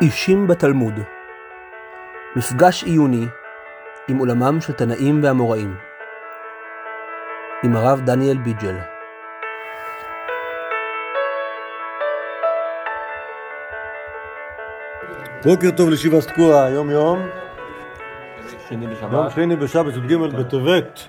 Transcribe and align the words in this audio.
אישים 0.00 0.46
בתלמוד. 0.46 0.94
מפגש 2.36 2.84
עיוני 2.84 3.26
עם 4.08 4.18
עולמם 4.18 4.60
של 4.60 4.72
תנאים 4.72 5.20
ואמוראים 5.22 5.74
עם 7.64 7.76
הרב 7.76 8.00
דניאל 8.04 8.38
ביג'ל. 8.38 8.76
בוקר 15.44 15.70
טוב 15.70 15.90
סקועה, 16.20 16.64
היום 16.64 16.90
יום, 16.90 17.18
שני 18.68 18.84
יום 18.84 18.92
בשבת. 18.94 19.30
שני 19.30 19.56
בשבת, 19.56 19.94
י"ג 19.96 20.14
בטבת, 20.16 21.00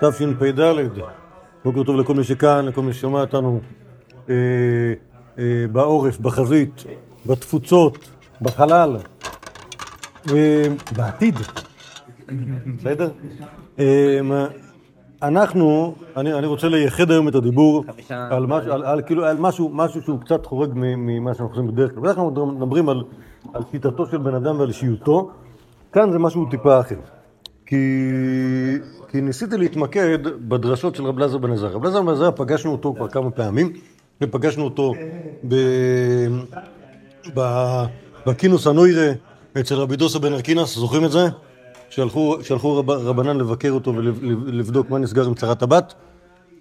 תשפ"ד. 0.00 0.60
בוקר 1.64 1.82
טוב 1.82 1.96
לכל 1.96 2.14
מי 2.14 2.24
שכאן, 2.24 2.66
לכל 2.66 2.82
מי 2.82 2.92
ששומע 2.92 3.20
אותנו 3.20 3.60
אה, 4.28 4.34
אה, 5.38 5.64
בעורף, 5.72 6.18
בחזית, 6.18 6.84
בתפוצות, 7.26 7.98
בחלל, 8.42 8.96
בעתיד. 10.96 11.34
בסדר? 12.78 13.10
אה, 13.78 14.20
אנחנו, 15.22 15.94
אני, 16.16 16.34
אני 16.34 16.46
רוצה 16.46 16.68
לייחד 16.68 17.10
היום 17.10 17.28
את 17.28 17.34
הדיבור 17.34 17.84
על, 18.08 18.46
משהו, 18.46 18.72
על, 18.72 18.84
על, 18.84 19.02
כאילו, 19.02 19.24
על 19.24 19.36
משהו, 19.36 19.70
משהו 19.72 20.02
שהוא 20.02 20.20
קצת 20.20 20.46
חורג 20.46 20.70
ממה 20.74 21.34
שאנחנו 21.34 21.54
עושים 21.54 21.74
בדרך 21.74 21.90
כלל. 21.94 22.02
בדרך 22.02 22.14
כלל 22.14 22.24
אנחנו 22.24 22.46
מדברים 22.46 22.88
על, 22.88 23.02
על 23.54 23.62
שיטתו 23.70 24.06
של 24.06 24.18
בן 24.18 24.34
אדם 24.34 24.58
ועל 24.58 24.68
אישיותו, 24.68 25.30
כאן 25.92 26.12
זה 26.12 26.18
משהו 26.18 26.46
טיפה 26.50 26.80
אחר. 26.80 26.96
כי, 27.66 27.76
כי 29.08 29.20
ניסיתי 29.20 29.56
להתמקד 29.56 30.18
בדרשות 30.48 30.94
של 30.94 31.06
רב 31.06 31.18
לזר 31.18 31.38
בן 31.38 31.52
עזריה. 31.52 31.72
רב 31.72 31.84
לזר 31.84 32.02
בן 32.02 32.12
עזריה 32.12 32.32
פגשנו 32.32 32.72
אותו 32.72 32.94
כבר 32.96 33.08
כמה 33.08 33.30
פעמים, 33.30 33.72
ופגשנו 34.20 34.64
אותו 34.64 34.92
ב, 35.48 35.54
ב, 37.34 37.40
בכינוס 38.26 38.66
הנוירה 38.66 39.12
אצל 39.60 39.74
רבי 39.74 39.96
דוסה 39.96 40.18
בן 40.18 40.32
ארקינס, 40.32 40.74
זוכרים 40.74 41.04
את 41.04 41.10
זה? 41.12 41.26
שהלכו, 41.90 42.36
שהלכו 42.42 42.76
רב, 42.76 42.90
רבנן 42.90 43.36
לבקר 43.36 43.70
אותו 43.70 43.94
ולבדוק 43.94 44.90
מה 44.90 44.98
נסגר 44.98 45.26
עם 45.26 45.34
צרת 45.34 45.62
הבת, 45.62 45.94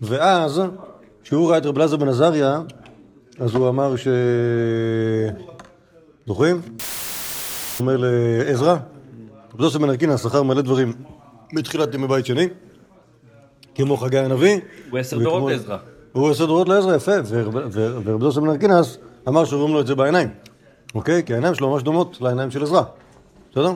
ואז, 0.01 0.61
כשהוא 1.23 1.49
ראה 1.49 1.57
את 1.57 1.65
רב 1.65 1.77
לזר 1.77 1.97
בן 1.97 2.07
עזריה, 2.07 2.61
אז 3.39 3.55
הוא 3.55 3.69
אמר 3.69 3.95
ש... 3.95 4.07
זוכרים? 6.27 6.55
הוא 6.55 6.63
אומר 7.79 7.97
לעזרא, 7.99 8.73
רב 9.53 9.57
דוסה 9.57 9.79
בן 9.79 9.89
ארקינס 9.89 10.23
זכר 10.23 10.43
מלא 10.43 10.61
דברים 10.61 10.93
בתחילת 11.55 11.93
ימי 11.93 12.07
בית 12.07 12.25
שני, 12.25 12.47
כמו 13.75 13.97
חגי 13.97 14.17
הנביא. 14.19 14.59
הוא 14.91 14.99
עשר 14.99 15.19
דורות 15.19 15.51
לעזרא. 15.51 15.77
הוא 16.11 16.29
עשר 16.29 16.45
דורות 16.45 16.69
לעזרא, 16.69 16.95
יפה, 16.95 17.11
ורב- 17.27 17.55
ור- 17.71 18.01
ורב 18.05 18.19
דוסה 18.19 18.41
בן 18.41 18.49
ארקינס 18.49 18.97
אמר 19.27 19.45
שאומרים 19.45 19.73
לו 19.73 19.81
את 19.81 19.87
זה 19.87 19.95
בעיניים, 19.95 20.29
אוקיי? 20.95 21.23
כי 21.23 21.33
העיניים 21.33 21.55
שלו 21.55 21.69
ממש 21.69 21.83
דומות 21.83 22.17
לעיניים 22.21 22.51
של 22.51 22.63
עזרא, 22.63 22.81
בסדר? 23.51 23.71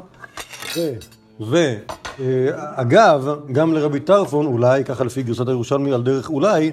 ואגב, 2.19 3.27
גם 3.51 3.73
לרבי 3.73 3.99
טרפון, 3.99 4.45
אולי, 4.45 4.83
ככה 4.83 5.03
לפי 5.03 5.23
גרסת 5.23 5.47
הירושלמי 5.47 5.93
על 5.93 6.03
דרך 6.03 6.29
אולי, 6.29 6.71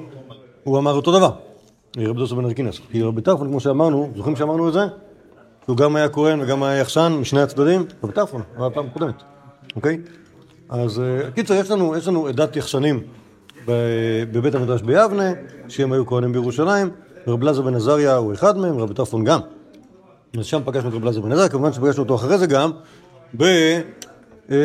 הוא 0.65 0.79
אמר 0.79 0.93
אותו 0.93 1.19
דבר, 1.19 1.31
רבי 1.97 2.19
דוסה 2.21 2.35
בן 2.35 2.45
ארקינס. 2.45 2.81
כי 2.91 3.03
רבי 3.03 3.23
טרפון, 3.23 3.49
כמו 3.49 3.61
שאמרנו, 3.61 4.11
זוכרים 4.17 4.37
שאמרנו 4.37 4.69
את 4.69 4.73
זה? 4.73 4.81
שהוא 5.65 5.77
גם 5.77 5.97
היה 5.97 6.09
כהן 6.09 6.41
וגם 6.41 6.63
היה 6.63 6.81
יחסן 6.81 7.13
משני 7.13 7.41
הצדדים, 7.43 7.85
רבי 8.05 8.13
טרפון, 8.13 8.43
היה 8.59 8.71
פעם 8.71 8.89
קודמת, 8.89 9.15
אוקיי? 9.77 9.99
אז 10.69 11.01
אה, 11.01 11.31
קיצר, 11.31 11.55
יש 11.55 11.71
לנו, 11.71 11.97
יש 11.97 12.09
לנו 12.09 12.27
עדת 12.27 12.57
יחסנים 12.57 13.01
ב- 13.67 14.25
בבית 14.33 14.55
המדרש 14.55 14.83
ביבנה, 14.83 15.33
שהם 15.69 15.93
היו 15.93 16.07
כהנים 16.07 16.33
בירושלים, 16.33 16.91
ורב 17.27 17.43
לזר 17.43 17.63
בן 17.63 17.75
עזריה 17.75 18.17
הוא 18.17 18.33
אחד 18.33 18.59
מהם, 18.59 18.79
רבי 18.79 18.95
טרפון 18.95 19.25
גם. 19.25 19.41
אז 20.39 20.45
שם 20.45 20.61
פגשנו 20.65 20.89
את 20.89 20.95
רב 20.95 21.05
לזר 21.05 21.21
בן 21.21 21.33
עזריה, 21.33 21.49
כמובן 21.49 21.73
שפגשנו 21.73 22.03
אותו 22.03 22.15
אחרי 22.15 22.39
זה 22.39 22.47
גם, 22.47 22.71
ב, 23.37 23.43
אה, 24.51 24.57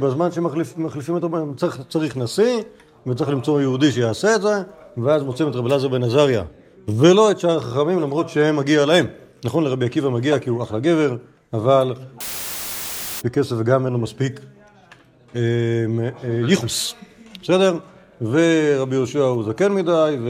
בזמן 0.00 0.32
שמחליפים 0.32 1.14
אותו, 1.14 1.28
צריך, 1.56 1.80
צריך 1.88 2.16
נשיא, 2.16 2.62
וצריך 3.06 3.30
למצוא 3.30 3.60
יהודי 3.60 3.92
שיעשה 3.92 4.34
את 4.34 4.42
זה, 4.42 4.62
ואז 4.96 5.22
מוצאים 5.22 5.48
את 5.48 5.54
רב 5.54 5.66
לזר 5.66 5.88
בן 5.88 6.02
עזריה, 6.02 6.42
ולא 6.88 7.30
את 7.30 7.40
שאר 7.40 7.58
החכמים, 7.58 8.00
למרות 8.00 8.28
שהם 8.28 8.56
מגיע 8.56 8.86
להם. 8.86 9.06
נכון, 9.44 9.64
לרבי 9.64 9.86
עקיבא 9.86 10.08
מגיע 10.08 10.38
כי 10.38 10.50
הוא 10.50 10.62
אחלה 10.62 10.78
גבר, 10.78 11.16
אבל 11.52 11.94
בכסף 13.24 13.56
וגם 13.58 13.84
אין 13.84 13.92
לו 13.92 13.98
מספיק 13.98 14.40
אה, 15.36 15.40
אה, 16.24 16.40
ייחוס, 16.48 16.94
בסדר? 17.42 17.78
ורבי 18.22 18.94
יהושע 18.96 19.20
הוא 19.20 19.44
זקן 19.44 19.72
מדי, 19.72 20.16
ו... 20.24 20.28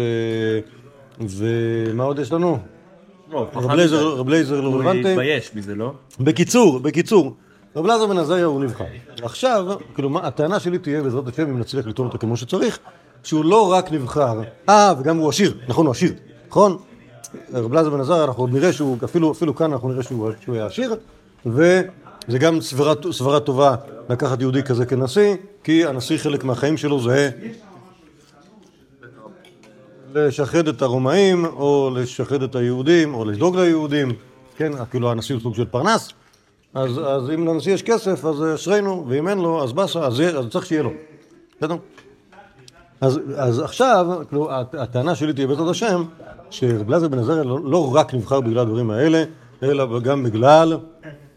ומה 1.21 2.05
עוד 2.05 2.19
יש 2.19 2.33
לנו? 2.33 2.59
לא, 3.35 3.49
רב 3.55 4.29
לייזר 4.29 4.61
לא 4.61 4.67
הוא 4.67 4.77
רלוונטי. 4.77 5.11
התבייש 5.11 5.51
מזה, 5.55 5.75
לא? 5.75 5.93
בקיצור, 6.21 6.79
בקיצור, 6.79 7.35
רב 7.77 7.85
אלעזר 7.85 8.07
בן 8.07 8.19
עזריה 8.19 8.45
הוא 8.45 8.65
נבחר. 8.65 8.85
עכשיו, 9.23 9.67
כאילו, 9.95 10.19
הטענה 10.23 10.61
שלי 10.61 10.79
תהיה, 10.79 11.03
בעזרת 11.03 11.29
השם, 11.29 11.43
אם 11.43 11.59
נצליח 11.59 11.87
לטעון 11.87 12.09
אותה 12.09 12.19
כמו 12.19 12.37
שצריך, 12.37 12.79
שהוא 13.23 13.45
לא 13.45 13.73
רק 13.73 13.93
נבחר, 13.93 14.41
אה, 14.69 14.93
וגם 14.99 15.17
הוא 15.17 15.29
עשיר, 15.29 15.55
נכון, 15.69 15.87
הוא 15.87 15.93
עשיר, 15.93 16.13
נכון? 16.49 16.77
רב 17.55 17.73
אלעזר 17.73 17.91
בן 17.91 18.01
עזריה, 18.01 18.25
אנחנו 18.25 18.43
עוד 18.43 18.53
נראה 18.53 18.73
שהוא, 18.73 18.97
אפילו, 19.05 19.33
אפילו 19.33 19.55
כאן 19.55 19.73
אנחנו 19.73 19.89
נראה 19.89 20.03
שהוא, 20.03 20.31
שהוא 20.41 20.55
היה 20.55 20.67
עשיר, 20.67 20.97
וזה 21.47 22.39
גם 22.41 22.61
סברה, 22.61 22.95
סברה 23.13 23.41
טובה 23.41 23.75
לקחת 24.11 24.41
יהודי 24.41 24.63
כזה 24.63 24.87
כנשיא, 24.87 25.35
כי 25.65 25.87
הנשיא 25.87 26.19
חלק 26.19 26.45
מהחיים 26.45 26.77
שלו 26.77 27.01
זה 27.01 27.31
לשחד 30.15 30.69
את 30.69 30.83
הרומאים, 30.83 31.45
או 31.45 31.91
לשחד 31.95 32.43
את 32.43 32.57
היהודים, 32.57 33.15
או 33.15 33.25
לדאוג 33.25 33.57
ליהודים, 33.57 34.13
כן, 34.57 34.73
כאילו 34.91 35.11
הנשיא 35.11 35.35
הוא 35.35 35.43
סוג 35.43 35.55
של 35.55 35.65
פרנס, 35.65 36.09
אז, 36.75 37.01
אז 37.07 37.31
אם 37.35 37.49
לנשיא 37.49 37.75
יש 37.75 37.83
כסף, 37.83 38.25
אז 38.25 38.45
אשרינו, 38.55 39.05
ואם 39.09 39.29
אין 39.29 39.39
לו, 39.39 39.63
אז 39.65 39.73
באסה, 39.73 40.01
אז, 40.01 40.21
אז 40.21 40.47
צריך 40.51 40.67
שיהיה 40.67 40.83
לו, 40.83 40.91
בסדר? 41.59 41.77
אז, 43.01 43.21
אז 43.37 43.61
עכשיו, 43.61 44.07
כאילו, 44.29 44.53
הט- 44.53 44.75
הטענה 44.75 45.15
שלי 45.15 45.33
תהיה 45.33 45.47
בעזרת 45.47 45.69
השם, 45.69 46.05
שרב 46.51 47.07
בן 47.07 47.19
עזריה 47.19 47.43
לא, 47.43 47.59
לא 47.65 47.95
רק 47.95 48.15
נבחר 48.15 48.41
בגלל 48.41 48.59
הדברים 48.59 48.91
האלה, 48.91 49.25
אלא 49.63 50.01
גם 50.01 50.23
בגלל 50.25 50.77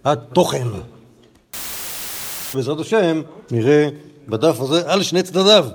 התוכן. 0.05 0.67
בעזרת 2.55 2.79
השם, 2.79 3.21
נראה 3.51 3.89
בדף 4.27 4.61
הזה 4.61 4.91
על 4.91 5.03
שני 5.03 5.23
צדדיו. 5.23 5.65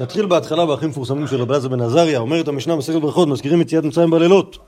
נתחיל 0.00 0.26
בהתחלה 0.26 0.66
בהכי 0.66 0.86
מפורסמים 0.86 1.26
של 1.26 1.40
רב 1.42 1.50
אלעזר 1.50 1.68
בן 1.68 1.80
עזריה, 1.80 2.18
אומרת 2.18 2.48
המשנה 2.48 2.76
מסכת 2.76 3.00
ברכות, 3.00 3.28
מזכירים 3.28 3.60
יציאת 3.60 3.84
מצרים 3.84 4.10
בלילות. 4.10 4.58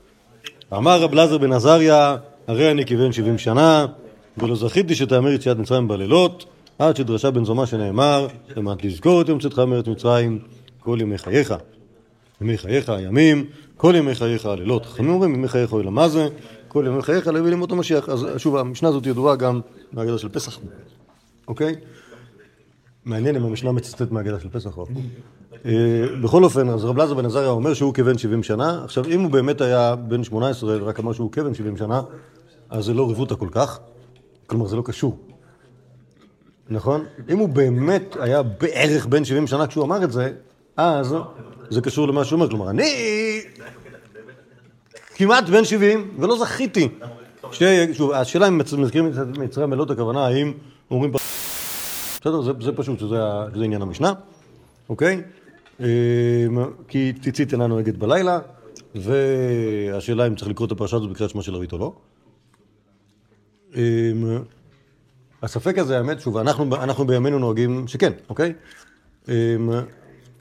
אמר 0.73 1.01
רב 1.01 1.13
אלעזר 1.13 1.37
בן 1.37 1.51
עזריה, 1.51 2.15
הרי 2.47 2.71
אני 2.71 2.85
כבן 2.85 3.11
שבעים 3.11 3.37
שנה, 3.37 3.85
ולא 4.37 4.55
זכיתי 4.55 4.95
שתאמר 4.95 5.31
יציאת 5.31 5.57
מצרים 5.57 5.87
בלילות, 5.87 6.45
עד 6.79 6.95
שדרשה 6.95 7.31
בן 7.31 7.45
זומא 7.45 7.65
שנאמר, 7.65 8.27
למעט 8.55 8.83
לזכור 8.83 9.21
את 9.21 9.29
יום 9.29 9.39
צאתך 9.39 9.59
מארץ 9.59 9.87
מצרים, 9.87 10.39
כל 10.79 10.97
ימי 11.01 11.17
חייך. 11.17 11.53
ימי 12.41 12.57
חייך 12.57 12.89
הימים, 12.89 13.45
כל 13.77 13.93
ימי 13.97 14.15
חייך 14.15 14.45
הלילות. 14.45 14.85
חכמים 14.85 15.09
אומרים, 15.09 15.35
ימי 15.35 15.47
חייך 15.47 15.73
אוי 15.73 15.83
למה 15.83 16.09
זה, 16.09 16.27
כל 16.67 16.83
ימי 16.87 17.01
חייך 17.01 17.27
להביא 17.27 17.49
לימות 17.49 17.71
המשיח. 17.71 18.09
אז 18.09 18.27
שוב, 18.37 18.55
המשנה 18.55 18.89
הזאת 18.89 19.05
ידועה 19.05 19.35
גם 19.35 19.61
מהגדה 19.93 20.17
של 20.17 20.29
פסח, 20.29 20.59
אוקיי? 21.47 21.75
מעניין 23.05 23.35
אם 23.35 23.43
המשנה 23.43 23.71
מצטט 23.71 24.11
מהגדה 24.11 24.39
של 24.39 24.49
פסח 24.49 24.77
או... 24.77 24.85
אה, 25.65 26.05
בכל 26.23 26.43
אופן, 26.43 26.69
אז 26.69 26.85
רב 26.85 26.99
אלעזר 26.99 27.13
בן 27.13 27.25
עזריה 27.25 27.49
אומר 27.49 27.73
שהוא 27.73 27.93
כבן 27.93 28.17
70 28.17 28.43
שנה. 28.43 28.83
עכשיו, 28.83 29.05
אם 29.05 29.21
הוא 29.21 29.31
באמת 29.31 29.61
היה 29.61 29.95
בן 29.95 30.23
18, 30.23 30.77
רק 30.77 30.99
אמר 30.99 31.13
שהוא 31.13 31.31
כבן 31.31 31.53
70 31.53 31.77
שנה, 31.77 32.01
אז 32.69 32.85
זה 32.85 32.93
לא 32.93 33.09
רבותא 33.09 33.35
כל 33.35 33.47
כך. 33.51 33.79
כלומר, 34.47 34.67
זה 34.67 34.75
לא 34.75 34.81
קשור. 34.85 35.17
נכון? 36.69 37.05
אם 37.29 37.37
הוא 37.37 37.49
באמת 37.49 38.15
היה 38.19 38.43
בערך 38.43 39.05
בן 39.05 39.25
70 39.25 39.47
שנה 39.47 39.67
כשהוא 39.67 39.83
אמר 39.83 40.03
את 40.03 40.11
זה, 40.11 40.33
אז 40.77 41.15
זה 41.69 41.81
קשור 41.81 42.07
למה 42.07 42.25
שהוא 42.25 42.37
אומר. 42.37 42.49
כלומר, 42.49 42.69
אני 42.69 42.91
כמעט 45.15 45.49
בן 45.49 45.65
70 45.65 46.11
ולא 46.19 46.37
זכיתי. 46.37 46.89
שוב, 47.93 48.11
השאלה 48.11 48.47
אם 48.47 48.57
מזכירים 48.57 49.07
את 49.07 49.37
מצרים 49.37 49.69
בלילות 49.69 49.91
הכוונה, 49.91 50.25
האם 50.25 50.53
אומרים... 50.91 51.11
בסדר, 52.21 52.41
זה, 52.41 52.51
זה 52.61 52.71
פשוט, 52.71 52.99
שזה, 52.99 53.23
ה- 53.23 53.45
זה 53.55 53.63
עניין 53.63 53.81
המשנה, 53.81 54.13
אוקיי? 54.89 55.21
אמ, 55.79 55.85
כי 56.87 57.13
ציצית 57.21 57.53
אינה 57.53 57.67
נוהגת 57.67 57.95
בלילה, 57.97 58.39
והשאלה 58.95 60.27
אם 60.27 60.35
צריך 60.35 60.49
לקרוא 60.51 60.67
את 60.67 60.71
הפרשה 60.71 60.97
הזאת 60.97 61.09
בקריאת 61.09 61.29
שמע 61.29 61.41
של 61.41 61.53
ערבית 61.53 61.73
או 61.73 61.77
לא. 61.77 61.93
אמ, 63.75 63.81
הספק 65.43 65.77
הזה, 65.77 65.97
האמת, 65.97 66.19
שוב, 66.19 66.37
אנחנו, 66.37 66.75
אנחנו 66.75 67.05
בימינו 67.07 67.39
נוהגים 67.39 67.87
שכן, 67.87 68.11
אוקיי? 68.29 68.53
אמ, 69.29 69.33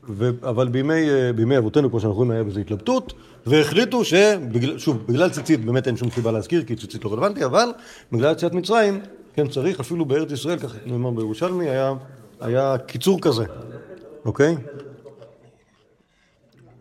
ו, 0.08 0.30
אבל 0.42 0.68
בימי, 0.68 1.10
אה, 1.10 1.32
בימי 1.32 1.58
אבותינו, 1.58 1.90
כמו 1.90 2.00
שאנחנו 2.00 2.16
רואים, 2.16 2.30
היה 2.30 2.44
בזה 2.44 2.60
התלבטות, 2.60 3.12
והחליטו 3.46 4.04
שבגלל, 4.04 4.78
שוב, 4.78 5.06
בגלל 5.06 5.30
ציצית 5.30 5.64
באמת 5.64 5.86
אין 5.86 5.96
שום 5.96 6.10
סיבה 6.10 6.32
להזכיר, 6.32 6.64
כי 6.64 6.76
ציצית 6.76 7.04
לא 7.04 7.12
רלוונטי, 7.12 7.44
אבל 7.44 7.68
בגלל 8.12 8.32
יציאת 8.32 8.52
מצרים, 8.52 9.00
כן 9.40 9.48
צריך, 9.48 9.80
אפילו 9.80 10.04
בארץ 10.04 10.32
ישראל, 10.32 10.58
ככה 10.58 10.76
נאמר 10.86 11.10
בירושלמי, 11.10 11.68
היה, 11.68 11.94
היה 12.40 12.78
קיצור 12.78 13.20
כזה, 13.20 13.44
אוקיי? 14.24 14.56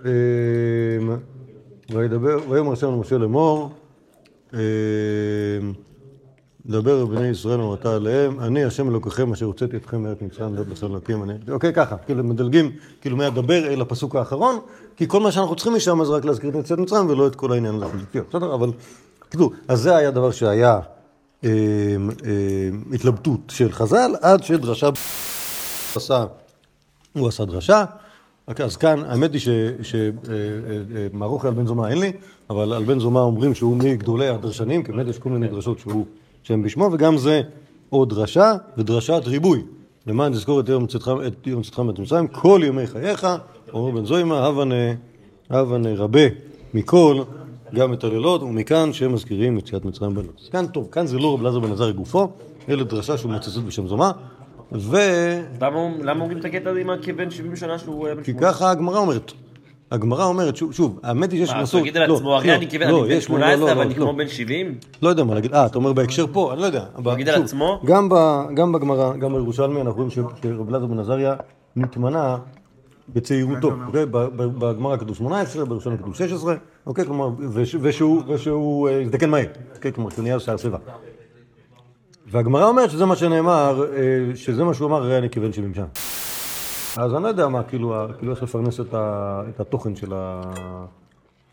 אמ, 0.06 0.10
ויאמר 2.50 2.72
השם 2.72 2.88
למשה 2.88 3.18
לאמור, 3.18 3.70
אמ, 4.54 4.60
דבר 6.66 7.06
בני 7.06 7.28
ישראל 7.28 7.60
ואמרת 7.62 7.86
עליהם, 7.86 8.40
אני 8.40 8.64
השם 8.64 8.90
אלוקיכם 8.90 9.32
אשר 9.32 9.46
הוצאתי 9.46 9.78
אתכם 9.78 10.04
מארץ 10.04 10.22
מצרים 10.22 10.56
לשון 10.72 10.92
אלוקים. 10.92 11.24
אני... 11.24 11.34
אוקיי, 11.52 11.74
ככה, 11.74 11.98
כאילו 11.98 12.24
מדלגים, 12.24 12.72
כאילו 13.02 13.18
מהדבר 13.18 13.68
אל 13.68 13.82
הפסוק 13.82 14.16
האחרון, 14.16 14.60
כי 14.98 15.08
כל 15.08 15.20
מה 15.20 15.32
שאנחנו 15.32 15.56
צריכים 15.56 15.74
משם 15.74 16.04
זה 16.04 16.12
רק 16.12 16.26
להזכיר 16.26 16.50
את 16.50 16.56
יציאת 16.56 16.80
מצרים 16.80 17.10
ולא 17.10 17.28
את 17.28 17.36
כל 17.36 17.52
העניין 17.52 17.76
הזה. 17.76 17.86
בסדר, 18.30 18.54
אבל, 18.54 18.72
כאילו, 19.30 19.52
אז 19.68 19.82
זה 19.82 19.96
היה 19.96 20.12
דבר 20.12 20.32
שהיה 20.32 20.80
אה, 21.44 21.50
אה, 22.26 22.70
התלבטות 22.94 23.40
של 23.50 23.72
חז"ל, 23.72 24.12
עד 24.22 24.44
שדרשה 24.44 24.90
עשה, 25.96 26.26
הוא 27.14 27.28
עשה 27.28 27.46
דרשה. 27.46 27.86
אז 28.48 28.78
כאן, 28.78 29.04
האמת 29.06 29.34
היא 29.34 29.42
שמערוכי 29.82 31.48
על 31.48 31.54
בן 31.54 31.68
זומא 31.68 31.88
אין 31.88 32.00
לי, 32.00 32.12
אבל 32.50 32.74
על 32.74 32.84
בן 32.84 33.00
זומא 33.00 33.20
אומרים 33.20 33.56
שהוא 33.56 33.78
מגדולי 33.78 34.28
הדרשנים, 34.28 34.84
כי 34.84 34.92
באמת 34.92 35.08
יש 35.08 35.20
כל 35.20 35.30
מיני 35.30 35.48
דרשות 35.48 35.80
שהוא, 35.80 36.06
שהם 36.44 36.64
בשמו, 36.64 36.90
וגם 36.94 37.18
זה 37.18 37.42
או 37.92 38.06
דרשה 38.06 38.54
ודרשת 38.78 39.22
ריבוי. 39.26 39.64
למען 40.08 40.34
תזכור 40.34 40.60
את 40.60 40.70
יום 40.70 40.88
צאתך 40.88 41.12
את 41.28 41.48
יום 41.48 41.64
צאתך 41.64 41.80
מארץ 41.80 42.00
מצרים, 42.00 42.28
כל 42.28 42.62
ימי 42.64 42.88
חייך, 42.88 43.28
אומר 43.74 43.92
בן 43.92 44.06
זוימה, 44.06 44.46
הבה 45.50 45.78
נרבה 45.78 46.22
מכל, 46.74 47.22
גם 47.76 47.94
את 47.94 48.04
הלילות, 48.04 48.44
ומכאן 48.44 48.94
שהם 48.94 49.14
מזכירים 49.14 49.58
יציאת 49.58 49.86
מצרים 49.86 50.14
בנוס. 50.14 50.50
כאן 50.52 50.68
טוב, 50.68 50.88
כאן 50.92 51.08
זה 51.08 51.18
לא 51.20 51.34
רב 51.34 51.42
אלעזר 51.42 51.60
בן 51.60 51.72
עזר 51.72 51.92
גופו, 51.92 52.30
אלא 52.70 52.84
דרשה 52.84 53.18
שהוא 53.18 53.32
מוצצת 53.32 53.62
בשם 53.62 53.88
זומא, 53.88 54.10
ו... 54.72 54.98
למה 55.62 55.80
למה 56.04 56.22
אומרים 56.22 56.38
את 56.40 56.46
הקטע 56.46 56.70
הזה 56.70 56.80
עם 56.80 56.90
הכבן 56.90 57.32
70 57.32 57.56
שנה 57.56 57.80
שהוא 57.80 58.06
היה 58.06 58.16
בן 58.16 58.24
כי 58.24 58.32
18? 58.32 58.54
ככה 58.54 58.72
הגמרא 58.72 58.98
אומרת. 59.00 59.32
הגמרא 59.92 60.26
אומרת, 60.26 60.56
שוב, 60.56 60.74
שוב, 60.74 61.00
האמת 61.04 61.32
היא 61.32 61.40
שיש 61.46 61.56
מה, 61.56 61.62
מסורת. 61.62 61.82
הוא 61.82 61.88
יגיד 61.88 61.98
על 62.02 62.10
לא, 62.10 62.16
עצמו, 62.16 62.36
הרי 62.36 62.48
לא, 62.48 62.56
אני 62.56 62.70
כבן, 62.70 62.88
לא, 62.90 63.02
בן 63.04 63.12
יש- 63.12 63.30
לא, 63.30 63.38
18 63.38 63.56
לא, 63.56 63.72
אבל 63.72 63.76
לא, 63.78 63.82
אני 63.82 63.90
לא. 64.00 64.06
כמו 64.06 64.16
בן 64.16 64.28
70? 64.28 64.76
לא 65.02 65.10
יודע 65.10 65.24
מה 65.24 65.34
להגיד. 65.36 65.54
אה, 65.54 65.66
אתה 65.66 65.78
אומר 65.78 65.94
בהקשר 65.94 66.26
פה? 66.32 66.54
אני 66.54 66.62
לא 66.62 66.66
יודע. 66.66 66.84
יגיד 67.14 67.30
על 67.30 67.44
עצמו? 67.44 67.82
גם, 67.86 68.10
בגמרא, 68.72 69.14
גם 69.18 69.34
בירושלמי, 69.34 69.82
אנחנו 69.82 69.96
רואים 69.96 70.10
שרב 70.42 70.70
אלעזר 70.70 70.86
בן 70.86 71.00
עזריה 71.00 71.36
נתמנה 71.76 72.38
בצעירותו. 73.14 73.72
אוקיי? 73.88 74.06
בגמרא 74.36 74.98
כתוב 74.98 75.16
18, 75.16 75.66
בירושלמי 75.66 75.98
כתוב 75.98 76.16
16, 76.16 76.56
אוקיי? 76.86 77.06
כלומר, 77.06 77.30
וש- 77.54 77.76
ושהוא 77.82 78.24
ושהוא, 78.28 78.90
אה, 78.90 79.02
הזדקן 79.02 79.30
מהר. 79.30 79.46
אוקיי? 79.76 79.94
כלומר, 79.94 80.10
שהוא 80.10 80.24
נהיה 80.24 80.40
שיער 80.40 80.58
שיבה. 80.58 80.78
והגמרא 82.28 82.66
אומרת 82.66 82.90
שזה 82.92 83.06
מה 83.06 83.16
שנאמר, 83.16 83.86
אה, 83.94 84.00
שזה 84.36 84.64
מה 84.64 84.74
שהוא 84.74 84.88
אמר, 84.88 85.04
הרי 85.04 85.18
אני 85.18 85.28
70 85.54 85.74
שנה. 85.74 85.86
אז 86.98 87.14
אני 87.14 87.24
לא 87.24 87.28
יודע 87.28 87.48
מה, 87.48 87.64
כאילו, 87.64 87.96
כאילו 88.18 88.32
איך 88.34 88.44
לפרנס 88.44 88.80
את 88.80 89.60
התוכן 89.60 89.96
של 89.96 90.14
ה- 90.14 90.86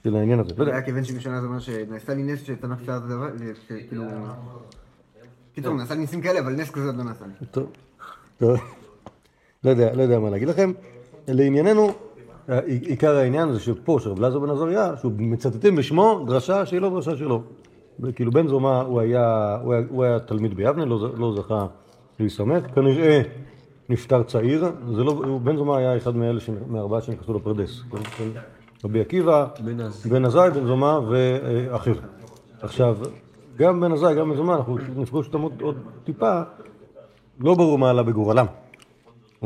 של 0.05 0.17
העניין 0.17 0.41
הזה. 0.41 0.53
לא 0.57 0.63
יודע. 0.63 0.73
היה 0.73 0.83
כיוון 0.83 1.05
שבשנה 1.05 1.41
זה 1.41 1.47
אומר 1.47 1.59
שנעשה 1.59 2.15
לי 2.15 2.23
נס 2.23 2.43
שתנ"ך 2.45 2.79
שער 2.87 3.01
זה 3.01 3.15
דבר, 3.15 3.29
כאילו... 3.89 4.05
קיצור, 5.55 5.75
נעשה 5.75 5.95
לי 5.95 6.01
ניסים 6.01 6.21
כאלה, 6.21 6.41
אבל 6.41 6.53
נס 6.53 6.71
כזה 6.71 6.87
עוד 6.87 6.97
לא 6.97 7.05
נעשה 7.05 7.25
לי. 7.27 7.47
טוב. 7.51 7.67
טוב. 8.39 8.59
לא 9.65 9.71
יודע, 9.71 9.95
לא 9.95 10.03
יודע 10.03 10.19
מה 10.19 10.31
להגיד 10.31 10.49
לכם. 10.49 10.73
לענייננו, 11.29 11.91
עיקר 12.65 13.17
העניין 13.17 13.53
זה 13.53 13.61
שפה, 13.61 13.99
שרב 14.01 14.19
אלעזר 14.19 14.39
בן 14.39 14.51
עזריה, 14.51 14.97
שהוא 14.97 15.13
מצטטים 15.19 15.77
בשמו 15.77 16.25
דרשה 16.27 16.67
שהיא 16.67 16.81
לא 16.81 16.91
דרשה 16.91 17.17
שלו. 17.17 17.43
כאילו 18.15 18.33
בן 18.33 18.49
זומא 18.49 18.81
הוא 18.81 19.01
היה, 19.01 19.57
הוא 19.63 19.73
היה, 19.73 19.83
הוא 19.89 20.05
היה 20.05 20.19
תלמיד 20.19 20.55
ביבנה, 20.55 20.85
לא, 20.85 21.09
לא 21.19 21.35
זכה 21.37 21.67
להיסמך, 22.21 22.65
כנראה 22.75 23.23
נפטר 23.89 24.23
צעיר, 24.23 24.65
זה 24.95 25.05
לא, 25.05 25.39
בן 25.43 25.57
זומא 25.57 25.73
היה 25.73 25.97
אחד 25.97 26.17
מאלה, 26.17 26.41
מהארבעה 26.67 27.01
שנכנסו 27.01 27.35
לפרדס. 27.35 27.83
רבי 28.85 29.01
עקיבא, 29.01 29.47
בן 30.09 30.25
עזאי, 30.25 30.51
בן 30.51 30.67
זומא 30.67 30.99
ואחר. 31.09 31.93
עכשיו, 32.61 32.97
גם 33.59 33.81
בן 33.81 33.93
עזאי, 33.93 34.15
גם 34.15 34.31
בן 34.31 34.37
זומא, 34.37 34.53
אנחנו 34.53 34.77
נפגוש 34.97 35.27
אותם 35.27 35.41
עוד, 35.41 35.53
עוד 35.61 35.77
טיפה, 36.05 36.41
לא 37.41 37.55
ברור 37.55 37.79
מה 37.79 37.91
עלה 37.91 38.03
בגורלם, 38.03 38.47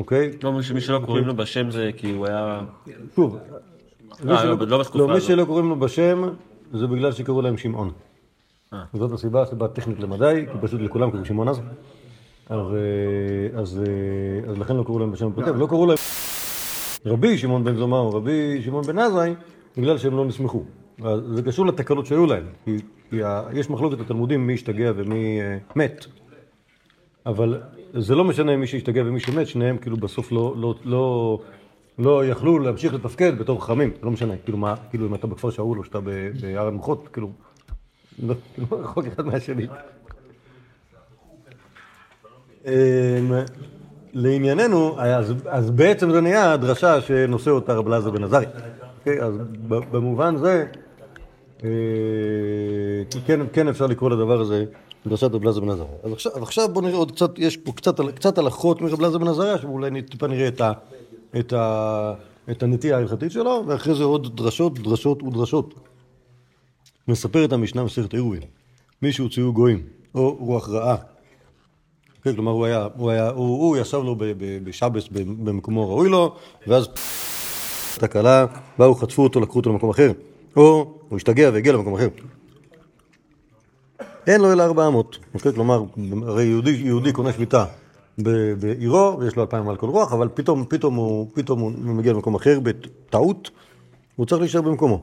אוקיי? 0.01 0.31
לא, 0.43 0.53
מי 0.53 0.63
שמי 0.63 0.81
שלא 0.81 1.01
קוראים 1.07 1.25
לו 1.25 1.37
בשם 1.37 1.71
זה 1.71 1.91
כי 1.97 2.11
הוא 2.11 2.27
היה... 2.27 2.61
שוב, 3.17 3.37
מי 3.37 4.31
לא, 4.31 4.39
שלא- 4.39 4.57
לא 4.69 4.83
לא, 4.95 5.15
מי. 5.15 5.21
שלא 5.21 5.45
קוראים 5.45 5.69
לו 5.69 5.77
בשם, 5.77 6.23
זה 6.73 6.87
בגלל 6.87 7.13
שקראו 7.13 7.43
להם 7.43 7.57
שמעון. 7.57 7.91
אה. 8.73 8.85
זאת 8.95 9.13
הסיבה, 9.13 9.45
סיבה 9.45 9.69
טכנית 9.69 10.01
למדי, 10.01 10.45
כי 10.53 10.59
פשוט 10.61 10.81
לכולם 10.81 11.11
קראו 11.11 11.25
שמעון 11.25 11.49
אז. 11.49 11.61
אז, 12.49 12.59
אה, 12.75 13.61
אז, 13.61 13.81
אה, 14.49 14.53
לכן 14.53 14.77
לא 14.77 14.83
קראו 14.83 14.99
להם 14.99 15.13
בשם 15.13 15.27
הפרטי, 15.27 15.51
לא 15.59 15.67
קראו 15.67 15.87
להם 15.87 15.97
רבי 17.07 17.39
שמעון 17.39 17.65
בן 17.65 17.77
זומא 17.77 17.97
או 17.97 18.11
רבי 18.15 18.63
שמעון 18.63 18.85
בן 18.85 18.99
עזאי, 18.99 19.35
בגלל 19.77 19.99
שהם 19.99 20.17
לא 20.17 20.25
נסמכו. 20.25 20.65
זה 21.35 21.43
קשור 21.43 21.67
לתקלות 21.67 22.07
שהיו 22.07 22.27
להם, 22.27 22.45
כי, 22.65 22.77
יש 23.53 23.71
מחלוקת 23.71 23.99
בתלמודים 23.99 24.47
מי 24.47 24.55
השתגע 24.55 24.93
ומי 24.97 25.41
אה, 25.41 25.59
מת. 25.77 26.07
אבל 27.27 27.61
זה 27.95 28.15
לא 28.15 28.25
משנה 28.25 28.57
מי 28.57 28.67
שהשתגע 28.67 29.03
ומי 29.07 29.21
שמת, 29.21 29.47
שניהם 29.47 29.79
כאילו 29.79 29.97
בסוף 29.97 30.33
לא, 30.33 30.55
לא, 30.57 30.75
לא, 30.85 31.39
לא 31.99 32.27
יכלו 32.27 32.59
להמשיך 32.59 32.95
לתפקד 32.95 33.39
בתור 33.39 33.65
חכמים, 33.65 33.91
לא 34.03 34.11
משנה, 34.11 34.35
כאילו 34.45 34.59
מה, 34.59 34.75
כאילו 34.91 35.07
אם 35.07 35.15
אתה 35.15 35.27
בכפר 35.27 35.51
שאול 35.51 35.79
או 35.79 35.85
שאתה 35.85 35.99
בהר 36.01 36.67
המוחות, 36.67 37.09
כאילו, 37.13 37.31
לא, 38.23 38.35
לא 38.59 38.77
רחוק 38.81 39.07
אחד 39.07 39.27
מהשני. 39.27 39.67
אמ, 42.67 42.73
לענייננו, 44.13 45.01
אז, 45.01 45.35
אז 45.47 45.71
בעצם 45.71 46.11
זה 46.11 46.21
נהיה 46.21 46.53
הדרשה 46.53 47.01
שנושא 47.01 47.51
אותה 47.51 47.75
רב 47.75 47.87
אלעזר 47.87 48.11
בן 48.11 48.25
עזריה. 48.25 48.49
אוקיי, 48.99 49.23
אז 49.23 49.35
במובן 49.69 50.37
זה, 50.37 50.67
אה, 51.65 51.69
כן, 53.27 53.41
כן 53.53 53.69
אפשר 53.69 53.87
לקרוא 53.87 54.11
לדבר 54.11 54.41
הזה 54.41 54.65
דרשת 55.07 55.35
רב 55.35 55.43
אלעזר 55.43 55.61
בן 55.61 55.69
עזריה. 55.69 55.89
אז 56.03 56.13
עכשיו, 56.13 56.43
עכשיו 56.43 56.69
בואו 56.69 56.85
נראה 56.85 56.97
עוד 56.97 57.13
קצת, 57.13 57.39
יש 57.39 57.57
פה 57.57 57.73
קצת, 57.73 58.01
קצת 58.15 58.39
הלכות 58.39 58.81
מרב 58.81 59.01
אלעזר 59.01 59.19
בן 59.19 59.29
עזריה, 59.29 59.59
שאולי 59.59 60.03
טיפה 60.03 60.27
נראה 60.27 60.49
את, 60.49 60.61
ה, 60.61 60.73
את, 61.39 61.53
ה, 61.53 62.15
את 62.51 62.63
הנטייה 62.63 62.97
ההלכתית 62.97 63.33
שלו, 63.33 63.65
ואחרי 63.67 63.95
זה 63.95 64.05
עוד 64.05 64.37
דרשות, 64.37 64.79
דרשות 64.79 65.23
ודרשות. 65.23 65.75
מספרת 67.09 67.53
המשנה 67.53 67.85
מסכת 67.85 68.13
עירובין, 68.13 68.43
מי 69.03 69.13
שהוציאו 69.13 69.53
גויים, 69.53 69.83
או 70.15 70.37
רוח 70.41 70.69
רעה. 70.69 70.97
כן, 72.23 72.35
כלומר, 72.35 72.53
הוא 72.53 72.67
היה, 72.67 72.89
הוא 72.97 73.11
היה, 73.11 73.29
הוא, 73.29 73.69
הוא 73.69 73.77
ישב 73.77 73.99
לו 74.05 74.17
בשבס 74.65 75.09
במקומו 75.13 75.83
הראוי 75.83 76.09
לו, 76.09 76.35
ואז 76.67 76.89
תקלה, 77.99 78.47
באו, 78.79 78.95
חטפו 78.95 79.23
אותו, 79.23 79.41
לקחו 79.41 79.59
אותו 79.59 79.71
למקום 79.71 79.91
אחר, 79.91 80.13
או 80.57 80.95
הוא 81.09 81.17
השתגע 81.17 81.51
והגיע 81.53 81.73
למקום 81.73 81.95
אחר. 81.95 82.09
אין 84.27 84.41
לו 84.41 84.53
אלא 84.53 84.63
ארבע 84.63 84.87
אמות, 84.87 85.19
אוקיי? 85.35 85.53
כלומר, 85.53 85.85
הרי 86.27 86.45
יהודי, 86.45 86.71
יהודי 86.71 87.13
קונה 87.13 87.33
שביתה 87.33 87.65
בעירו, 88.59 89.17
ויש 89.21 89.37
לו 89.37 89.43
אלפיים 89.43 89.69
על 89.69 89.77
כל 89.77 89.87
רוח, 89.87 90.13
אבל 90.13 90.29
פתאום, 90.35 90.65
פתאום, 90.69 90.95
הוא, 90.95 91.27
פתאום 91.35 91.61
הוא 91.61 91.73
מגיע 91.73 92.13
למקום 92.13 92.35
אחר 92.35 92.61
בטעות, 92.61 93.51
הוא 94.17 94.27
צריך 94.27 94.41
להישאר 94.41 94.63
במקומו. 94.63 95.03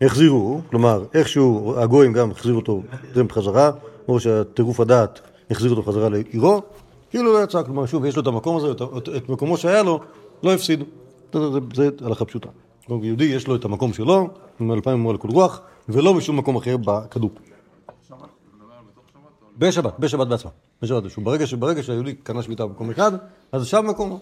החזירו, 0.00 0.60
כלומר, 0.70 1.04
איכשהו 1.14 1.74
הגויים 1.78 2.12
גם 2.12 2.30
החזירו 2.30 2.56
אותו 2.58 2.82
טרמפ 3.12 3.30
בחזרה, 3.30 3.70
או 4.08 4.20
שהטירוף 4.20 4.80
הדעת 4.80 5.20
החזיר 5.50 5.70
אותו 5.70 5.82
חזרה 5.82 6.08
לעירו, 6.08 6.62
כאילו 7.10 7.32
לא 7.32 7.44
יצא, 7.44 7.62
כלומר, 7.62 7.86
שוב, 7.86 8.04
יש 8.04 8.16
לו 8.16 8.22
את 8.22 8.26
המקום 8.26 8.56
הזה, 8.56 8.70
את, 8.70 8.82
את, 8.82 9.08
את 9.16 9.28
מקומו 9.28 9.56
שהיה 9.56 9.82
לו, 9.82 10.00
לא 10.42 10.54
הפסיד. 10.54 10.84
זה, 11.32 11.50
זה, 11.50 11.58
זה 11.74 11.88
הלכה 12.04 12.24
פשוטה. 12.24 12.48
יהודי 13.02 13.24
יש 13.24 13.48
לו 13.48 13.56
את 13.56 13.64
המקום 13.64 13.92
שלו, 13.92 14.28
עם 14.60 14.72
אלפיים 14.72 14.98
מול 14.98 15.16
כל 15.16 15.28
רוח, 15.28 15.60
ולא 15.88 16.12
בשום 16.12 16.36
מקום 16.36 16.56
אחר 16.56 16.76
בכדור. 16.76 17.30
בשבת, 19.60 19.98
בשבת 19.98 20.26
בעצמה. 20.26 20.50
בשבת, 20.82 21.10
שוב, 21.10 21.24
ברגע, 21.24 21.46
שברגע 21.46 21.82
שהיהודי 21.82 22.14
קנה 22.14 22.42
שביתה 22.42 22.66
במקום 22.66 22.90
אחד, 22.90 23.12
אז 23.52 23.66
שם 23.66 23.86
מקומו. 23.88 24.20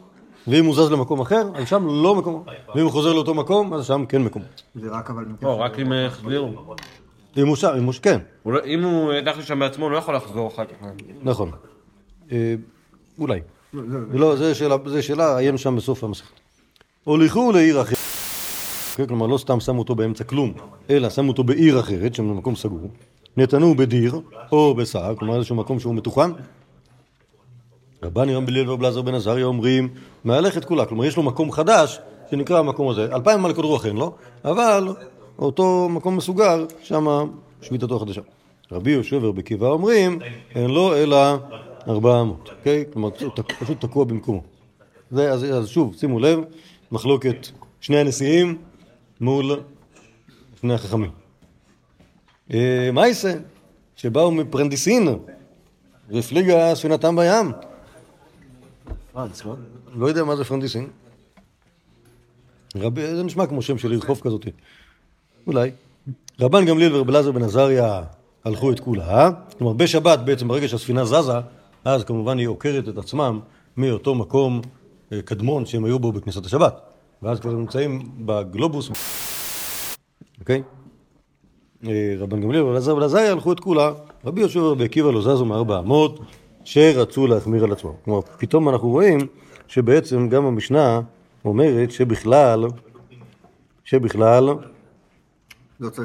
ואם 0.48 0.64
הוא 0.64 0.74
זז 0.74 0.90
למקום 0.92 1.20
אחר, 1.20 1.48
אז 1.54 1.68
שם 1.68 1.86
לא 1.86 2.14
מקומו. 2.14 2.44
ואם 2.74 2.84
הוא 2.84 2.92
חוזר 2.92 3.12
לאותו 3.12 3.34
מקום, 3.34 3.74
אז 3.74 3.86
שם 3.86 4.04
כן 4.08 4.22
מקומו. 4.22 4.44
זה 4.74 4.90
רק 4.90 5.10
אבל 5.10 5.24
לא, 5.42 5.60
רק 5.60 5.78
אם 5.78 5.92
אה, 5.92 6.06
החזירו. 6.06 6.50
אם 7.36 7.46
הוא 7.46 7.56
שם, 7.56 7.68
אם 7.78 7.84
הוא 7.84 7.92
ש... 7.92 7.98
כן, 7.98 8.18
לא- 8.46 8.64
אם 8.64 8.84
הוא 8.84 9.12
הלך 9.12 9.38
לשם 9.38 9.58
בעצמו, 9.58 9.84
הוא 9.84 9.92
לא 9.92 9.98
יכול 9.98 10.16
לחזור 10.16 10.48
אחר 10.48 10.64
כך. 10.64 10.86
נכון. 11.22 11.50
אה, 12.32 12.54
אולי. 13.18 13.40
לא, 14.12 14.36
זה 14.36 14.54
שאלה, 14.54 14.76
זה 14.86 15.02
שאלה, 15.02 15.36
היינו 15.36 15.58
שם 15.58 15.76
בסוף 15.76 16.04
המסכת. 16.04 16.40
הוליכו 17.04 17.52
לעיר 17.52 17.82
אחרת. 17.82 17.98
כן, 18.96 19.06
כלומר, 19.06 19.26
לא 19.26 19.38
סתם 19.38 19.60
שמו 19.60 19.78
אותו 19.78 19.94
באמצע 19.94 20.24
כלום, 20.24 20.52
אלא 20.90 21.10
שמו 21.10 21.28
אותו 21.28 21.44
בעיר 21.44 21.80
אחרת, 21.80 22.14
שם 22.14 22.28
במקום 22.28 22.56
סגור. 22.56 22.88
נתנו 23.36 23.74
בדיר, 23.74 24.20
או 24.52 24.74
בסער, 24.74 25.16
כלומר 25.16 25.36
איזשהו 25.36 25.56
מקום 25.56 25.80
שהוא 25.80 25.94
מתוחם. 25.94 26.32
רבני 28.02 28.34
רם 28.34 28.46
בליל 28.46 28.70
ובלעזר 28.70 29.02
בן 29.02 29.14
עזריה 29.14 29.44
אומרים, 29.44 29.88
מהלכת 30.24 30.64
כולה, 30.64 30.84
כלומר 30.84 31.04
יש 31.04 31.16
לו 31.16 31.22
מקום 31.22 31.52
חדש 31.52 32.00
שנקרא 32.30 32.58
המקום 32.58 32.88
הזה, 32.88 33.14
אלפיים 33.14 33.40
מלכות 33.40 33.64
רוח 33.64 33.86
אין 33.86 33.96
לו, 33.96 34.14
אבל 34.44 34.88
אותו 35.38 35.88
מקום 35.90 36.16
מסוגר, 36.16 36.66
שם 36.82 37.06
שביתתו 37.62 37.96
החדשה. 37.96 38.20
רבי 38.72 38.90
יהושע 38.90 39.18
ורבי 39.22 39.40
עקיבא 39.40 39.66
אומרים, 39.66 40.18
אין 40.54 40.70
לו 40.70 40.96
אלא 40.96 41.36
ארבע 41.88 42.20
אמות, 42.20 42.50
אוקיי? 42.58 42.84
כלומר 42.92 43.10
פשוט 43.60 43.80
תקוע 43.80 44.04
במקומו. 44.04 44.42
זה, 45.10 45.32
אז, 45.32 45.44
אז 45.44 45.68
שוב, 45.68 45.94
שימו 45.96 46.20
לב, 46.20 46.40
מחלוקת 46.92 47.48
שני 47.80 47.98
הנשיאים 47.98 48.58
מול 49.20 49.60
שני 50.60 50.74
החכמים. 50.74 51.10
אה, 52.54 52.90
מייסה, 52.92 53.34
שבאו 53.96 54.30
מפרנדיסין, 54.30 55.08
והפליגה 56.10 56.74
ספינתם 56.74 57.16
בים. 57.16 57.52
לא? 59.14 59.26
לא 59.94 60.06
יודע 60.06 60.24
מה 60.24 60.36
זה 60.36 60.44
פרנדיסין. 60.44 60.86
רבי, 62.76 63.16
זה 63.16 63.22
נשמע 63.22 63.46
כמו 63.46 63.62
שם 63.62 63.78
של 63.78 63.90
עיר 63.90 64.00
חוף 64.00 64.20
כזאת. 64.20 64.46
אולי. 65.46 65.70
רבן 66.40 66.64
גמליאל 66.64 66.94
ורב 66.94 67.08
אלעזר 67.08 67.32
בן 67.32 67.42
עזריה 67.42 68.02
הלכו 68.44 68.72
את 68.72 68.80
כולה. 68.80 69.30
כלומר, 69.58 69.72
בשבת 69.72 70.18
בעצם, 70.18 70.48
ברגע 70.48 70.68
שהספינה 70.68 71.04
זזה, 71.04 71.38
אז 71.84 72.04
כמובן 72.04 72.38
היא 72.38 72.48
עוקרת 72.48 72.88
את 72.88 72.98
עצמם 72.98 73.40
מאותו 73.76 74.14
מקום 74.14 74.60
אה, 75.12 75.22
קדמון 75.22 75.66
שהם 75.66 75.84
היו 75.84 75.98
בו 75.98 76.12
בכניסת 76.12 76.46
השבת. 76.46 76.80
ואז 77.22 77.40
כבר 77.40 77.52
נמצאים 77.52 78.10
בגלובוס. 78.26 78.90
אוקיי? 80.40 80.62
אה, 81.86 82.14
רבן 82.18 82.40
גמליאל 82.40 82.62
ורב 82.62 82.72
אלעזר 82.72 82.94
בן 82.94 83.02
עזריה 83.02 83.32
הלכו 83.32 83.52
את 83.52 83.60
כולה. 83.60 83.92
רבי 84.24 84.40
יהושע 84.40 84.62
ורבי 84.62 84.84
עקיבא 84.84 85.10
לא 85.10 85.20
זזו 85.20 85.44
מארבע 85.44 85.78
אמות 85.78 86.20
שרצו 86.64 87.26
להחמיר 87.26 87.64
על 87.64 87.72
עצמם. 87.72 87.90
כלומר, 88.04 88.20
פתאום 88.38 88.68
אנחנו 88.68 88.88
רואים 88.88 89.18
שבעצם 89.68 90.28
גם 90.28 90.44
המשנה 90.44 91.00
אומרת 91.44 91.90
שבכלל, 91.90 92.66
שבכלל, 93.84 94.44
לא. 94.44 94.58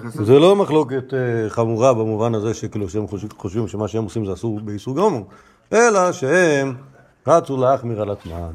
זה 0.09 0.39
לא 0.39 0.55
מחלוקת 0.55 1.13
אה, 1.13 1.49
חמורה 1.49 1.93
במובן 1.93 2.35
הזה 2.35 2.53
שכאילו 2.53 2.89
שהם 2.89 3.05
חושבים 3.37 3.67
שמה 3.67 3.87
שהם 3.87 4.03
עושים 4.03 4.25
זה 4.25 4.33
אסור 4.33 4.59
באיסור 4.59 4.95
גמור, 4.95 5.25
אלא 5.73 6.11
שהם 6.11 6.73
רצו 7.27 7.57
להחמיר 7.57 8.01
על 8.01 8.09
עצמם. 8.09 8.51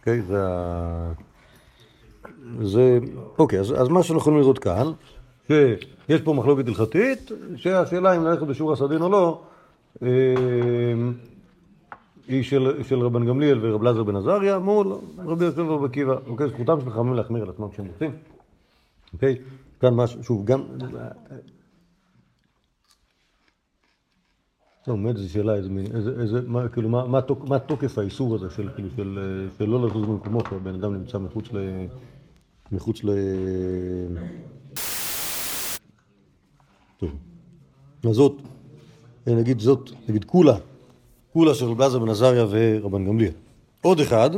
אוקיי? 0.00 0.22
זה 0.22 0.46
ה... 0.46 1.12
זה... 2.62 2.98
אוקיי, 3.38 3.60
אז, 3.60 3.74
אז 3.80 3.88
מה 3.88 4.02
שאנחנו 4.02 4.20
יכולים 4.20 4.40
לראות 4.40 4.58
כאן, 4.58 4.92
שיש 5.50 6.20
פה 6.20 6.32
מחלוקת 6.32 6.68
הלכתית, 6.68 7.30
שהשאלה 7.56 8.16
אם 8.16 8.24
ללכת 8.24 8.42
בשיעור 8.42 8.72
הסדין 8.72 9.02
או 9.02 9.08
לא, 9.08 9.42
אה, 10.02 10.08
היא 12.28 12.42
של, 12.42 12.82
של 12.82 12.98
רבן 12.98 13.26
גמליאל 13.26 13.58
ורב 13.62 13.82
לזר 13.82 14.02
בן 14.02 14.16
עזריה 14.16 14.58
מול 14.58 14.92
רבי 15.18 15.44
יוסף 15.44 15.58
ורבי 15.58 15.86
עקיבא. 15.86 16.16
אוקיי, 16.26 16.48
זכותם 16.48 16.80
של 16.80 16.90
חכמים 16.90 17.14
להחמיר 17.14 17.42
על 17.42 17.50
עצמם 17.50 17.68
כשהם 17.68 17.86
רוצים. 17.86 18.10
אוקיי? 19.12 19.38
כאן 19.80 19.94
משהו, 19.94 20.24
שוב, 20.24 20.44
גם... 20.44 20.62
לא, 24.88 24.94
באמת 24.94 25.16
זו 25.16 25.32
שאלה, 25.32 25.54
איזה 25.54 25.68
מין, 25.68 25.86
איזה, 25.94 26.10
איזה, 26.20 26.40
מה, 26.46 26.68
כאילו, 26.68 26.88
מה, 26.88 27.06
מה, 27.06 27.22
תוק, 27.22 27.44
מה 27.48 27.58
תוקף 27.58 27.98
האיסור 27.98 28.34
הזה 28.34 28.50
של, 28.50 28.68
כאילו, 28.74 28.88
של, 28.96 29.18
של 29.58 29.68
לא 29.68 29.86
לזוז 29.86 30.06
במקומו, 30.06 30.44
כשהבן 30.44 30.74
אדם 30.74 30.94
נמצא 30.94 31.18
מחוץ 31.18 31.52
ל... 31.52 31.58
מחוץ 32.72 33.04
ל... 33.04 33.10
טוב. 37.00 37.10
אז 38.04 38.16
זאת, 38.16 38.32
אה, 39.28 39.34
נגיד 39.34 39.60
זאת, 39.60 39.90
נגיד 40.08 40.24
כולה, 40.24 40.56
כולה 41.32 41.54
של 41.54 41.64
רב 41.64 41.80
אלעזר 41.80 41.98
בן 41.98 42.08
עזריה 42.08 42.46
ורבן 42.50 43.04
גמליאל. 43.04 43.32
עוד 43.82 44.00
אחד, 44.00 44.30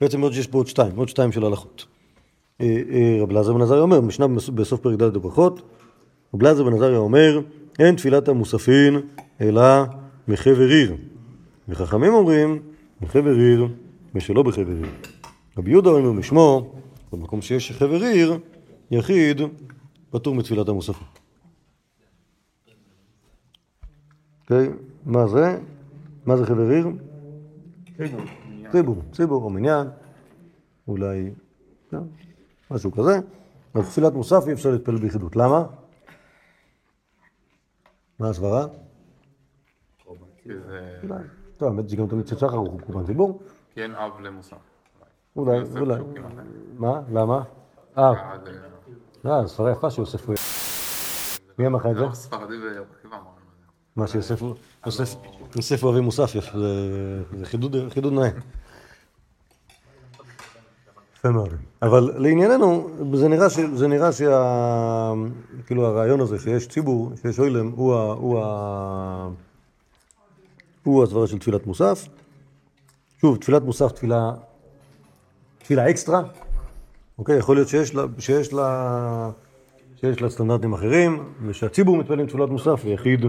בעצם 0.00 0.20
עוד 0.20 0.32
שיש 0.32 0.46
פה 0.46 0.58
עוד 0.58 0.66
שתיים, 0.66 0.96
עוד 0.96 1.08
שתיים 1.08 1.32
של 1.32 1.44
הלכות. 1.44 1.86
אה, 2.60 2.82
אה, 2.90 3.18
רב 3.22 3.30
אלעזר 3.30 3.52
בן 3.52 3.62
עזריה 3.62 3.80
אומר, 3.80 4.00
משנה 4.00 4.26
בסוף 4.28 4.80
פרק 4.80 4.98
ד' 4.98 5.02
בברכות, 5.02 5.62
רב 6.34 6.42
אלעזר 6.42 6.64
בן 6.64 6.74
עזריה 6.74 6.98
אומר, 6.98 7.40
אין 7.78 7.96
תפילת 7.96 8.28
המוספין 8.28 9.00
אלא 9.40 9.62
מחבר 10.28 10.68
עיר. 10.68 10.96
וחכמים 11.68 12.14
אומרים, 12.14 12.62
מחבר 13.00 13.34
עיר 13.34 13.68
ושלא 14.14 14.42
בחבר 14.42 14.72
עיר. 14.72 14.90
רבי 15.58 15.70
יהודה 15.70 15.90
אומר 15.90 16.12
בשמו, 16.12 16.72
במקום 17.12 17.42
שיש 17.42 17.72
חבר 17.72 18.02
עיר, 18.02 18.38
יחיד 18.90 19.40
פטור 20.10 20.34
מתפילת 20.34 20.68
המוספין. 20.68 21.06
אוקיי, 24.39 24.39
מה 25.06 25.26
זה? 25.26 25.58
מה 26.26 26.36
זה 26.36 26.46
חבר 26.46 26.68
עיר? 26.68 26.86
ציבור, 28.72 28.96
ציבור 29.12 29.44
או 29.44 29.50
מניין, 29.50 29.88
אולי 30.88 31.34
לא, 31.92 32.00
משהו 32.70 32.92
כזה. 32.92 33.20
אז 33.74 33.88
תפילת 33.88 34.12
מוסף 34.12 34.42
אי 34.46 34.52
אפשר 34.52 34.70
להתפלל 34.70 34.98
ביחידות. 34.98 35.36
למה? 35.36 35.64
מה 38.18 38.28
הסברה? 38.28 38.66
אולי. 40.46 41.24
טוב, 41.56 41.68
האמת 41.68 41.88
שגם 41.88 42.06
תמיד 42.06 42.26
שחר 42.26 42.56
הוא 42.56 42.80
קורבן 42.80 43.06
ציבור. 43.06 43.42
כי 43.74 43.82
אין 43.82 43.94
אב 43.94 44.20
למוסף. 44.20 44.56
אולי, 45.36 45.58
אולי. 45.80 46.02
מה? 46.78 47.00
למה? 47.12 47.42
אה, 47.98 48.32
עד, 48.32 48.48
אה, 49.26 49.40
אה, 49.40 49.46
סברה 49.46 49.70
יפה 49.70 49.90
שיוסף 49.90 50.28
הוא... 50.28 50.36
מי 51.58 51.66
אמר 51.66 51.78
לך 51.78 51.86
את 51.86 51.94
זה? 51.94 52.00
לא, 52.00 52.12
ספרדי 52.12 52.54
את 52.54 52.60
זה. 52.60 52.80
מה 53.96 54.06
שיוסף 54.06 54.42
הוא... 54.42 54.54
יוסף- 55.56 55.82
הוא 55.82 55.90
אבי 55.92 56.00
מוסף, 56.00 56.34
יפה, 56.34 56.58
זה- 56.58 57.44
חידוד 57.90 58.12
נאה. 58.12 58.28
יפה 61.16 61.30
מאוד. 61.30 61.48
אבל 61.82 62.12
לענייננו, 62.18 62.88
זה 63.14 63.28
נראה, 63.28 63.50
ש, 63.50 63.58
זה 63.74 63.88
נראה 63.88 64.12
שה... 64.12 65.12
כאילו 65.66 65.86
הרעיון 65.86 66.20
הזה 66.20 66.38
שיש 66.38 66.68
ציבור, 66.68 67.12
שיש 67.22 67.38
אוילם, 67.38 67.70
הוא, 67.70 67.94
ה, 67.94 68.02
הוא, 68.12 68.38
ה, 68.44 69.28
הוא 70.84 71.04
הסברה 71.04 71.26
של 71.26 71.38
תפילת 71.38 71.66
מוסף. 71.66 72.06
שוב, 73.20 73.36
תפילת 73.36 73.62
מוסף, 73.62 73.92
תפילה, 73.92 74.30
תפילה 75.58 75.90
אקסטרה, 75.90 76.22
אוקיי? 77.18 77.38
יכול 77.38 77.56
להיות 77.56 77.68
שיש 77.68 77.94
לה, 77.94 78.04
שיש 78.18 78.52
לה, 78.52 79.30
שיש 80.00 80.22
לה 80.22 80.30
סטנדרטים 80.30 80.72
אחרים, 80.72 81.32
ושהציבור 81.46 81.96
מתפלל 81.96 82.20
עם 82.20 82.26
תפילת 82.26 82.48
מוסף 82.48 82.80
ויחיד, 82.84 83.20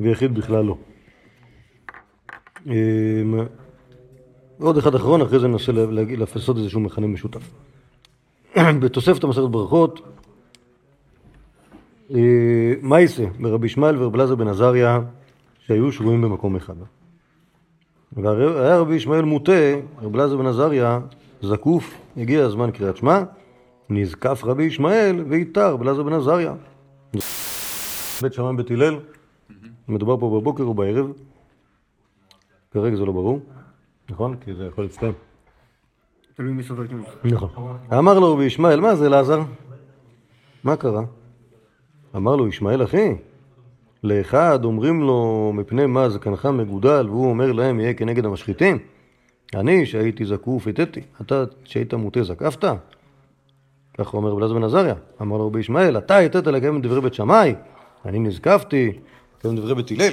ויחיד 0.00 0.34
בכלל 0.34 0.64
לא. 0.64 0.76
אמ, 2.66 3.40
עוד 4.58 4.76
אחד 4.78 4.94
אחרון, 4.94 5.22
אחרי 5.22 5.38
זה 5.38 5.48
ננסה 5.48 5.72
לעשות 6.18 6.56
איזשהו 6.56 6.80
מכנה 6.80 7.06
משותף. 7.06 7.50
בתוספת 8.80 9.24
המסכת 9.24 9.48
ברכות, 9.50 10.00
אה, 12.14 12.74
מייסה 12.82 13.24
ברבי 13.40 13.66
ישמעאל 13.66 14.02
ורבי 14.02 14.18
אלעזר 14.18 14.34
בן 14.34 14.48
עזריה 14.48 15.00
שהיו 15.58 15.92
שבויים 15.92 16.22
במקום 16.22 16.56
אחד. 16.56 16.74
והיה 18.12 18.78
רבי 18.78 18.94
ישמעאל 18.94 19.24
מוטה, 19.24 19.52
רבי 20.02 20.18
אלעזר 20.18 20.36
בן 20.36 20.46
עזריה 20.46 21.00
זקוף, 21.42 21.94
הגיע 22.16 22.44
הזמן 22.44 22.70
קריאת 22.70 22.96
שמע, 22.96 23.22
נזקף 23.90 24.44
רבי 24.44 24.64
ישמעאל 24.64 25.24
ואיתר 25.28 25.72
רבי 25.72 25.84
אלעזר 25.84 26.02
בן 26.02 26.12
עזריה. 26.12 26.54
בית 28.22 28.32
שמאי 28.32 28.56
בית 28.56 28.70
הלל, 28.70 28.98
מדובר 29.88 30.16
פה 30.16 30.40
בבוקר 30.40 30.62
או 30.62 30.74
בערב, 30.74 31.12
כרגע 32.70 32.96
זה 32.96 33.04
לא 33.04 33.12
ברור, 33.12 33.40
נכון? 34.10 34.36
כי 34.36 34.54
זה 34.54 34.64
יכול 34.64 34.84
להצטער. 34.84 35.12
תלוי 36.34 36.52
מי 36.52 36.62
סובר 36.62 36.86
כמוך. 36.86 37.08
נכון. 37.24 37.76
אמר 37.98 38.18
לו 38.18 38.32
רבי 38.32 38.44
ישמעאל, 38.44 38.80
מה 38.80 38.94
זה 38.94 39.06
אלעזר? 39.06 39.42
מה 40.64 40.76
קרה? 40.76 41.02
אמר 42.16 42.36
לו 42.36 42.48
ישמעאל 42.48 42.84
אחי, 42.84 43.14
לאחד 44.04 44.64
אומרים 44.64 45.00
לו 45.00 45.52
מפני 45.54 45.86
מה 45.86 46.08
זקנך 46.08 46.46
מגודל 46.46 47.06
והוא 47.08 47.30
אומר 47.30 47.52
להם 47.52 47.80
יהיה 47.80 47.94
כנגד 47.94 48.24
המשחיתים. 48.24 48.78
אני 49.54 49.86
שהייתי 49.86 50.24
זקוף 50.24 50.66
הטאתי, 50.66 51.00
אתה 51.20 51.44
שהיית 51.64 51.94
מוטה 51.94 52.22
זקפת? 52.22 52.64
כך 53.98 54.14
אומר 54.14 54.30
רבי 54.30 54.40
אלעזר 54.40 54.54
בן 54.54 54.64
עזריה. 54.64 54.94
אמר 55.22 55.36
לו 55.36 55.46
רבי 55.46 55.60
ישמעאל, 55.60 55.98
אתה 55.98 56.18
הטאת 56.18 56.46
לקיים 56.46 56.76
את 56.76 56.82
דברי 56.82 57.00
בית 57.00 57.14
שמאי, 57.14 57.54
אני 58.04 58.18
נזקפתי 58.18 58.92
את 59.50 59.56
דברי 59.56 59.74
בית 59.74 59.90
הלל. 59.90 60.12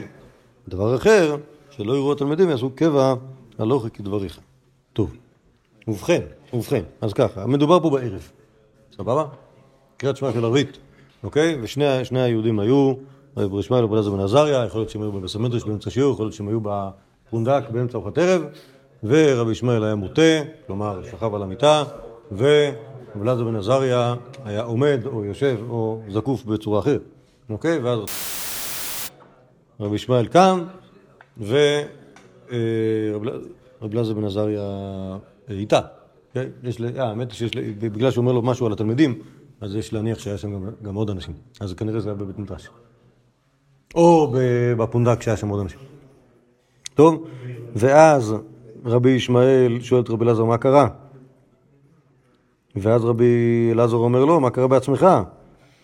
דבר 0.68 0.96
אחר, 0.96 1.36
שלא 1.70 1.94
יראו 1.94 2.12
התלמידים 2.12 2.50
יעשו 2.50 2.70
קבע 2.76 3.14
הלוך 3.60 3.86
כדבריך. 3.94 4.40
טוב. 4.94 5.16
ובכן, 5.88 6.22
ובכן, 6.54 6.84
אז 7.02 7.14
ככה, 7.14 7.48
מדובר 7.48 7.80
פה 7.80 7.90
בערב, 7.90 8.32
סבבה? 8.96 9.26
קריאת 9.98 10.18
שמע 10.18 10.32
של 10.34 10.46
ערבית, 10.46 10.78
אוקיי? 11.24 11.58
ושני 11.62 12.06
שני 12.06 12.22
היהודים 12.22 12.60
היו, 12.60 12.94
רבי 13.38 13.60
ישמעאל 13.60 13.84
ורבי 13.84 13.96
אלעזר 13.96 14.12
בן 14.12 14.20
עזריה, 14.20 14.66
יכול 14.66 14.82
להיות 14.82 14.90
שהם 14.90 15.02
היו 15.02 15.12
בבית 15.12 15.36
המדרש 15.36 15.64
באמצע 15.64 15.90
שיעור, 15.90 16.14
יכול 16.14 16.26
להיות 16.26 16.34
שהם 16.34 16.48
היו 16.48 16.60
בפונדק 16.62 17.64
באמצע 17.70 17.98
ארוחת 17.98 18.18
ערב, 18.18 18.42
ורבי 19.04 19.52
ישמעאל 19.52 19.84
היה 19.84 19.96
מוטה, 19.96 20.22
כלומר 20.68 21.04
שכב 21.04 21.36
על 21.36 21.44
המיטה, 21.44 21.84
ורבי 22.32 22.74
אלעזר 23.22 23.44
בן 23.44 23.56
עזריה 23.56 24.16
היה 24.46 24.62
עומד 24.62 25.02
או 25.06 25.26
יושב 25.26 25.58
או 25.70 26.02
זקוף 26.10 26.46
בצורה 26.46 26.80
אחרת, 26.80 27.02
אוקיי? 27.50 27.80
ואז 27.80 28.00
רבי 29.82 29.96
ישמעאל 29.96 30.26
קם, 30.28 30.64
ורבי 31.38 31.58
אלעזר 33.94 34.14
בן 34.14 34.24
עזריה 34.24 34.62
איתה. 35.50 35.80
כן? 36.34 36.48
יש. 36.64 36.82
אה, 36.82 37.04
האמת 37.04 37.32
שיש. 37.32 37.52
בגלל 37.80 38.12
שהוא 38.12 38.22
אומר 38.22 38.32
לו 38.32 38.42
משהו 38.42 38.66
על 38.66 38.74
התלמידים, 38.74 39.20
אז 39.62 39.76
יש 39.76 39.94
להניח 39.94 40.20
שהיה 40.20 40.38
שם 40.38 40.54
גם, 40.54 40.70
גם 40.84 40.96
עוד 40.96 41.10
אנשים. 41.10 41.34
אז 41.60 41.74
כנראה 41.74 42.00
זה 42.00 42.10
היה 42.10 42.16
בבית 42.16 42.40
מדרש. 42.40 42.70
או 43.96 44.34
בפונדק 44.78 45.22
שהיה 45.22 45.38
שם 45.38 45.50
עוד 45.50 45.60
אנשים. 45.60 45.80
טוב, 46.94 47.28
ואז 47.76 48.36
רבי 48.86 49.10
ישמעאל 49.10 49.80
שואל 49.82 50.02
את 50.02 50.10
רבי 50.10 50.26
אלעזר 50.26 50.46
מה 50.46 50.58
קרה? 50.58 50.88
ואז 52.76 53.06
רבי 53.06 53.70
אלעזר 53.72 53.98
אומר 53.98 54.26
לו, 54.26 54.40
מה 54.40 54.50
קרה 54.50 54.68
בעצמך? 54.68 55.08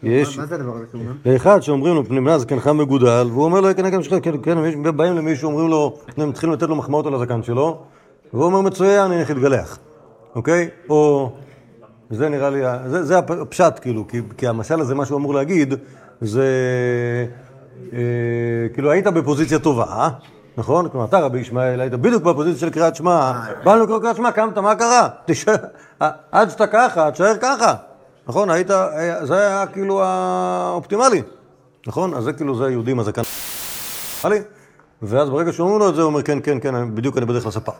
יש 0.03 0.37
מה 0.39 0.45
זה 0.45 0.55
הדבר 0.55 0.73
הזה 0.75 0.85
אומר? 0.93 1.11
לאחד 1.25 1.59
שאומרים 1.61 1.95
לו 1.95 2.05
פני 2.05 2.21
בנה 2.21 2.39
זקנך 2.39 2.67
מגודל, 2.67 3.27
והוא 3.31 3.43
אומר 3.45 3.61
לו 3.61 3.75
כנגד 3.77 3.93
המשחק, 3.93 4.23
כן, 4.23 4.31
כן, 4.43 4.57
יש- 4.65 4.75
באים 4.75 5.15
למישהו, 5.15 5.49
אומרים 5.49 5.69
לו, 5.69 5.97
הם 6.17 6.29
מתחילים 6.29 6.53
לתת 6.53 6.63
לו 6.69 6.75
מחמאות 6.75 7.05
על 7.05 7.13
הזקן 7.13 7.43
שלו, 7.43 7.81
והוא 8.33 8.45
אומר 8.45 8.61
מצוין, 8.61 8.99
אני 9.05 9.15
הולך 9.15 9.29
להתגלח, 9.29 9.77
אוקיי? 10.35 10.69
או, 10.89 11.31
זה 12.09 12.29
נראה 12.29 12.49
לי, 12.49 12.61
זה, 12.85 13.03
זה 13.03 13.17
הפ- 13.17 13.31
הפשט, 13.31 13.79
כאילו, 13.81 14.07
כי, 14.07 14.21
כי 14.37 14.47
המשל 14.47 14.79
הזה, 14.81 14.95
מה 14.95 15.05
שהוא 15.05 15.17
אמור 15.17 15.33
להגיד, 15.33 15.73
זה, 16.21 16.45
אה, 17.93 17.97
כאילו, 18.73 18.91
היית 18.91 19.07
בפוזיציה 19.07 19.59
טובה, 19.59 19.83
אה? 19.83 20.09
נכון? 20.57 20.89
כלומר, 20.89 21.05
אתה 21.05 21.19
רבי 21.19 21.39
ישמעאל, 21.39 21.81
היית 21.81 21.93
בדיוק 21.93 22.23
בפוזיציה 22.23 22.59
של 22.59 22.69
קריאת 22.69 22.95
שמע, 22.95 23.31
באנו 23.63 23.83
לקרוא 23.83 23.99
קריאת 23.99 24.15
שמע, 24.15 24.31
קמת, 24.31 24.57
מה 24.57 24.75
קרה? 24.75 25.07
תישאר, 25.25 25.55
עד 26.31 26.49
שאתה 26.49 26.67
ככה, 26.67 27.11
תשאר 27.11 27.33
ככה. 27.41 27.73
נכון, 28.27 28.49
היית, 28.49 28.69
היה- 28.71 29.25
זה 29.25 29.33
היה 29.47 29.67
כאילו 29.67 30.01
האופטימלי, 30.03 31.21
נכון? 31.87 32.13
אז 32.13 32.23
זה 32.23 32.33
כאילו, 32.33 32.55
זה 32.57 32.65
היהודים, 32.65 32.99
הזקן 32.99 33.21
ואז 35.01 35.29
ברגע 35.29 35.53
שאומרים 35.53 35.79
לו 35.79 35.89
את 35.89 35.95
זה, 35.95 36.01
הוא 36.01 36.07
אומר, 36.07 36.21
כן, 36.21 36.37
כן, 36.43 36.57
כן, 36.61 36.95
בדיוק 36.95 37.17
אני 37.17 37.25
בדרך 37.25 37.45
לספר. 37.47 37.71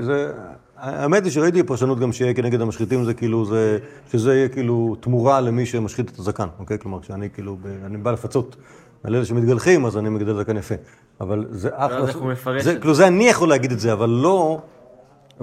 זה, 0.00 0.32
האמת 0.76 1.24
היא 1.24 1.32
שראיתי 1.32 1.62
פרשנות 1.62 1.98
גם 2.00 2.12
שיהיה 2.12 2.34
כנגד 2.34 2.60
המשחיתים, 2.60 3.04
זה 3.04 3.14
כאילו, 3.14 3.44
זה, 3.44 3.78
שזה 4.12 4.34
יהיה 4.34 4.48
כאילו 4.48 4.96
תמורה 5.00 5.40
למי 5.40 5.66
שמשחית 5.66 6.10
את 6.10 6.18
הזקן, 6.18 6.46
אוקיי? 6.58 6.78
כלומר, 6.78 7.00
כשאני 7.00 7.30
כאילו, 7.30 7.56
ב- 7.62 7.84
אני 7.86 7.96
בא 7.96 8.10
לפצות 8.10 8.56
על 9.04 9.14
אלה 9.14 9.24
שמתגלחים, 9.24 9.86
אז 9.86 9.96
אני 9.96 10.08
מגדל 10.08 10.36
זקן 10.38 10.56
יפה. 10.56 10.74
אבל 11.20 11.46
זה 11.50 11.68
אחלה... 11.72 12.00
ואז 12.00 12.08
איך 12.08 12.16
הוא 12.16 12.32
מפרש 12.32 12.62
זה? 12.62 12.76
כאילו, 12.76 12.94
זה 12.94 13.06
אני 13.06 13.28
יכול 13.28 13.48
להגיד 13.48 13.72
את 13.72 13.80
זה, 13.80 13.92
אבל 13.92 14.08
לא... 14.08 14.58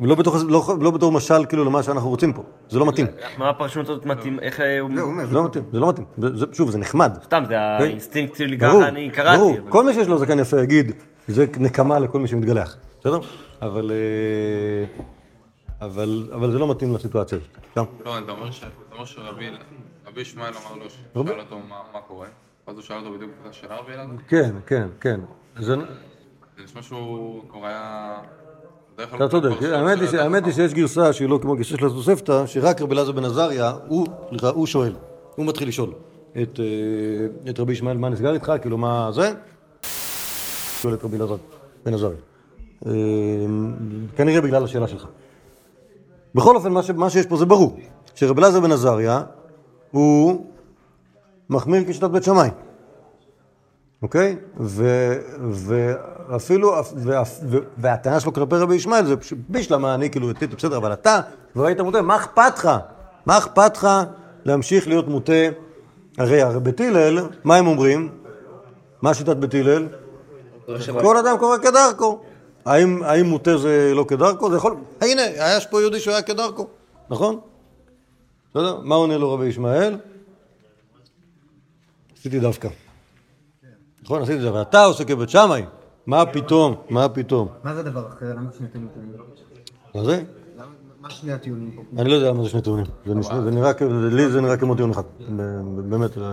לא 0.01 0.15
בתור, 0.15 0.35
לא, 0.49 0.63
לא 0.81 0.91
בתור 0.91 1.11
משל 1.11 1.45
כאילו 1.45 1.65
למה 1.65 1.83
שאנחנו 1.83 2.09
רוצים 2.09 2.33
פה, 2.33 2.43
זה 2.69 2.79
לא 2.79 2.85
מתאים. 2.85 3.07
מה 3.37 3.49
הפרשנות 3.49 3.89
הזאת 3.89 4.05
מתאים? 4.05 4.39
איך 4.39 4.59
אה, 4.59 4.79
הוא... 4.79 4.89
זה 5.25 5.35
לא 5.35 5.45
מתאים, 5.45 5.63
זה 5.71 5.79
לא 5.79 5.89
מתאים. 5.89 6.05
זה, 6.17 6.35
זה, 6.35 6.45
שוב, 6.53 6.69
זה 6.69 6.77
נחמד. 6.77 7.17
סתם, 7.23 7.43
זה 7.47 7.59
האינסטינקט 7.59 8.35
שלי 8.35 8.57
ככה, 8.57 8.87
אני 8.87 9.09
קראתי. 9.09 9.37
ברור. 9.37 9.57
כל 9.69 9.85
מי 9.85 9.93
שיש 9.93 10.07
לו 10.07 10.17
זקן 10.17 10.39
יפה 10.39 10.63
יגיד, 10.63 10.91
זה 11.27 11.45
נקמה 11.59 11.99
לכל 11.99 12.19
מי 12.19 12.27
שמתגלח, 12.27 12.77
בסדר? 12.99 13.19
אבל, 13.61 13.91
אה, 13.91 15.03
אבל, 15.81 16.29
אבל 16.33 16.51
זה 16.51 16.59
לא 16.59 16.71
מתאים 16.71 16.95
לסיטואציה 16.95 17.37
הזאת. 17.37 17.87
לא, 18.05 18.19
אתה 18.19 18.31
אומר 18.31 19.05
שרבי 19.05 19.49
רבי 20.07 20.21
ישמעאל 20.21 20.53
אמר 20.53 20.83
לו, 20.83 20.89
שאל 20.89 21.39
אותו 21.39 21.59
מה 21.69 21.75
מה 21.93 21.99
קורה, 22.07 22.27
ואז 22.67 22.75
הוא 22.75 22.83
שאל 22.83 22.97
אותו 22.97 23.13
בדיוק 23.13 23.31
את 23.41 23.49
השאלה 23.49 23.75
רבי 23.77 23.93
אלעזר. 23.93 24.13
כן, 24.27 24.55
כן, 24.65 24.87
כן. 25.01 25.19
זה... 25.59 25.75
זה 26.57 26.63
נשמע 26.63 26.81
שהוא 26.81 27.43
כבר 27.49 27.65
היה... 27.65 28.17
אתה 29.03 29.27
צודק, 29.27 29.63
האמת 30.19 30.45
היא. 30.45 30.53
שיש 30.53 30.73
גרסה 30.73 31.13
שהיא 31.13 31.29
לא 31.29 31.39
כמו 31.41 31.55
גרסה 31.55 31.69
של 31.77 31.85
התוספתא, 31.85 32.45
שרק 32.45 32.81
רבי 32.81 32.95
אלעזר 32.95 33.11
בן 33.11 33.25
עזריה, 33.25 33.73
הוא, 33.87 34.65
שואל, 34.65 34.93
הוא 35.35 35.45
מתחיל 35.45 35.67
לשאול 35.67 35.93
את, 36.41 36.59
אה, 36.59 37.49
את 37.49 37.59
רבי 37.59 37.73
ישמעאל, 37.73 37.97
מה 37.97 38.09
נסגר 38.09 38.33
איתך, 38.33 38.51
כאילו 38.61 38.77
מה 38.77 39.09
זה? 39.11 39.33
שואל 40.81 40.93
את 40.93 41.03
רבי 41.03 41.17
אלעזר 41.17 41.35
בן 41.85 41.93
עזריה. 41.93 42.17
אה, 42.85 42.91
כנראה 44.15 44.41
בגלל 44.41 44.63
השאלה 44.63 44.87
שלך. 44.87 45.05
בכל 46.35 46.55
אופן, 46.55 46.71
מה 46.95 47.09
שיש 47.09 47.25
פה 47.25 47.37
זה 47.37 47.45
ברור, 47.45 47.77
שרבי 48.15 48.41
אלעזר 48.41 48.59
בן 48.59 48.71
עזריה 48.71 49.23
הוא 49.91 50.45
מחמיר 51.49 51.83
כשיטת 51.87 52.09
בית 52.09 52.23
שמאי. 52.23 52.49
אוקיי? 54.01 54.35
ואפילו, 56.29 56.75
והטענה 57.77 58.19
שלו 58.19 58.33
כלפי 58.33 58.55
רבי 58.55 58.75
ישמעאל 58.75 59.05
זה 59.05 59.17
פשוט 59.17 59.39
בישלמה, 59.49 59.95
אני 59.95 60.09
כאילו, 60.09 60.33
טיטו, 60.33 60.57
בסדר, 60.57 60.77
אבל 60.77 60.93
אתה 60.93 61.19
כבר 61.53 61.65
היית 61.65 61.79
מוטה, 61.79 62.01
מה 62.01 62.15
אכפת 62.15 62.53
לך? 62.57 62.69
מה 63.25 63.37
אכפת 63.37 63.77
לך 63.77 63.87
להמשיך 64.45 64.87
להיות 64.87 65.07
מוטה? 65.07 65.33
הרי 66.17 66.41
הרי 66.41 66.59
בית 66.59 66.81
הלל, 66.81 67.19
מה 67.43 67.55
הם 67.55 67.67
אומרים? 67.67 68.09
מה 69.01 69.13
שיטת 69.13 69.37
בית 69.37 69.53
הלל? 69.53 69.87
כל 71.01 71.17
אדם 71.17 71.37
קורא 71.37 71.57
כדרכו. 71.57 72.19
האם, 72.65 73.03
האם 73.03 73.25
מוטה 73.25 73.57
זה 73.57 73.91
לא 73.95 74.05
כדרכו? 74.07 74.49
זה 74.49 74.57
יכול... 74.57 74.75
הנה, 75.01 75.21
היה 75.21 75.61
פה 75.61 75.81
יהודי 75.81 75.99
שהוא 75.99 76.13
היה 76.13 76.21
כדרכו, 76.21 76.67
נכון? 77.09 77.39
בסדר? 78.49 78.79
מה 78.83 78.95
עונה 78.95 79.17
לו 79.17 79.33
רבי 79.33 79.45
ישמעאל? 79.45 79.97
עשיתי 82.17 82.39
דווקא. 82.39 82.69
נכון, 84.07 84.21
עשיתי 84.21 84.37
את 84.37 84.41
זה, 84.41 84.49
אבל 84.49 84.61
אתה 84.61 84.83
עושה 84.83 85.03
כבית 85.05 85.29
שמאי. 85.29 85.63
מה 86.05 86.25
פתאום? 86.25 86.75
מה 86.89 87.09
פתאום? 87.09 87.47
מה 87.63 87.73
זה 87.73 87.79
הדבר 87.79 88.07
אחר? 88.07 88.25
למה 88.25 88.49
שני 88.57 88.67
טיעונים? 88.67 88.91
מה 89.95 90.03
זה? 90.03 90.23
למה- 90.57 90.65
מה 91.01 91.09
שני 91.09 91.31
הטיעונים 91.33 91.71
פה? 91.75 91.81
אני 92.01 92.09
לא 92.09 92.15
יודע 92.15 92.33
מה 92.33 92.43
זה 92.43 92.49
שני 92.49 92.61
טיעונים. 92.61 92.85
זה 93.05 93.13
נראה, 93.51 93.71
לי 94.11 94.29
זה 94.29 94.41
נראה 94.41 94.57
כמו 94.57 94.75
טיעון 94.75 94.91
אחד. 94.91 95.01
באמת. 95.89 96.17
לא, 96.17 96.25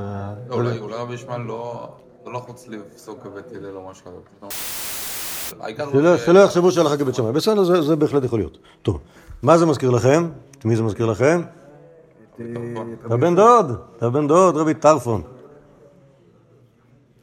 אולי 0.51 0.79
רבי 0.91 1.15
ישמעאל 1.15 1.41
לא 1.41 1.89
לא 2.27 2.33
לחוץ 2.33 2.69
לפסוק 2.69 3.27
בבית 3.27 3.45
הלל 3.53 3.77
או 3.77 3.89
משהו 3.91 4.05
כזה. 4.05 4.49
שלא- 6.25 6.39
יחשבו 6.39 6.73
שהלכה 6.73 6.97
כבית 6.97 7.15
שמאי. 7.15 7.33
בסדר, 7.33 7.65
זה- 7.65 7.83
זה 7.83 7.97
בהחלט 7.97 8.25
יכול 8.25 8.39
להיות. 8.39 8.59
טוב, 8.83 8.99
מה 9.43 9.59
זה 9.59 9.67
מזכיר 9.67 9.91
לכם? 9.91 10.29
את 10.59 10.65
מי 10.65 10.77
זה 10.77 10.83
מזכיר 10.83 11.07
לכם? 11.07 11.43
את, 11.43 12.41
אה, 12.41 12.47
את 13.07 13.13
הבן 13.13 13.37
דוד, 13.37 13.71
את 13.97 14.03
הבן 14.03 14.27
דוד, 14.29 14.57
רבי 14.57 14.75
טרפון. 14.75 15.23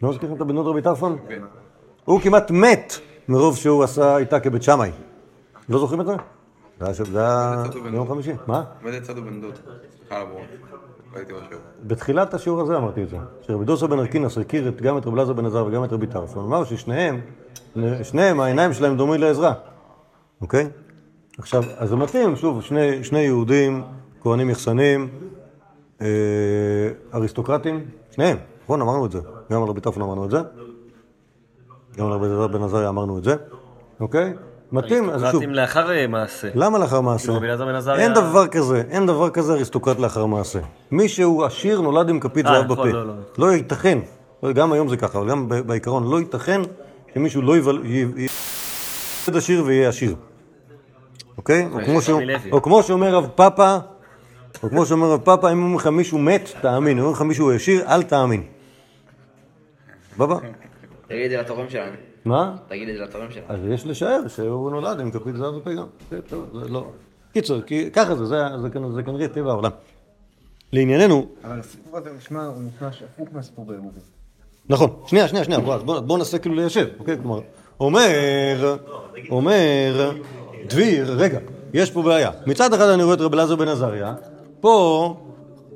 לא 0.04 0.10
לכם 0.10 0.36
את 0.36 0.42
הבן 0.42 0.56
דוד 0.56 0.68
רבי 0.68 0.82
טרפון? 0.82 1.18
הוא 2.06 2.22
כמעט 2.22 2.52
מת 2.52 2.94
מרוב 3.28 3.58
שהוא 3.58 3.84
עשה 3.84 4.18
איתה 4.18 4.40
כבית 4.40 4.64
שמאי. 4.64 4.92
לא 5.70 5.80
זוכרים 5.80 6.02
את 6.02 6.06
זה? 6.06 6.14
זה 6.94 7.20
היה 7.20 7.64
ביום 7.92 8.08
חמישי. 8.08 8.32
מה? 8.48 8.64
עומד 8.82 8.94
לצד 8.94 9.18
הבן 9.18 9.42
דוד. 9.42 9.56
סליחה 9.56 10.16
על 10.16 10.22
הבורות. 10.22 10.46
ראיתי 11.16 11.34
משהו. 11.34 11.60
בתחילת 11.84 12.34
השיעור 12.34 12.62
הזה 12.62 12.78
אמרתי 12.78 13.04
את 13.04 13.10
זה, 13.10 13.18
שרבי 13.42 13.66
דוסה 13.66 13.88
בן 13.88 14.00
ארקינס 14.00 14.38
הכיר 14.38 14.72
גם 14.82 14.98
את 14.98 15.06
רבי 15.06 15.16
אלעזר 15.16 15.34
בן 15.34 15.46
עזר 15.46 15.66
וגם 15.66 15.84
את 15.84 15.94
רבי 15.94 16.08
טרפון, 16.08 16.46
אמר 16.46 16.64
ששניהם, 16.64 17.22
שניהם 18.04 18.40
העיניים 18.40 18.74
שלהם 18.74 18.98
דומים 18.98 19.22
לעזרה, 19.22 19.54
אוקיי? 20.42 20.70
עכשיו, 21.38 21.64
אז 21.78 21.90
זה 21.90 21.96
מתאים, 21.96 22.36
שוב, 22.36 22.62
שני, 22.62 23.04
שני 23.04 23.20
יהודים, 23.20 23.84
כהנים 24.22 24.50
יחסנים, 24.50 25.10
אה, 26.02 26.08
אריסטוקרטים, 27.14 27.86
שניהם, 28.12 28.38
נכון? 28.64 28.82
אמרנו 28.82 29.06
את 29.06 29.12
זה, 29.12 29.20
גם 29.52 29.64
על 29.64 29.70
רבי 29.70 29.82
טרפון 29.82 30.04
אמרנו 30.04 30.26
את 30.26 30.32
זה, 30.32 30.38
גם 31.98 32.06
על 32.06 32.12
רבי 32.14 32.26
אלעזר 32.26 32.48
בן 32.48 32.64
עזריה 32.64 32.90
אמרנו 32.90 33.18
את 33.18 33.24
זה, 33.24 33.36
אוקיי? 34.00 34.34
מתאים, 34.72 35.04
אז 35.04 35.14
שוב, 35.14 35.22
אריסטוקרטים 35.24 35.54
לאחר 35.54 35.92
אה, 35.92 36.08
מעשה. 36.08 36.48
למה 36.56 36.80
לאחר 36.80 37.02
מעשה? 37.02 37.32
עזריה- 37.76 38.00
אין 38.00 38.14
דבר 38.14 38.48
כזה, 38.48 38.84
אין 38.90 39.06
דבר 39.06 39.30
כזה 39.30 39.54
אריסטוקרט 39.54 40.00
לאחר 40.00 40.26
מעשה. 40.26 40.60
מי 40.92 41.10
שהוא 41.10 41.46
עשיר 41.46 41.82
נולד 41.82 42.10
עם 42.10 42.20
כפית 42.20 42.46
אה, 42.46 42.52
זהב 42.52 42.72
נכון, 42.72 42.88
בפה. 42.90 42.98
לא, 42.98 43.08
לא. 43.08 43.14
לא 43.38 43.52
ייתכן, 43.54 44.00
גם 44.54 44.72
היום 44.74 44.88
זה 44.90 44.98
ככה, 44.98 45.20
אבל 45.20 45.30
גם 45.30 45.50
בעיקרון, 45.66 46.12
לא 46.12 46.20
ייתכן 46.20 46.62
שמישהו 47.14 47.42
לא 47.42 47.58
יבל- 47.58 47.82
י- 47.86 47.90
י- 48.18 48.28
ילד 49.28 49.38
עשיר 49.38 49.64
ויהיה 49.66 49.90
עשיר. 49.90 50.16
אוקיי? 51.38 51.68
לוי. 52.26 52.52
או 52.52 52.62
כמו 52.62 52.84
שאומר 52.84 53.16
רב 53.16 53.28
פאפה, 53.36 53.78
או 54.64 54.70
כמו 54.70 54.86
שאומר 54.86 55.12
רב 55.12 55.20
פאפה, 55.24 55.52
אם 55.52 55.58
אומרים 55.58 55.76
לך 55.76 55.88
מישהו 55.88 56.18
מת, 56.20 56.50
תאמין. 56.62 56.92
אם 56.98 57.04
אומרים 57.04 57.16
לך 57.16 57.22
מישהו 57.22 57.52
עשיר, 57.52 57.82
אל 57.88 58.04
תאמין. 58.04 58.44
סבבה? 60.15 60.38
תגיד 61.08 61.24
את 61.26 61.32
זה 61.32 61.38
לתורם 61.38 61.69
שלנו. 61.69 61.91
מה? 62.26 62.56
תגיד 62.67 62.89
את 62.89 62.95
זה 62.97 63.04
לתורם 63.04 63.32
שלנו. 63.32 63.45
אז 63.50 63.60
יש 63.69 63.86
לשער 63.86 64.28
שהוא 64.28 64.71
נולד 64.71 65.00
עם 65.00 65.12
כפית 65.12 65.36
זהב 65.36 65.56
בפה 65.56 65.74
גם. 65.74 65.86
זה 66.12 66.21
טוב, 66.21 66.45
זה 66.60 66.69
לא... 66.69 66.86
קיצור, 67.34 67.62
כי 67.62 67.89
ככה 67.91 68.15
זה, 68.15 68.26
זה, 68.26 68.38
זה, 68.62 68.67
כנ- 68.67 68.91
זה 68.95 69.04
כנראה 69.04 69.28
טבע 69.28 69.52
העולם. 69.52 69.71
לענייננו, 70.74 71.26
אבל 71.43 71.60
הסיפור 71.60 71.97
הזה 71.97 72.10
נשמע, 72.17 72.45
הוא 72.45 72.63
נשמע 72.76 72.91
שהפוך 72.91 73.28
מהסיפור 73.34 73.65
באמורים. 73.65 74.00
נכון, 74.69 74.89
שנייה, 75.08 75.28
שנייה, 75.28 75.43
שנייה, 75.43 75.60
בוא, 75.60 75.78
בוא, 75.78 76.00
בוא 76.00 76.17
ננסה 76.17 76.39
כאילו 76.39 76.56
ליישב, 76.56 76.88
אוקיי? 77.00 77.17
כלומר, 77.21 77.39
אומר, 77.80 78.78
אומר, 79.30 80.12
דביר, 80.67 81.12
רגע, 81.17 81.39
יש 81.74 81.91
פה 81.91 82.02
בעיה. 82.02 82.32
מצד 82.47 82.74
אחד 82.74 82.88
אני 82.88 83.04
רואה 83.04 83.15
את 83.15 83.21
רבי 83.21 83.36
אלעזר 83.36 83.56
בן 83.56 83.67
עזריה, 83.67 84.13
פה 84.60 85.15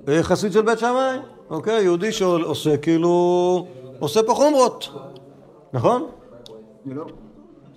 אה, 0.07 0.23
חסיד 0.23 0.51
של 0.51 0.61
בית 0.61 0.79
שמאי, 0.79 1.17
אוקיי? 1.49 1.83
יהודי 1.83 2.11
שעושה 2.11 2.77
כאילו, 2.77 3.67
עושה 3.99 4.23
פה 4.23 4.33
חומרות, 4.33 4.89
נכון? 5.73 6.07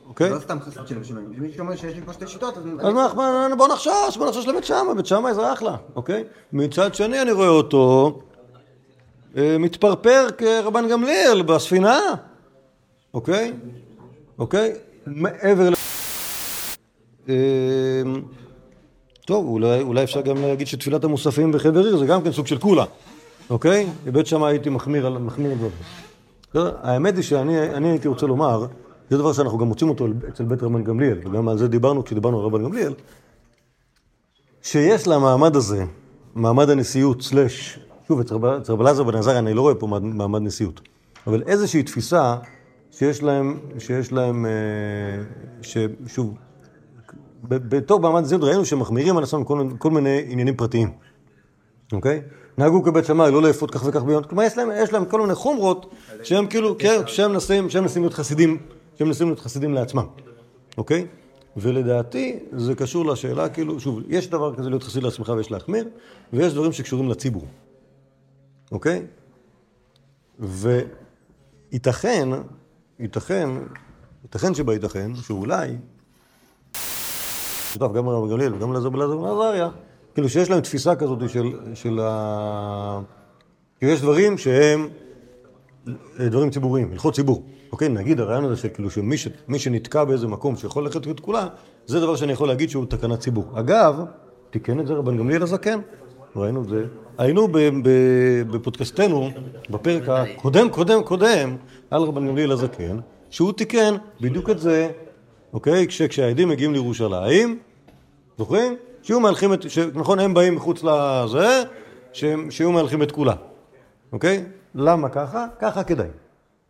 אוקיי? 0.08 0.30
לא 0.30 0.38
סתם 0.38 0.60
חסיד 0.60 0.86
של 0.86 1.00
השמיים. 1.00 1.32
מי 1.38 1.52
שאומר 1.56 1.76
שיש 1.76 1.94
לי 1.94 2.00
פה 2.06 2.12
שתי 2.12 2.26
שיטות, 2.26 2.58
אז... 2.58 2.64
אז 2.80 3.14
בוא 3.58 3.68
נחשוש, 3.68 4.16
בוא 4.16 4.28
נחשוש 4.28 4.46
לבית 4.46 4.64
שמאי, 4.64 4.94
בית 4.96 5.06
שמאי 5.06 5.34
זה 5.34 5.52
אחלה, 5.52 5.76
אוקיי? 5.96 6.24
מצד 6.52 6.94
שני 6.94 7.22
אני 7.22 7.32
רואה 7.32 7.48
אותו 7.48 8.18
אה, 9.36 9.56
מתפרפר 9.58 10.26
כרבן 10.38 10.88
גמליאל 10.88 11.42
בספינה, 11.42 12.00
אוקיי? 13.14 13.52
אוקיי? 14.38 14.72
מעבר 15.06 15.70
ל... 15.70 15.74
אה, 17.28 17.34
טוב, 19.26 19.46
אולי, 19.46 19.80
אולי 19.80 20.04
אפשר 20.04 20.20
גם 20.20 20.42
להגיד 20.42 20.66
שתפילת 20.66 21.04
המוספים 21.04 21.52
בחבר 21.52 21.84
עיר 21.84 21.96
זה 21.96 22.06
גם 22.06 22.22
כן 22.22 22.32
סוג 22.32 22.46
של 22.46 22.58
קולה, 22.58 22.84
אוקיי? 23.50 23.86
בבית 24.04 24.26
שמאי 24.26 24.50
הייתי 24.50 24.68
מחמיר 24.70 25.06
על 25.06 25.18
מחמיר 25.18 25.52
את 25.52 25.58
זה. 25.58 25.68
בסדר? 26.50 26.76
האמת 26.82 27.16
היא 27.16 27.22
שאני 27.24 27.60
אני 27.70 27.88
הייתי 27.88 28.08
רוצה 28.08 28.26
לומר, 28.26 28.66
זה 29.10 29.18
דבר 29.18 29.32
שאנחנו 29.32 29.58
גם 29.58 29.66
מוצאים 29.66 29.90
אותו 29.90 30.06
אצל 30.28 30.44
בית 30.44 30.62
רבן 30.62 30.84
גמליאל, 30.84 31.18
וגם 31.24 31.48
על 31.48 31.58
זה 31.58 31.68
דיברנו 31.68 32.04
כשדיברנו 32.04 32.38
על 32.40 32.44
רבן 32.46 32.64
גמליאל, 32.64 32.94
שיש 34.62 35.08
למעמד 35.08 35.56
הזה, 35.56 35.84
מעמד 36.34 36.70
הנשיאות 36.70 37.22
סלש 37.22 37.78
שוב, 38.08 38.20
אצל 38.20 38.34
רב- 38.34 38.44
אצל 38.44 38.72
רב 38.72 38.80
אלעזר 38.80 39.02
בן 39.02 39.14
עזריה 39.14 39.38
אני 39.38 39.54
לא 39.54 39.60
רואה 39.60 39.74
פה 39.74 39.86
מעמד- 39.86 40.42
נשיאות, 40.42 40.80
אבל 41.26 41.42
איזושהי 41.46 41.82
תפיסה 41.82 42.36
שיש 42.90 43.22
להם, 43.22 43.58
שיש 43.78 44.12
להם, 44.12 44.46
אה, 44.46 44.50
ששוב, 45.62 46.34
בתור 47.48 48.00
מעמד 48.00 48.22
נשיאות 48.24 48.42
ראינו 48.44 48.64
שמחמירים 48.64 49.16
על 49.16 49.22
עצמם 49.22 49.44
כל, 49.44 49.68
כל 49.78 49.90
מיני 49.90 50.24
עניינים 50.28 50.56
פרטיים, 50.56 50.90
אוקיי? 51.92 52.22
נהגו 52.58 52.82
כבית 52.82 53.04
שמאי, 53.04 53.30
לא 53.30 53.42
לאפות 53.42 53.70
כך 53.70 53.86
וכך 53.86 54.02
ביום, 54.02 54.22
כלומר 54.22 54.42
יש 54.42 54.56
להם, 54.56 54.68
יש 54.74 54.92
להם 54.92 55.04
כל 55.04 55.20
מיני 55.20 55.34
חומרות 55.34 55.94
שהם 56.22 56.46
כאילו, 56.46 56.78
כן, 56.78 57.00
שהם 57.06 57.32
מנסים, 57.32 57.70
שהם 57.70 57.82
מנסים 57.82 58.02
להיות 58.02 58.14
חסידים, 58.14 58.58
שהם 58.98 59.06
מנסים 59.06 59.26
להיות 59.26 59.40
חסידים 59.40 59.74
לעצמם, 59.74 60.06
אוקיי? 60.78 61.06
ולדעתי 61.56 62.38
זה 62.52 62.74
קשור 62.74 63.06
לשאלה, 63.06 63.48
כאילו, 63.48 63.80
שוב, 63.80 64.00
יש 64.08 64.30
דבר 64.30 64.54
כזה 64.54 64.68
להיות 64.68 64.82
חסיד 64.82 65.02
לעצמך 65.02 65.32
ויש 65.36 65.50
להחמיר, 65.50 65.88
ויש 66.32 66.52
דברים 66.52 66.72
שקשורים 66.72 67.08
לציבור, 67.08 67.44
אוקיי? 68.72 69.06
וייתכן, 70.38 72.28
ייתכן, 72.98 73.48
ייתכן 74.24 74.54
שבייתכן, 74.54 75.14
שאולי, 75.14 75.76
שותף 77.72 77.92
גם 77.92 78.06
לרב 78.06 78.30
גמליאל 78.30 78.54
וגם 78.54 78.72
לזה 78.72 78.90
בלעזר 78.90 79.16
בן 79.16 79.24
עזריה, 79.24 79.68
כאילו 80.18 80.28
שיש 80.28 80.50
להם 80.50 80.60
תפיסה 80.60 80.96
כזאת 80.96 81.30
של, 81.30 81.52
של 81.74 82.00
ה... 82.02 83.00
כאילו 83.78 83.92
יש 83.92 84.00
דברים 84.00 84.38
שהם 84.38 84.88
אה, 85.88 86.28
דברים 86.28 86.50
ציבוריים, 86.50 86.92
הלכות 86.92 87.14
ציבור. 87.14 87.42
אוקיי, 87.72 87.88
נגיד 87.88 88.20
הרעיון 88.20 88.44
הזה 88.44 88.56
שכאילו 88.56 88.90
שמי 88.90 89.16
ש, 89.16 89.28
שנתקע 89.56 90.04
באיזה 90.04 90.26
מקום 90.26 90.56
שיכול 90.56 90.84
ללכת 90.84 91.08
את 91.08 91.20
כולה, 91.20 91.46
זה 91.86 92.00
דבר 92.00 92.16
שאני 92.16 92.32
יכול 92.32 92.48
להגיד 92.48 92.70
שהוא 92.70 92.86
תקנת 92.86 93.20
ציבור. 93.20 93.44
אגב, 93.54 94.04
תיקן 94.50 94.80
את 94.80 94.86
זה 94.86 94.94
רבן 94.94 95.16
גמליאל 95.16 95.42
הזקן, 95.42 95.80
ראינו 96.36 96.62
את 96.62 96.68
זה. 96.68 96.84
היינו 97.18 97.48
בפודקאסטנו, 98.50 99.30
בפרק 99.70 100.08
הקודם, 100.08 100.68
קודם, 100.68 101.02
קודם, 101.02 101.56
על 101.90 102.02
רבן 102.02 102.28
גמליאל 102.28 102.52
הזקן, 102.52 102.98
שהוא 103.30 103.52
תיקן 103.52 103.94
בדיוק 104.20 104.50
את 104.50 104.58
זה, 104.58 104.90
אוקיי? 105.52 105.86
כש, 105.86 106.02
כשהעדים 106.02 106.48
מגיעים 106.48 106.72
לירושלים, 106.72 107.58
זוכרים? 108.38 108.76
שיהיו 109.08 109.20
מהלכים 109.20 109.54
את, 109.54 109.60
נכון, 109.94 110.18
הם 110.18 110.34
באים 110.34 110.54
מחוץ 110.54 110.82
לזה, 110.84 111.62
שיהיו 112.50 112.72
מהלכים 112.72 113.02
את 113.02 113.12
כולה, 113.12 113.34
אוקיי? 114.12 114.44
למה 114.74 115.08
ככה? 115.08 115.46
ככה 115.58 115.84
כדאי. 115.84 116.08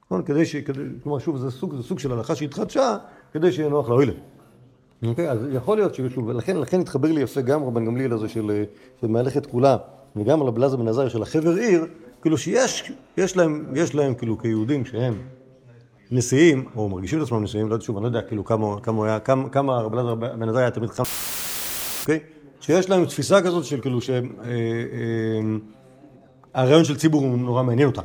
נכון? 0.06 0.22
כדי 0.22 0.46
ש... 0.46 0.56
כדי, 0.56 0.80
כלומר, 1.02 1.18
שוב, 1.18 1.36
זה 1.36 1.50
סוג, 1.50 1.74
זה 1.76 1.82
סוג 1.82 1.98
של 1.98 2.12
הלכה 2.12 2.34
שהתחדשה, 2.34 2.96
כדי 3.32 3.52
שיהיה 3.52 3.68
נוח 3.68 3.88
לאוילם. 3.88 4.14
אוקיי? 5.06 5.30
אז 5.30 5.38
יכול 5.52 5.76
להיות 5.76 5.94
ששוב, 5.94 6.26
ולכן 6.26 6.56
לכן 6.56 6.80
התחבר 6.80 7.12
לי 7.12 7.20
יפה 7.20 7.40
גם 7.40 7.64
רבן 7.64 7.84
גמליאל 7.84 8.12
הזה 8.12 8.28
של, 8.28 8.64
של 9.00 9.06
מהלכת 9.06 9.46
כולה, 9.46 9.76
וגם 10.16 10.42
רב 10.42 10.56
אלעזר 10.56 10.76
בן 10.76 10.88
עזריה 10.88 11.10
של 11.10 11.22
החבר 11.22 11.54
עיר, 11.54 11.86
כאילו 12.22 12.38
שיש 12.38 12.92
יש 13.16 13.36
להם, 13.36 13.66
יש 13.74 13.94
להם 13.94 14.14
כאילו 14.14 14.38
כיהודים 14.38 14.84
שהם 14.84 15.14
נשיאים, 16.10 16.64
או 16.76 16.88
מרגישים 16.88 17.18
את 17.18 17.24
עצמם 17.24 17.42
נשיאים, 17.42 17.68
לא 17.68 17.74
יודע, 17.74 17.84
שוב, 17.84 17.96
אני 17.96 18.02
לא 18.02 18.08
יודע 18.08 18.22
כאילו 18.22 18.44
כמה, 18.44 18.80
כמה 18.80 19.20
כמה, 19.20 19.48
כמה 19.48 19.80
רב 19.80 19.92
אלעזר 19.92 20.14
בן 20.14 20.48
עזריה 20.48 20.64
היה 20.64 20.70
תמיד 20.70 20.90
חם, 20.90 21.04
אוקיי? 22.08 22.20
שיש 22.60 22.90
להם 22.90 23.04
תפיסה 23.04 23.42
כזאת 23.42 23.64
של 23.64 23.80
כאילו 23.80 24.00
שהם, 24.00 24.32
אה, 26.54 26.64
אה, 26.64 26.84
של 26.84 26.96
ציבור 26.96 27.22
הוא 27.22 27.38
נורא 27.38 27.62
מעניין 27.62 27.88
אותם. 27.88 28.02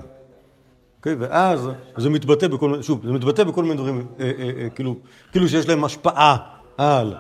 אוקיי? 0.98 1.16
ואז 1.20 1.70
זה 1.98 2.10
מתבטא 2.10 2.48
בכל 2.48 2.70
מיני, 2.70 2.84
שוב, 2.84 3.06
זה 3.06 3.12
מתבטא 3.12 3.44
בכל 3.44 3.64
מיני 3.64 3.76
דברים, 3.76 4.08
אה, 4.20 4.68
כאילו, 4.76 4.96
כאילו 5.32 5.48
שיש 5.48 5.68
להם 5.68 5.84
השפעה 5.84 6.38
על 6.78 7.16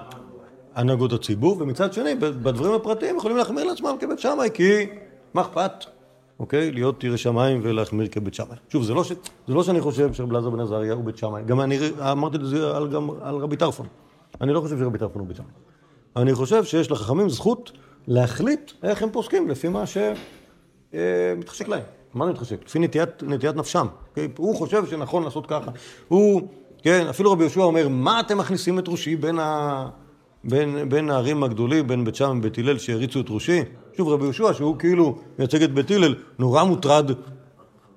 הנהגות 0.76 1.14
הציבור, 1.14 1.58
ומצד 1.60 1.94
שני, 1.94 2.16
בדברים 2.16 2.74
הפרטיים 2.74 3.18
יכולים 3.18 3.38
להחמיר 3.38 3.64
לעצמם 3.64 3.96
כבית 4.00 4.20
שמאי, 4.20 4.50
כי 4.54 4.86
מה 5.34 5.42
אכפת, 5.42 5.72
אוקיי? 6.40 6.72
להיות 6.72 7.04
ירא 7.04 7.18
שמיים 7.18 7.60
ולהחמיר 7.64 8.08
כבית 8.12 8.34
שמאי. 8.34 8.58
שוב, 8.70 8.84
זה 8.84 8.94
לא, 8.94 9.04
ש... 9.04 9.12
זה 9.48 9.54
לא 9.54 9.64
שאני 9.64 9.82
חושב 9.82 10.14
שרב 10.14 10.32
אלעזר 10.32 10.50
בן 10.50 10.60
עזריה 10.60 10.94
הוא 10.94 11.04
בית 11.04 11.18
שמאי, 11.18 11.44
גם 11.44 11.62
אני 11.62 11.80
אמרתי 12.12 12.38
את 12.38 12.46
זה 12.46 12.78
על, 12.78 12.88
גם 12.88 13.10
על 13.22 13.36
רבי 13.36 13.58
טרפון. 13.58 13.88
אני 14.42 14.54
לא 14.54 14.62
חושב 14.62 14.80
שרבי 14.80 14.98
טרפון 14.98 15.20
הוא 15.20 15.28
בית 15.28 15.38
שמאי. 15.38 15.73
אני 16.16 16.34
חושב 16.34 16.64
שיש 16.64 16.92
לחכמים 16.92 17.30
זכות 17.30 17.72
להחליט 18.08 18.72
איך 18.84 19.04
הם 19.04 19.10
פוסקים 19.12 19.50
לפי 19.50 19.68
מה 19.68 19.86
ש... 19.86 19.98
אה, 20.94 21.34
להם. 21.68 21.82
מה 22.14 22.26
זה 22.26 22.32
מתחשק? 22.32 22.66
לפי 22.66 22.80
נטיית, 22.80 23.24
נטיית 23.24 23.56
נפשם. 23.56 23.88
אוקיי? 24.10 24.28
הוא 24.38 24.56
חושב 24.56 24.86
שנכון 24.86 25.24
לעשות 25.24 25.46
ככה. 25.48 25.72
הוא, 26.08 26.42
כן, 26.84 27.08
אפילו 27.10 27.32
רבי 27.32 27.44
יהושע 27.44 27.62
אומר, 27.62 27.88
מה 27.88 28.20
אתם 28.20 28.38
מכניסים 28.38 28.80
את 28.80 28.88
ראשי 28.88 29.16
בין, 29.16 29.40
ה... 29.40 29.90
בין, 30.44 30.90
בין 30.90 31.10
הערים 31.10 31.44
הגדולים, 31.44 31.88
בין 31.88 32.06
בית 32.06 32.16
שם 32.16 32.36
ובית 32.40 32.58
הלל 32.58 32.78
שהריצו 32.78 33.20
את 33.20 33.26
ראשי? 33.30 33.62
שוב, 33.98 34.10
רבי 34.10 34.24
יהושע, 34.24 34.54
שהוא 34.54 34.78
כאילו 34.78 35.18
מייצג 35.40 35.64
את 35.64 35.74
בית 35.74 35.92
הלל, 35.92 36.16
נורא 36.40 36.64
מוטרד 36.64 37.12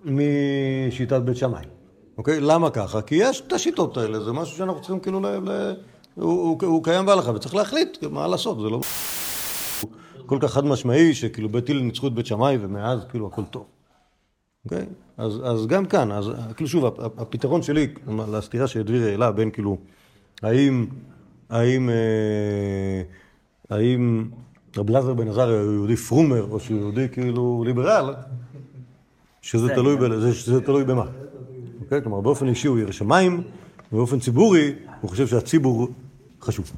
משיטת 0.05 1.20
בית 1.22 1.37
שמאי. 1.37 1.64
אוקיי? 2.18 2.40
למה 2.40 2.70
ככה? 2.70 3.02
כי 3.02 3.14
יש 3.14 3.42
את 3.46 3.52
השיטות 3.52 3.96
האלה, 3.96 4.20
זה 4.20 4.33
משהו 4.33 4.57
שאנחנו 4.57 4.81
צריכים 4.81 5.00
כאילו 5.00 5.20
ל... 5.20 5.26
ל... 5.26 5.74
הוא, 6.16 6.33
הוא, 6.33 6.59
הוא 6.62 6.85
קיים 6.85 7.07
בהלכה 7.07 7.33
וצריך 7.35 7.55
להחליט 7.55 8.05
מה 8.11 8.26
לעשות, 8.26 8.61
זה 8.61 8.68
לא... 8.68 8.81
כל 10.26 10.38
כך 10.40 10.50
חד 10.52 10.64
משמעי 10.64 11.14
שכאילו 11.14 11.48
בית 11.48 11.70
הלל 11.70 11.81
ניצחו 11.81 12.07
את 12.07 12.12
בית 12.12 12.26
שמאי 12.26 12.59
ומאז 12.61 13.00
כאילו 13.11 13.26
הכל 13.26 13.42
טוב. 13.44 13.64
אוקיי? 14.64 14.87
אז, 15.16 15.40
אז 15.44 15.66
גם 15.66 15.87
כאן, 15.87 16.12
אז 16.12 16.31
כאילו 16.57 16.68
שוב, 16.68 16.87
הפ- 16.87 17.00
הפתרון 17.18 17.62
שלי 17.62 17.88
לסתירה 18.33 18.66
שדביר 18.66 19.07
העלה 19.07 19.33
בין 19.33 19.50
כאילו, 19.50 19.76
האם, 20.42 20.87
האם, 21.50 21.90
אה, 21.90 23.02
האם 23.76 24.29
רב 24.76 24.90
אלעזר 24.90 25.14
בן 25.14 25.29
עזריה 25.29 25.62
הוא 25.62 25.72
יהודי 25.72 25.96
פרומר 25.96 26.46
או 26.50 26.61
שהוא 26.61 26.79
יהודי 26.79 27.09
כאילו 27.12 27.64
ליברל, 27.66 28.14
שזה 29.42 29.68
תלוי, 29.74 29.96
ב, 29.96 30.20
זה, 30.20 30.35
שזה 30.35 30.61
תלוי 30.61 30.85
במה. 30.85 31.05
אוקיי? 31.81 32.02
כלומר, 32.02 32.20
באופן 32.20 32.48
אישי 32.48 32.68
הוא 32.68 32.79
ירא 32.79 32.92
שמיים, 32.92 33.42
ובאופן 33.92 34.18
ציבורי 34.18 34.72
הוא 35.00 35.11
חושב 35.11 35.26
שהציבור 35.26 35.88
חשוב. 36.42 36.72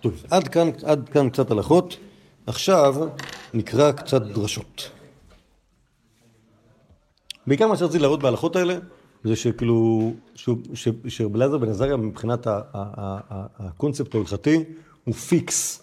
טוב, 0.00 0.24
עד 0.30 0.48
כאן, 0.48 0.70
עד 0.84 1.08
כאן 1.08 1.30
קצת 1.30 1.50
הלכות. 1.50 1.96
עכשיו 2.46 2.94
נקרא 3.54 3.92
קצת 3.92 4.22
דרשות. 4.22 4.90
בעיקר 7.46 7.66
מה 7.68 7.76
שרציתי 7.76 7.98
להראות 7.98 8.22
בהלכות 8.22 8.56
האלה, 8.56 8.78
זה 9.24 9.36
שכאילו, 9.36 10.12
שהוא- 10.34 10.58
ש- 10.74 10.88
שרב 11.08 11.36
אלעזר 11.36 11.58
בן 11.58 11.68
עזריה 11.68 11.96
מבחינת 11.96 12.46
הקונספט 13.58 14.14
ההלכתי, 14.14 14.64
הוא 15.04 15.14
פיקס 15.14 15.82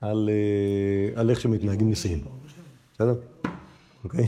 על, 0.00 0.30
אה, 0.32 1.20
על 1.20 1.30
איך 1.30 1.40
שמתנהגים 1.40 1.90
נשיאים. 1.90 2.24
בסדר? 2.94 3.14
אוקיי? 4.04 4.26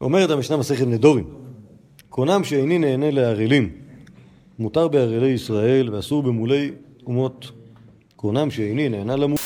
אומרת 0.00 0.30
המשנה 0.30 0.56
מסכת 0.56 0.86
נדורים, 0.86 1.34
קונם 2.08 2.44
שאיני 2.44 2.78
נהנה 2.78 3.10
לערלים, 3.10 3.79
מותר 4.60 4.88
בערלי 4.88 5.26
ישראל 5.26 5.94
ואסור 5.94 6.22
במולי 6.22 6.70
אומות. 7.06 7.50
קונם 8.16 8.50
שאיני 8.50 8.88
נהנה 8.88 9.16
למות, 9.16 9.40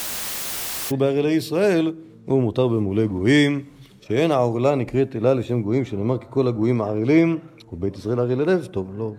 ובערלי 0.92 1.32
ישראל 1.32 1.92
הוא 2.24 2.42
מותר 2.42 2.68
במולי 2.68 3.08
גויים, 3.08 3.64
שאין 4.00 4.30
העורלה 4.30 4.74
נקראת 4.74 5.16
אלה 5.16 5.34
לשם 5.34 5.62
גויים, 5.62 5.84
שנאמר 5.84 6.18
כי 6.18 6.26
כל 6.30 6.48
הגויים 6.48 6.78
מערלים, 6.78 7.38
ובית 7.72 7.96
ישראל 7.96 8.20
ערל 8.20 8.42
ללב, 8.42 8.66
טוב, 8.66 8.90
לא, 8.96 9.12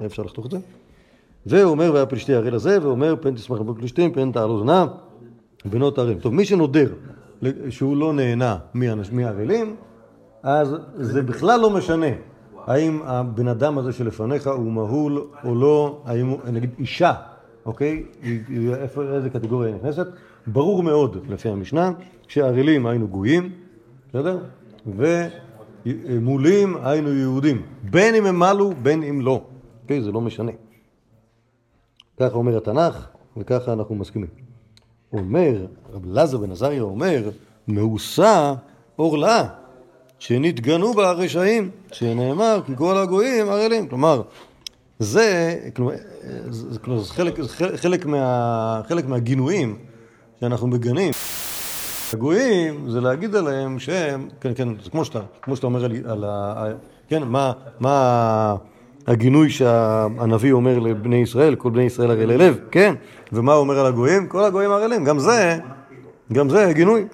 אי 0.00 0.06
אפשר 0.06 0.22
לחתוך 0.22 0.46
את 0.46 0.50
זה. 0.50 0.58
והוא 1.46 1.70
אומר 1.70 1.90
והיה 1.92 2.06
פלישתי 2.06 2.34
ערל 2.34 2.54
הזה, 2.54 2.78
ואומר 2.82 3.14
פן 3.20 3.34
תשמח 3.34 3.60
לבוא 3.60 3.74
פלישתים, 3.78 4.12
פן 4.12 4.32
תעל 4.32 4.50
אוזנה, 4.50 4.86
בנות 5.64 5.98
ערל. 5.98 6.14
טוב, 6.14 6.34
מי 6.34 6.44
שנודר 6.44 6.92
שהוא 7.70 7.96
לא 7.96 8.12
נהנה 8.12 8.56
מערלים, 9.12 9.76
אז 10.42 10.76
זה 10.94 11.22
בכלל 11.22 11.60
לא 11.60 11.70
משנה 11.70 12.06
האם 12.66 13.02
הבן 13.04 13.48
אדם 13.48 13.78
הזה 13.78 13.92
שלפניך 13.92 14.46
הוא 14.46 14.72
מהול 14.72 15.26
או 15.44 15.54
לא, 15.54 16.02
האם 16.04 16.26
הוא, 16.26 16.38
נגיד 16.52 16.70
אישה, 16.78 17.14
אוקיי? 17.66 18.04
איפה, 18.74 19.02
איזה 19.02 19.30
קטגוריה 19.30 19.74
נכנסת? 19.74 20.06
ברור 20.46 20.82
מאוד 20.82 21.16
לפי 21.28 21.48
המשנה 21.48 21.90
שערלים 22.28 22.86
היינו 22.86 23.08
גויים, 23.08 23.52
בסדר? 24.08 24.38
ומולים 24.86 26.76
היינו 26.82 27.12
יהודים, 27.12 27.62
בין 27.82 28.14
אם 28.14 28.26
הם 28.26 28.38
מלו 28.38 28.72
בין 28.82 29.02
אם 29.02 29.20
לא, 29.20 29.42
אוקיי? 29.82 30.02
זה 30.02 30.12
לא 30.12 30.20
משנה. 30.20 30.52
ככה 32.20 32.34
אומר 32.34 32.56
התנ"ך 32.56 33.06
וככה 33.36 33.72
אנחנו 33.72 33.94
מסכימים. 33.94 34.30
אומר, 35.12 35.66
רב 35.92 36.04
אלעזר 36.10 36.38
בן 36.38 36.50
עזריה 36.50 36.82
אומר, 36.82 37.30
מאוסה 37.68 38.54
עורלה, 38.96 39.48
שנתגנו 40.18 40.94
בה 40.94 41.08
הרשעים, 41.10 41.70
שנאמר 41.92 42.60
כי 42.66 42.72
כל 42.76 42.96
הגויים 42.96 43.48
ערלים. 43.48 43.88
כלומר, 43.88 44.22
זה, 44.98 45.58
כלומר, 45.76 45.92
זה, 46.50 46.78
כלומר, 46.78 47.00
זה 47.00 47.12
חלק, 47.12 47.40
חלק, 47.76 48.06
מה, 48.06 48.80
חלק 48.88 49.06
מהגינויים 49.06 49.76
שאנחנו 50.40 50.66
מגנים. 50.66 51.12
הגויים 52.12 52.90
זה 52.90 53.00
להגיד 53.00 53.36
עליהם 53.36 53.78
שהם, 53.78 54.28
כן, 54.40 54.52
כן, 54.54 54.68
זה 54.84 54.90
כמו 54.90 55.04
שאתה, 55.04 55.20
כמו 55.42 55.56
שאתה 55.56 55.66
אומר 55.66 55.84
על, 55.84 55.92
על 56.04 56.24
ה... 56.24 56.64
כן, 57.08 57.22
מה, 57.22 57.52
מה 57.80 58.56
הגינוי 59.06 59.50
שהנביא 59.50 60.52
אומר 60.52 60.78
לבני 60.78 61.16
ישראל, 61.16 61.54
כל 61.54 61.70
בני 61.70 61.82
ישראל 61.82 62.10
ערלי 62.10 62.36
לב, 62.36 62.58
כן, 62.70 62.94
ומה 63.32 63.52
הוא 63.52 63.60
אומר 63.60 63.78
על 63.78 63.86
הגויים? 63.86 64.28
כל 64.28 64.44
הגויים 64.44 64.70
ערלים, 64.70 65.04
גם 65.04 65.18
זה, 65.18 65.58
גם 66.32 66.50
זה 66.50 66.72
גינוי. 66.74 67.04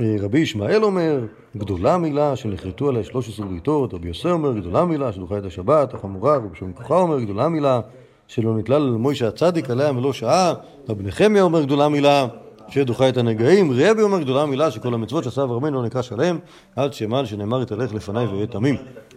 אה, 0.00 0.16
רבי 0.20 0.38
ישמעאל 0.38 0.84
אומר, 0.84 1.20
גדולה 1.56 1.98
מילה 1.98 2.36
שנכרתו 2.36 2.88
עליה 2.88 3.04
13 3.04 3.46
בריתות, 3.46 3.94
רבי 3.94 4.08
יוסי 4.08 4.30
אומר, 4.30 4.52
גדולה 4.52 4.84
מילה 4.84 5.12
שדוחה 5.12 5.38
את 5.38 5.44
השבת, 5.44 5.94
החמורה, 5.94 6.36
רבי 6.36 6.56
שמעון 6.58 6.74
כוחה 6.74 6.96
אומר, 6.96 7.20
גדולה 7.20 7.48
מילה 7.48 7.80
שלא 8.28 8.58
נתלל 8.58 8.82
על 8.82 8.90
מוישה 8.90 9.28
הצדיק 9.28 9.70
עליה 9.70 9.92
מלוא 9.92 10.12
שעה, 10.12 10.54
רבי 10.88 11.04
נחמיה 11.04 11.42
אומר, 11.42 11.62
גדולה 11.62 11.88
מילה 11.88 12.26
שדוחה 12.68 13.08
את 13.08 13.16
הנגעים, 13.16 13.72
רבי 13.72 14.02
אומר, 14.02 14.20
גדולה 14.20 14.46
מילה 14.46 14.70
שכל 14.70 14.94
המצוות 14.94 15.24
שעשה 15.24 15.42
אברהם 15.42 15.74
לא 15.74 15.82
נקרא 15.82 16.02
שלם, 16.02 16.38
עד 16.76 16.92
שמעל 16.92 17.26
שנאמר 17.26 17.62
יתהלך 17.62 17.94
לפניי 17.94 18.26
ויהיה 18.26 18.46
תמים. 18.46 18.76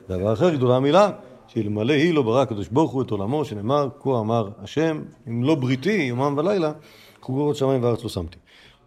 דבר 0.10 0.34
אחר, 0.34 0.56
גדולה 0.56 0.80
מילה, 0.80 1.10
שאלמלא 1.48 1.94
היא 1.94 2.14
לא 2.14 2.22
ברא 2.22 2.42
הקדוש 2.42 2.68
ברוך 2.68 2.92
הוא 2.92 3.02
את 3.02 3.12
עולמו, 3.12 3.46
שנאמר, 3.46 3.90
כה 4.00 4.20
אמר 4.20 4.50
השם, 4.64 5.02
אם 5.28 5.44
לא 5.44 5.56
בריתי 5.56 5.92
יומם 5.92 6.34
ולילה, 6.38 6.72
חוגרות 7.22 7.56
שמיים 7.56 7.84
וארץ 7.84 8.04
לא 8.04 8.10
שמתי. 8.10 8.38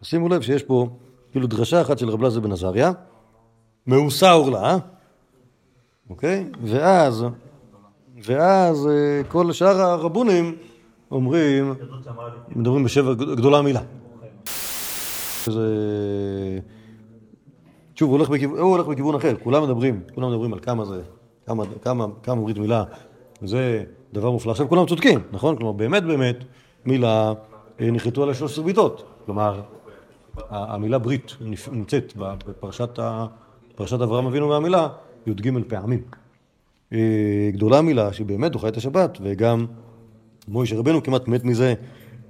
שימו 0.02 0.28
לב 0.28 0.42
שיש 0.42 0.62
פה 0.62 0.88
כאילו 1.32 1.46
דרשה 1.46 1.80
אחת 1.80 1.98
של 1.98 2.10
רב 2.10 2.22
לזר 2.22 2.40
בן 2.40 2.52
עזריה, 2.52 2.92
מאוסה 3.86 4.30
עורלה, 4.30 4.76
אוקיי? 6.10 6.44
ואז, 6.62 7.24
ואז 8.24 8.86
אה, 8.86 9.22
כל 9.28 9.52
שאר 9.52 9.80
הרבונים 9.80 10.56
אומרים, 11.10 11.74
מדברים 12.56 12.84
בשבע 12.84 13.14
גדולה 13.14 13.62
מילה. 13.62 13.80
זה... 15.46 15.68
שוב, 17.94 18.10
הוא 18.10 18.16
הולך, 18.16 18.28
בכיוון, 18.28 18.58
הוא 18.58 18.70
הולך 18.70 18.86
בכיוון 18.86 19.14
אחר, 19.14 19.34
כולם 19.42 19.62
מדברים, 19.62 20.00
כולם 20.14 20.30
מדברים 20.30 20.52
על 20.52 20.58
כמה 20.60 20.84
זה, 20.84 21.02
כמה, 21.46 21.64
כמה, 21.82 22.06
כמה 22.22 22.42
ברית 22.42 22.58
מילה, 22.58 22.84
זה 23.42 23.84
דבר 24.12 24.30
מופלא. 24.30 24.50
עכשיו 24.50 24.68
כולם 24.68 24.86
צודקים, 24.86 25.20
נכון? 25.32 25.56
כלומר, 25.56 25.72
באמת 25.72 26.04
באמת, 26.04 26.36
מילה 26.84 27.32
אה, 27.80 27.90
נכרתו 27.90 28.22
עליה 28.22 28.34
13 28.34 28.64
בעיטות. 28.64 29.02
כלומר, 29.26 29.60
המילה 30.50 30.98
ברית 30.98 31.36
נמצאת 31.72 32.12
בפרשת, 32.16 32.98
אברהם 34.02 34.26
אבינו 34.26 34.48
מהמילה 34.48 34.88
י"ג 35.26 35.50
פעמים. 35.68 36.02
אה, 36.92 37.50
גדולה 37.52 37.82
מילה 37.82 38.12
שבאמת 38.12 38.52
דוחה 38.52 38.68
את 38.68 38.76
השבת, 38.76 39.18
וגם 39.22 39.66
מוישה 40.48 40.76
רבנו 40.78 41.02
כמעט 41.02 41.28
מת 41.28 41.44
מזה, 41.44 41.74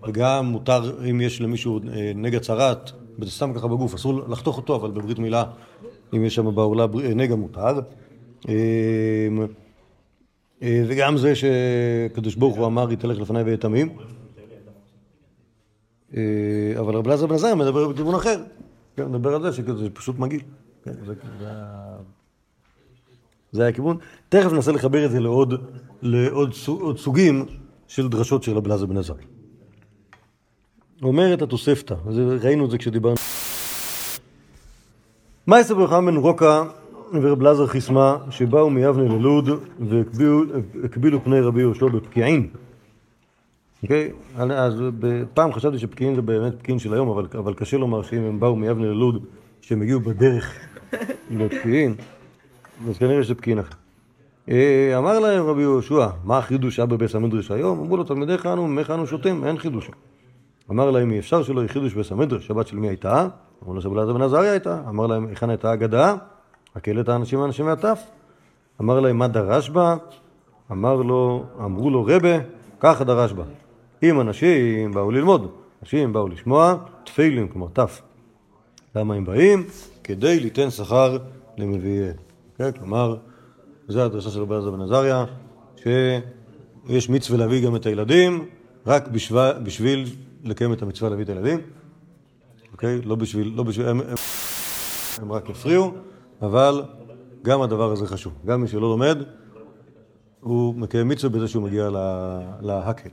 וגם 0.09 0.47
מותר, 0.47 1.11
אם 1.11 1.21
יש 1.21 1.41
למישהו 1.41 1.81
אה, 1.93 2.13
נגע 2.15 2.41
צרעת, 2.41 2.93
וזה 3.19 3.31
סתם 3.31 3.53
ככה 3.55 3.69
בגוף, 3.69 3.95
אסור 3.95 4.21
לחתוך 4.29 4.57
אותו, 4.57 4.77
אבל 4.77 4.91
בברית 4.91 5.19
מילה, 5.19 5.45
אם 6.15 6.25
יש 6.25 6.35
שם 6.35 6.55
בעורלה 6.55 6.87
בר- 6.87 7.05
אה, 7.05 7.15
נגע 7.15 7.35
מותר. 7.35 7.81
וגם 10.63 11.17
זה 11.17 11.33
שקדוש 11.35 12.35
ברוך 12.35 12.57
הוא 12.57 12.67
אמר, 12.67 12.93
יתהלך 12.93 13.19
לפניי 13.21 13.43
ויהיה 13.43 13.57
תמים. 13.57 13.89
אה, 16.17 16.23
אבל 16.81 16.95
רב 16.97 17.07
אלעזר 17.07 17.27
בן 17.27 17.35
עזריה 17.35 17.55
מדבר 17.55 17.89
בכיוון 17.89 18.15
אחר. 18.15 18.43
כן, 18.97 19.09
מדבר 19.13 19.35
על 19.35 19.43
זה 19.43 19.53
שזה 19.53 19.91
פשוט 19.91 20.19
מגעיל. 20.19 20.41
כן, 20.85 20.93
זה, 23.53 23.63
היה 23.63 23.69
הכיוון. 23.69 23.97
תכף 24.29 24.53
ננסה 24.53 24.73
לחבר 24.73 25.07
את 25.07 25.11
זה 25.11 25.21
לעוד, 25.21 25.55
לעוד 26.03 26.55
סוג, 26.55 26.97
סוגים 26.97 27.47
של 27.89 28.09
דרשות 28.09 28.43
של 28.43 28.57
רב 28.57 28.67
אלעזר 28.67 28.87
בן 28.87 28.97
עזריה. 28.97 29.27
אומרת 31.03 31.43
התוספתא, 31.43 31.95
ראינו 32.41 32.65
את 32.65 32.71
זה 32.71 32.79
כשדיברנו. 32.79 33.17
מה 35.47 35.61
יספר 35.61 35.87
חכם 35.87 36.07
בן 36.07 36.17
רוקה 36.17 36.63
ורב 37.13 37.41
אלעזר 37.41 37.67
חיסמה 37.67 38.17
שבאו 38.31 38.71
מיבנה 38.71 39.05
ללוד 39.05 39.49
והקבילו 39.81 41.25
פני 41.25 41.41
רבי 41.41 41.61
יהושע 41.61 41.87
בפקיעין. 41.87 42.49
אוקיי? 43.83 44.13
אז 44.37 44.83
פעם 45.35 45.53
חשבתי 45.53 45.79
שפקיעין 45.79 46.15
זה 46.15 46.23
באמת 46.23 46.59
פקיעין 46.59 46.79
של 46.79 46.95
היום, 46.95 47.09
אבל, 47.09 47.27
אבל 47.39 47.55
קשה 47.55 47.77
לומר 47.77 48.03
שאם 48.03 48.23
הם 48.23 48.41
באו 48.41 48.57
מיבנה 48.57 48.87
ללוד, 48.87 49.25
שהם 49.61 49.83
הגיעו 49.83 50.01
בדרך 50.01 50.55
לפקיעין, 51.39 51.95
אז 52.89 52.99
כנראה 52.99 53.25
שזה 53.25 53.35
פקיעין 53.35 53.59
אחר. 53.59 53.75
אה, 54.49 54.99
אמר 54.99 55.19
להם 55.19 55.47
רבי 55.47 55.63
יהושע, 55.63 56.07
מה 56.25 56.39
החידוש 56.39 56.79
היה 56.79 56.87
בבית 56.87 57.15
המדרש 57.15 57.51
היום? 57.51 57.81
אמרו 57.81 57.97
לו, 57.97 58.05
תלמידיך 58.05 58.47
אנו, 58.47 58.69
ממך 58.69 58.91
אנו 58.91 59.07
שותים, 59.07 59.45
אין 59.45 59.59
חידוש. 59.59 59.91
אמר 60.71 60.91
להם, 60.91 61.11
אי 61.11 61.19
אפשר 61.19 61.43
שלא 61.43 61.61
יהיה 61.61 61.69
חידוש 61.69 61.95
בבית 61.95 62.13
המדרש, 62.13 62.47
שבת 62.47 62.67
של 62.67 62.77
מי 62.77 62.89
הייתה? 62.89 63.29
אמרו 63.63 63.75
לו, 63.75 63.81
שבת 63.81 64.15
בן 64.15 64.23
עזריה 64.23 64.51
הייתה. 64.51 64.83
אמר 64.89 65.07
להם, 65.07 65.27
היכן 65.27 65.51
הייתה 65.51 65.71
האגדה? 65.71 66.15
הקהל 66.77 67.01
את 67.01 67.09
האנשים 67.09 67.41
האנשים 67.41 67.67
מהטף. 67.67 68.03
אמר 68.81 69.01
להם, 69.01 69.19
מה 69.19 69.29
דרש 69.29 69.71
בה? 69.71 69.97
אמר 70.73 70.97
לו, 70.97 71.45
אמרו 71.65 71.91
לו, 71.91 72.05
רבה, 72.09 72.39
ככה 72.81 73.05
דרש 73.05 73.33
בה. 73.33 73.45
אם 74.03 74.21
אנשים 74.21 74.93
באו 74.93 75.11
ללמוד, 75.11 75.51
אנשים 75.83 76.13
באו 76.13 76.29
לשמוע, 76.29 76.75
תפילין, 77.05 77.49
כלומר 77.49 77.67
תף. 77.73 78.03
למה 78.97 79.15
הם 79.15 79.25
באים? 79.25 79.65
כדי 80.05 80.41
ליתן 80.41 80.71
שכר 80.71 81.19
למביאיהם. 81.59 82.17
כן? 82.59 82.73
כלומר, 82.73 83.17
זו 83.89 84.01
הדרשה 84.01 84.31
של 84.31 84.41
רבי 84.41 84.55
אלעזר 84.55 84.71
בן 84.71 84.81
עזריה, 84.81 85.25
שיש 85.77 87.11
מצווה 87.11 87.39
להביא 87.39 87.67
גם 87.67 87.77
את 87.77 87.87
הילדים, 87.87 88.45
רק 88.87 89.09
בשביל, 89.09 89.41
בשביל 89.65 90.05
לקיים 90.45 90.73
את 90.73 90.83
המצווה 90.83 91.11
להביא 91.11 91.25
את 91.25 91.29
הילדים. 91.29 91.61
אוקיי? 92.73 93.01
לא 93.03 93.15
בשביל, 93.15 93.53
לא 93.57 93.63
בשביל, 93.63 93.89
הם, 93.89 94.01
הם, 94.01 94.07
הם 95.23 95.33
רק 95.33 95.51
הפריעו, 95.51 95.93
אבל 96.43 96.83
גם 97.43 97.63
הדבר 97.63 97.93
הזה 97.93 98.07
חשוב. 98.07 98.33
גם 98.47 98.61
מי 98.61 98.69
שלא 98.69 98.81
לומד, 98.81 99.19
הוא 100.41 100.75
מקיים 100.75 101.09
מצווה 101.09 101.37
בזה 101.39 101.49
שהוא 101.49 101.63
מגיע 101.63 101.91
לה- 101.91 102.41
להקל. 102.61 103.09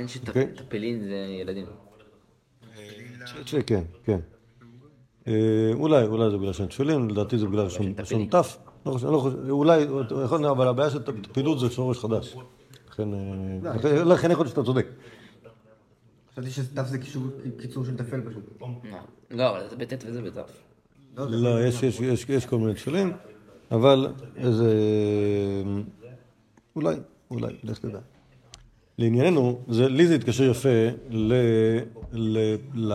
אין 0.00 0.08
אוקיי. 0.28 0.48
שטפלין 0.56 1.00
זה 1.04 1.14
ילדים. 1.40 1.66
ש- 3.46 3.54
כן, 3.54 3.82
כן. 4.04 4.18
אה, 5.28 5.32
אולי, 5.74 6.06
אולי 6.06 6.30
זה 6.30 6.38
בגלל 6.38 6.52
שהם 6.52 6.66
תפילין, 6.66 7.10
לדעתי 7.10 7.38
זה 7.38 7.46
בגלל 7.46 7.68
שהם 7.68 7.92
תף. 8.30 8.58
לא 8.86 8.92
חושב, 8.92 9.06
לא 9.06 9.18
חושב, 9.18 9.36
אולי, 9.50 9.80
יכול 10.24 10.40
להיות, 10.40 10.56
אבל 10.56 10.68
הבעיה 10.68 10.90
של 10.90 10.98
פעילות 11.32 11.60
זה 11.60 11.70
שורש 11.70 11.98
חדש. 11.98 12.36
לכן, 12.90 13.14
אה, 13.14 13.18
לכן- 13.74 14.08
לכן 14.08 14.30
יכול 14.30 14.44
להיות 14.44 14.56
שאתה 14.56 14.64
צודק. 14.66 14.86
חשבתי 16.32 16.50
שסתיו 16.50 16.84
זה 16.84 16.98
קיצור 17.58 17.84
של 17.84 17.96
טפל 17.96 18.20
פשוט. 18.30 18.44
לא, 19.30 19.50
אבל 19.50 19.68
זה 19.70 19.76
בט' 19.76 20.04
וזה 20.06 20.22
בת'. 20.22 20.38
לא, 21.16 21.64
יש, 21.66 21.82
יש, 21.82 22.00
יש, 22.00 22.26
יש 22.28 22.46
כל 22.46 22.58
מיני 22.58 22.74
תפילין, 22.74 23.12
אבל 23.70 24.06
איזה... 24.36 24.74
אולי, 26.76 26.96
אולי, 27.30 27.56
לך 27.62 27.78
תדע. 27.78 27.98
לענייננו, 29.00 29.58
זה, 29.68 29.88
לי 29.88 30.06
זה 30.06 30.14
התקשר 30.14 30.44
יפה 30.44 30.68
ל, 31.10 31.32
ל, 32.12 32.38
ל, 32.74 32.94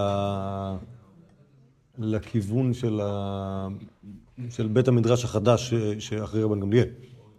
לכיוון 1.98 2.74
של, 2.74 3.00
ה, 3.04 3.68
של 4.50 4.68
בית 4.68 4.88
המדרש 4.88 5.24
החדש 5.26 5.70
ש- 5.70 6.10
שאחרי 6.10 6.44
רבן 6.44 6.60
גמליאל. 6.60 6.88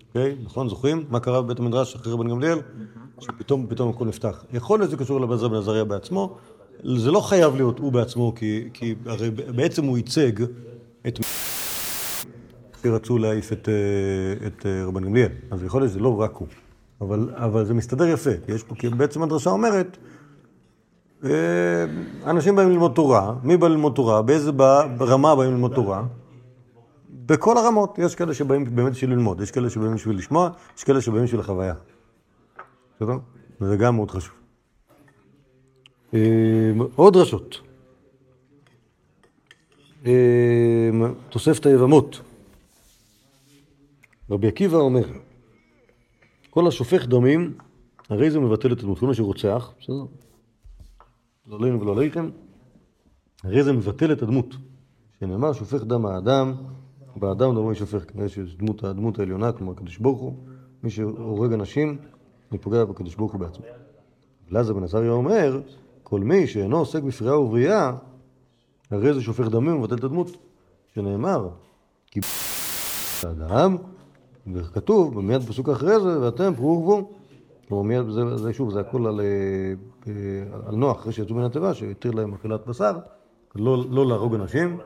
אוקיי? 0.09 0.37
נכון? 0.45 0.69
זוכרים? 0.69 1.05
מה 1.11 1.21
קרה 1.21 1.43
בבית 1.43 1.59
המדרש 1.59 1.95
אחרי 1.95 2.13
רבן 2.13 2.29
גמליאל? 2.29 2.59
שפתאום 3.21 3.67
פתאום 3.69 3.89
הכל 3.89 4.05
נפתח. 4.07 4.45
יכול 4.53 4.79
להיות 4.79 4.91
שזה 4.91 4.97
קשור 4.97 5.21
לבן 5.21 5.49
בן 5.49 5.55
עזריה 5.55 5.85
בעצמו, 5.85 6.37
זה 6.97 7.11
לא 7.11 7.21
חייב 7.21 7.57
להיות 7.57 7.79
הוא 7.79 7.93
בעצמו, 7.93 8.35
כי, 8.35 8.69
כי 8.73 8.95
הרי 9.07 9.31
בעצם 9.31 9.85
הוא 9.85 9.97
ייצג 9.97 10.43
את 11.07 11.21
שרצו 12.83 13.19
להעיף 13.19 13.53
את, 13.53 13.69
אה, 13.69 14.47
את 14.47 14.67
אה, 14.67 14.85
רבן 14.85 15.05
גמליאל. 15.05 15.29
אז 15.51 15.63
יכול 15.63 15.81
להיות 15.81 15.91
שזה 15.91 16.01
לא 16.01 16.21
רק 16.21 16.35
הוא. 16.37 16.49
אבל, 17.01 17.31
אבל 17.35 17.65
זה 17.65 17.75
מסתדר 17.75 18.07
יפה, 18.07 18.31
יש 18.49 18.63
פה, 18.63 18.75
כי 18.75 18.89
בעצם 18.89 19.23
הדרשה 19.23 19.51
אומרת, 19.51 19.97
אה, 21.25 21.31
אנשים 22.27 22.57
באים 22.57 22.71
ללמוד 22.71 22.93
תורה, 22.95 23.35
מי 23.43 23.57
בא 23.57 23.69
ללמוד 23.69 23.93
תורה, 23.95 24.23
באיזה 24.23 24.53
ב- 24.53 25.03
רמה 25.03 25.37
באים 25.37 25.51
ללמוד 25.51 25.75
תורה? 25.75 26.03
בכל 27.27 27.57
הרמות, 27.57 27.99
יש 27.99 28.15
כאלה 28.15 28.35
שבאים 28.35 28.77
באמת 28.77 28.93
בשביל 28.93 29.11
ללמוד, 29.11 29.41
יש 29.41 29.51
כאלה 29.51 29.71
שבאים 29.71 29.95
בשביל 29.95 30.19
לשמוע, 30.19 30.51
יש 30.79 30.85
כאלה 30.85 31.01
שבאים 31.01 31.25
בשביל 31.25 31.41
החוויה. 31.41 31.75
בסדר? 32.97 33.19
וזה 33.61 33.77
גם 33.77 33.97
מאוד 33.97 34.11
חשוב. 34.11 34.35
אה, 36.15 36.21
עוד 36.97 37.15
דרשות. 37.15 37.61
אה, 40.07 40.91
תוספת 41.29 41.67
היבמות. 41.67 42.21
רבי 44.31 44.49
עקיבא 44.49 44.77
אומר, 44.77 45.05
כל 46.57 46.66
השופך 46.66 47.07
דמים, 47.07 47.55
הרי 48.09 48.31
זה 48.31 48.40
מבטל 48.40 48.73
את 48.73 48.79
הדמות. 48.79 48.99
כל 48.99 49.07
מי 49.07 49.14
שרוצח, 49.14 49.73
בסדר? 49.81 50.05
לא 51.47 51.57
עלינו 51.57 51.81
ולא 51.81 51.92
עליכם, 51.92 52.31
הרי 53.45 53.62
זה 53.62 53.73
מבטל 53.73 54.12
את 54.12 54.23
הדמות. 54.23 54.55
שנאמר, 55.21 55.53
שופך 55.53 55.83
דם 55.85 56.07
האדם, 56.07 56.55
באדם 57.16 57.55
דמו 57.55 57.71
יישפך. 57.71 58.05
כנראה 58.12 58.29
שיש 58.29 58.57
דמות, 58.57 58.85
הדמות 58.85 59.19
העליונה, 59.19 59.53
כלומר 59.53 59.73
הקדוש 59.73 59.99
ברוך 59.99 60.21
הוא, 60.21 60.35
מי 60.83 60.90
שהורג 60.90 61.53
אנשים, 61.53 61.99
הוא 62.51 62.59
פוגע 62.62 62.85
בקדוש 62.85 63.14
ברוך 63.14 63.33
הוא 63.33 63.40
בעצמו. 63.40 63.64
אלעזר 64.53 64.73
בן 64.73 64.83
עזריה 64.83 65.11
אומר, 65.11 65.61
כל 66.03 66.21
מי 66.21 66.47
שאינו 66.47 66.79
עוסק 66.79 67.03
בפריאה 67.03 67.40
ובריאה, 67.40 67.92
הרי 68.90 69.14
זה 69.14 69.23
שופך 69.23 69.49
דמים 69.49 69.77
ומבטל 69.77 69.95
את 69.95 70.05
הדמות. 70.05 70.37
שנאמר, 70.95 71.49
כי 72.07 72.21
האדם, 73.23 73.77
וכתוב, 74.53 75.21
מיד 75.21 75.43
בפסוק 75.43 75.69
אחרי 75.69 76.01
זה, 76.01 76.21
ואתם 76.21 76.55
פרו 76.55 76.69
ורבו. 76.69 77.11
כלומר, 77.69 77.83
מיד, 77.83 78.11
זה, 78.11 78.37
זה 78.37 78.53
שוב, 78.53 78.71
זה 78.71 78.81
הכל 78.81 79.07
על, 79.07 79.21
אה, 79.21 79.27
אה, 80.07 80.13
על 80.69 80.75
נוח, 80.75 80.97
אחרי 80.97 81.13
שיצאו 81.13 81.35
מן 81.35 81.43
התיבה, 81.43 81.75
שהתיר 81.75 82.13
להם 82.13 82.35
אכילת 82.35 82.67
בשר, 82.67 82.99
לא, 83.55 83.85
לא 83.91 84.07
להרוג 84.07 84.35
אנשים, 84.35 84.79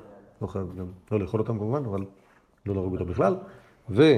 לא 0.43 0.47
חייב 0.47 0.67
גם, 0.79 0.87
לא 1.13 1.21
לאכול 1.21 1.41
אותם 1.41 1.59
כמובן, 1.59 1.85
אבל 1.85 2.05
לא 2.67 2.75
להרוג 2.75 2.93
אותם 2.93 3.11
בכלל. 3.11 3.37
ו... 3.91 4.17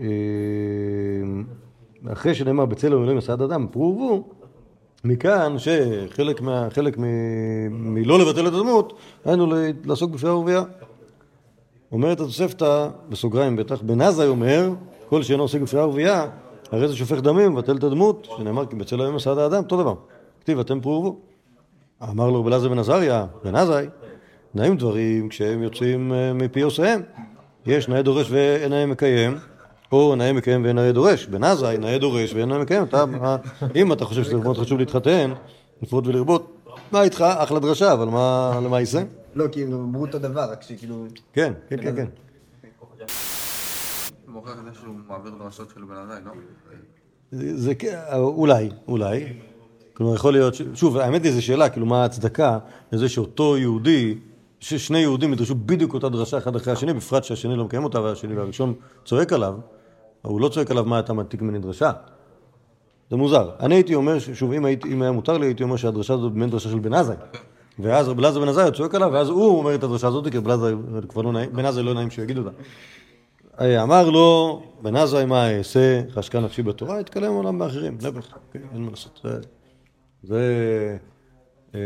אה, 0.00 2.34
שנאמר 2.34 2.66
בצלם 2.66 3.02
אלוהים 3.02 3.18
עשה 3.18 3.32
עד 3.32 3.42
אדם, 3.42 3.66
פרו 3.70 3.98
ורבו, 3.98 4.28
מכאן 5.04 5.56
שחלק 5.58 6.40
מה, 6.40 6.68
חלק 6.70 6.98
מ, 6.98 7.04
מלא 7.94 8.18
לבטל 8.18 8.48
את 8.48 8.52
הדמות, 8.52 8.98
היינו 9.24 9.46
לעסוק 9.84 10.10
בפשיעה 10.10 10.36
ורבייה. 10.36 10.62
אומרת 11.92 12.20
התוספתא, 12.20 12.88
בסוגריים 13.08 13.56
בטח, 13.56 13.82
בן 13.82 14.00
עזאי 14.00 14.26
אומר, 14.26 14.70
כל 15.08 15.22
שאינו 15.22 15.42
עוסק 15.42 15.60
בפשיעה 15.60 15.86
ורבייה, 15.86 16.26
הרי 16.72 16.88
זה 16.88 16.96
שופך 16.96 17.20
דמים, 17.20 17.52
מבטל 17.52 17.76
את 17.76 17.84
הדמות, 17.84 18.28
שנאמר 18.36 18.66
כי 18.66 18.76
בצל 18.76 18.96
אלוהים 18.96 19.16
עשה 19.16 19.30
האדם, 19.30 19.62
אותו 19.62 19.76
דבר. 19.76 19.94
כתיב, 20.40 20.58
אתם 20.58 20.80
פרו. 20.80 21.16
אמר 22.10 22.30
לו 22.30 22.40
רבי 22.40 22.48
אלעזר 22.48 22.68
בן 22.68 22.78
עזריה, 22.78 23.26
בן 23.44 23.54
עזאי, 23.54 23.86
נעים 24.54 24.76
דברים 24.76 25.28
כשהם 25.28 25.62
יוצאים 25.62 26.12
אה, 26.12 26.32
מפי 26.32 26.60
עושיהם. 26.60 27.02
יש 27.66 27.88
נאה 27.88 28.02
דורש 28.02 28.26
ואין 28.30 28.70
נאה 28.70 28.86
מקיים, 28.86 29.36
או 29.92 30.14
נאה 30.16 30.32
מקיים 30.32 30.64
ואין 30.64 30.76
נאה 30.76 30.92
דורש. 30.92 31.26
בן 31.26 31.44
עזאי, 31.44 31.78
נאה 31.78 31.98
דורש 31.98 32.34
ואין 32.34 32.48
נאה 32.48 32.58
מקיים. 32.58 32.82
אתה, 32.82 33.04
אם 33.76 33.92
אתה 33.92 34.04
חושב 34.04 34.24
שזה 34.24 34.36
מאוד 34.36 34.58
חשוב 34.58 34.78
להתחתן, 34.78 35.32
לפרוט 35.82 36.06
ולרבות, 36.06 36.52
מה 36.92 37.02
איתך? 37.02 37.24
אחלה 37.36 37.60
דרשה, 37.60 37.92
אבל 37.92 38.08
מה, 38.08 38.60
למה 38.64 38.80
יישא? 38.80 39.02
לא, 39.34 39.48
כי 39.48 39.62
הם 39.62 39.72
אמרו 39.72 40.02
אותו 40.02 40.18
דבר, 40.18 40.50
רק 40.50 40.62
שכאילו... 40.62 41.06
כן, 41.32 41.52
כן, 41.68 41.76
כן, 41.82 41.96
כן. 41.96 42.06
מוכיח 44.28 44.58
את 44.58 44.64
זה 44.64 44.80
שהוא 44.80 44.94
מעביר 45.08 45.32
דרשות 45.38 45.70
של 45.74 45.84
בן 45.84 45.94
עזאי, 45.94 46.24
לא? 46.24 46.32
זה, 47.30 47.56
זה 47.56 47.74
כן, 47.74 47.98
אולי, 48.14 48.70
אולי. 48.88 49.32
כלומר, 49.94 50.14
יכול 50.14 50.32
להיות, 50.32 50.54
ש... 50.54 50.62
שוב, 50.74 50.96
האמת 50.96 51.24
היא 51.24 51.32
זו 51.32 51.42
שאלה, 51.42 51.68
כאילו, 51.68 51.86
מה 51.86 52.02
ההצדקה 52.02 52.58
לזה 52.92 53.08
שאותו 53.08 53.58
יהודי, 53.58 54.18
ששני 54.60 54.98
יהודים 54.98 55.32
ידרשו 55.32 55.54
בדיוק 55.54 55.94
אותה 55.94 56.08
דרשה 56.08 56.38
אחד 56.38 56.56
אחרי 56.56 56.72
השני, 56.72 56.92
בפרט 56.92 57.24
שהשני 57.24 57.56
לא 57.56 57.64
מקיים 57.64 57.84
אותה 57.84 58.00
והשני 58.00 58.34
והראשון 58.34 58.74
צועק 59.04 59.32
עליו, 59.32 59.54
הוא 60.22 60.40
לא 60.40 60.48
צועק 60.48 60.70
עליו 60.70 60.84
מה 60.84 60.98
אתה 60.98 61.12
מעתיק 61.12 61.42
ממני 61.42 61.58
דרשה. 61.58 61.92
זה 63.10 63.16
מוזר. 63.16 63.50
אני 63.60 63.74
הייתי 63.74 63.94
אומר, 63.94 64.18
שוב, 64.18 64.52
אם, 64.52 64.64
הייתי, 64.64 64.92
אם 64.92 65.02
היה 65.02 65.12
מותר 65.12 65.38
לי, 65.38 65.46
הייתי 65.46 65.62
אומר 65.62 65.76
שהדרשה 65.76 66.14
הזאת 66.14 66.32
באמת 66.32 66.50
דרשה 66.50 66.70
של 66.70 66.78
בן 66.78 66.94
עזאי. 66.94 67.16
ואז 67.78 68.08
רבי 68.08 68.20
אלעזר 68.20 68.40
בן 68.40 68.48
עזאי 68.48 68.72
צועק 68.72 68.94
עליו, 68.94 69.10
ואז 69.12 69.28
הוא 69.28 69.58
אומר 69.58 69.74
את 69.74 69.82
הדרשה 69.82 70.08
הזאת, 70.08 70.28
כי 70.28 70.38
רבי 70.38 70.46
אלעזר 70.46 70.76
כבר 71.08 71.22
לא 71.22 71.32
נעים, 71.32 71.52
בן 71.52 71.64
עזאי 71.64 71.82
לא 71.82 71.94
נעים 71.94 72.10
שהוא 72.10 72.24
אותה. 72.38 72.50
אמר 73.82 74.10
לו, 74.10 74.62
בן 74.82 74.96
עזאי 74.96 75.24
מה 75.24 75.58
אעשה, 75.58 76.02
חשקה 76.10 76.40
נפשי 76.40 76.62
בתורה, 76.62 77.00
יתקלם 77.00 77.32
עולם 77.32 77.58
באחרים, 77.58 77.98
נפח, 78.02 78.38
כן, 78.52 78.60
אין 78.74 78.82
מה 78.82 78.90
לעשות. 78.90 79.26
זה, 80.22 80.96
אה, 81.74 81.80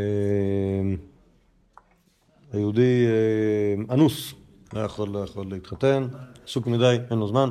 היהודי 2.53 3.07
אה, 3.07 3.95
אנוס, 3.95 4.35
לא 4.73 4.83
לא 5.13 5.19
יכול 5.19 5.47
להתחתן, 5.51 6.07
עסוק 6.45 6.67
מדי, 6.67 6.97
אין 7.11 7.19
לו 7.19 7.29
זמן, 7.29 7.51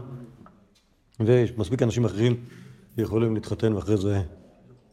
ויש 1.20 1.54
מספיק 1.58 1.84
אנשים 1.84 2.06
אחרים 2.06 2.36
שיכולים 2.96 3.36
להתחתן 3.36 3.74
ואחרי 3.74 3.98
זה 3.98 4.22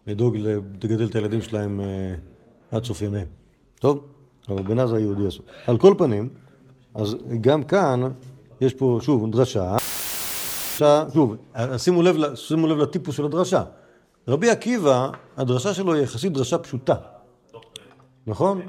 לדאוג 0.07 0.37
לגדל 0.37 1.05
את 1.05 1.15
הילדים 1.15 1.43
שלהם 1.43 1.81
סוף 2.81 3.03
ימיהם. 3.03 3.27
טוב? 3.81 4.01
אבל 4.49 4.63
בן 4.63 4.79
עזאי 4.79 5.01
יהודי 5.01 5.27
עסוק. 5.27 5.47
על 5.67 5.79
כל 5.79 5.95
פנים, 5.99 6.29
אז 6.95 7.17
גם 7.41 7.63
כאן 7.63 8.01
יש 8.61 8.75
פה, 8.75 8.99
שוב, 9.03 9.31
דרשה. 9.31 9.77
שוב, 11.13 11.37
שימו 11.77 12.03
לב, 12.03 12.35
שימו 12.35 12.67
לב 12.67 12.79
לטיפוס 12.79 13.17
של 13.17 13.25
הדרשה. 13.25 13.63
רבי 14.29 14.51
עקיבא, 14.51 15.11
הדרשה 15.37 15.75
שלו 15.75 15.95
היא 15.95 16.03
יחסית 16.03 16.33
דרשה 16.33 16.59
פשוטה, 16.59 16.95
נכון? 18.27 18.61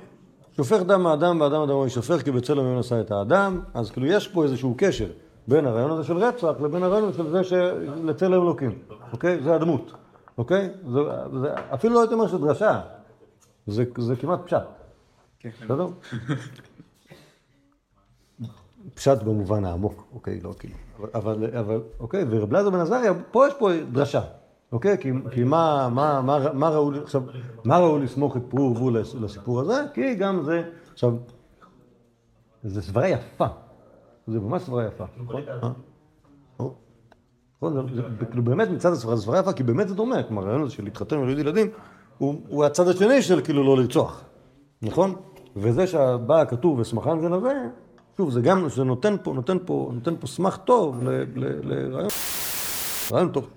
שופך 0.58 0.82
דם 0.82 1.08
האדם 1.08 1.42
והאדם 1.42 1.62
אדמו 1.62 1.84
יישפך 1.84 2.24
כי 2.24 2.32
בצלם 2.32 2.60
אלוהים 2.60 2.78
עשה 2.78 3.02
את 3.02 3.12
האדם, 3.12 3.60
אז 3.74 3.92
כאילו 3.92 4.08
יש 4.08 4.28
פה 4.28 4.44
איזשהו 4.44 4.76
קשר 4.78 5.08
בין 5.48 5.66
הרעיון 5.66 5.92
הזה 5.92 6.04
של 6.04 6.18
רצח 6.18 6.54
לבין 6.64 6.84
הרעיון 6.84 7.14
של 7.14 7.30
זה 7.30 7.44
שלצלם 7.44 8.34
אלוקים, 8.34 8.78
אוקיי? 9.14 9.44
זה 9.44 9.56
הדמות, 9.56 9.92
אוקיי? 10.38 10.70
זה, 10.92 11.00
זה, 11.42 11.54
אפילו 11.74 11.94
לא 11.94 12.00
הייתי 12.00 12.14
אומר 12.14 12.28
שזה 12.28 12.38
דרשה, 12.38 12.82
זה, 13.68 13.84
זה 13.98 14.16
כמעט 14.16 14.40
פשט, 14.46 14.58
בסדר? 15.64 15.88
פשט 18.94 19.24
במובן 19.24 19.66
העמוק, 19.66 20.08
אוקיי, 20.14 20.40
לא 20.42 20.54
כאילו, 20.60 20.76
אבל, 21.14 21.58
אבל 21.60 21.82
אוקיי, 22.00 22.26
ורב 22.30 22.50
אלעזר 22.54 22.70
בן 22.70 22.80
עזריה, 22.80 23.12
פה 23.32 23.48
יש 23.48 23.54
פה 23.60 23.70
דרשה, 23.92 24.22
אוקיי, 24.72 24.98
כי, 24.98 25.12
כי 25.32 25.44
מה, 25.44 25.90
מה, 25.92 26.22
מה, 26.22 26.54
מה 26.54 26.70
ראוי, 26.70 27.00
עכשיו, 27.00 27.24
מה 27.64 27.78
ראוי 27.80 28.04
לסמוך 28.04 28.38
את 28.38 28.42
פרו 28.50 28.62
ורבו 28.62 28.90
לס- 28.92 29.16
לסיפור 29.16 29.60
הזה? 29.62 29.82
כי 29.94 30.16
גם 30.16 30.44
זה, 30.44 30.70
עכשיו, 30.94 31.14
זה 32.64 32.82
סברה 32.82 33.08
יפה, 33.08 33.46
זה 34.28 34.40
ממש 34.40 34.62
סברה 34.62 34.86
יפה, 34.86 35.06
נכון? 35.24 35.42
אה? 35.50 35.70
נכון, 37.62 37.88
באמת 38.44 38.70
מצד 38.70 38.92
הסברה, 38.92 39.16
זה 39.16 39.22
סברה 39.22 39.40
יפה, 39.40 39.54
כי 39.54 39.64
באמת 39.64 39.88
זה 39.88 39.96
דומה, 39.96 40.24
כלומר 40.24 40.42
הרעיון 40.44 40.62
הזה 40.62 40.72
של 40.72 40.84
להתחתן 40.84 41.16
ולהוליד 41.16 41.40
ילדים, 41.40 41.68
הוא, 42.24 42.42
הוא 42.48 42.66
הצד 42.66 42.88
השני 42.88 43.22
של 43.22 43.42
כאילו 43.42 43.64
לא 43.64 43.78
לרצוח, 43.78 44.24
נכון? 44.82 45.16
וזה 45.56 45.88
שבא 45.88 46.42
הכתוב 46.42 46.80
ושמחן 46.80 47.20
לזה, 47.20 47.54
שוב, 48.18 48.32
זה 48.32 48.42
גם, 48.42 48.70
זה 48.70 48.84
נותן 48.84 49.16
פה, 49.24 49.34
נותן 49.34 49.58
פה, 49.66 49.92
נותן 49.94 50.16
פה 50.20 50.28
סמך 50.28 50.58
טוב 50.58 51.04
ל- 51.04 51.10
ל- 51.36 51.74
לרעיון, 51.74 52.10
רעיון 53.12 53.32
טוב. 53.32 53.48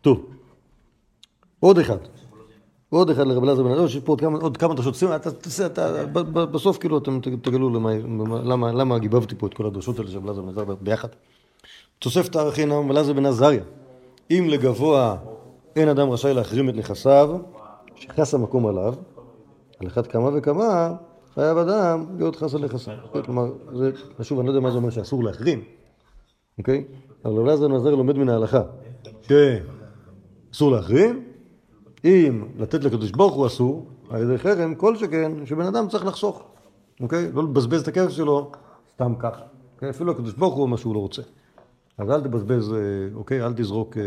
טוב, 0.00 0.26
עוד 1.60 1.78
אחד. 1.78 1.98
עוד 2.90 3.10
אחד 3.10 3.26
לרב 3.26 3.44
אלעזר 3.44 3.62
בן 3.62 3.72
אדם, 3.72 3.84
יש 3.84 3.98
פה 3.98 4.12
עוד 4.12 4.20
כמה, 4.20 4.38
עוד 4.38 4.56
כמה 4.56 4.74
דרשות. 4.74 4.94
שים, 4.94 5.08
אתה, 5.14 5.30
תעשה, 5.30 5.66
אתה, 5.66 6.06
בסוף 6.52 6.78
כאילו 6.78 6.98
אתם 6.98 7.20
תגלו 7.20 7.70
למה, 7.70 7.90
למה, 8.44 8.72
למה 8.72 8.98
גיבבתי 8.98 9.34
פה 9.38 9.46
את 9.46 9.54
כל 9.54 9.66
הדרשות 9.66 9.98
האלה 9.98 10.10
של 10.10 10.18
רב 10.18 10.24
אלעזר 10.24 10.42
בן 10.42 10.48
עזריה 10.48 10.76
ביחד. 10.80 11.08
תוספת 11.98 12.36
הערכין 12.36 12.72
רב 12.72 12.90
אלעזר 12.90 13.12
בן 13.12 13.26
עזריה. 13.26 13.62
אם 14.30 14.46
לגבוה 14.50 15.16
אין 15.76 15.88
אדם 15.88 16.10
רשאי 16.10 16.34
להחרים 16.34 16.68
את 16.68 16.74
נכסיו, 16.74 17.38
שחס 17.94 18.34
המקום 18.34 18.66
עליו, 18.66 18.94
על 19.80 19.86
אחת 19.86 20.06
כמה 20.06 20.30
וכמה 20.34 20.94
חייב 21.34 21.58
אדם 21.58 22.06
להיות 22.16 22.36
חס 22.36 22.54
על 22.54 22.64
נכסיו. 22.64 22.94
כלומר, 23.24 23.52
זה, 23.72 23.90
שוב, 24.22 24.38
אני 24.38 24.46
לא 24.46 24.52
יודע 24.52 24.60
מה 24.60 24.70
זה 24.70 24.76
אומר 24.76 24.90
שאסור 24.90 25.24
להחרים, 25.24 25.62
אוקיי? 26.58 26.84
אבל 27.24 27.40
אלעזר 27.40 27.68
בן 27.68 27.74
עזריה 27.74 27.96
לומד 27.96 28.16
מן 28.18 28.28
ההלכה, 28.28 28.62
שאסור 29.22 30.70
להחרים, 30.70 31.24
אם 32.04 32.44
לתת 32.58 32.84
לקדוש 32.84 33.10
ברוך 33.10 33.34
הוא 33.34 33.46
אסור, 33.46 33.86
על 34.10 34.22
ידי 34.22 34.38
חרם, 34.38 34.74
כל 34.74 34.96
שכן, 34.96 35.32
שבן 35.46 35.66
אדם 35.66 35.88
צריך 35.88 36.06
לחסוך, 36.06 36.42
אוקיי? 37.00 37.32
לא 37.32 37.44
לבזבז 37.44 37.80
את 37.80 37.88
הכסף 37.88 38.10
שלו 38.10 38.52
סתם 38.92 39.14
ככה. 39.18 39.42
אוקיי? 39.74 39.90
אפילו 39.90 40.12
הקדוש 40.12 40.34
ברוך 40.34 40.54
הוא 40.54 40.68
מה 40.68 40.76
שהוא 40.76 40.94
לא 40.94 41.00
רוצה. 41.00 41.22
אז 41.98 42.10
אל 42.10 42.20
תבזבז, 42.20 42.72
אה, 42.72 42.78
אוקיי? 43.14 43.42
אל 43.42 43.52
תזרוק 43.52 43.96
אה, 43.96 44.02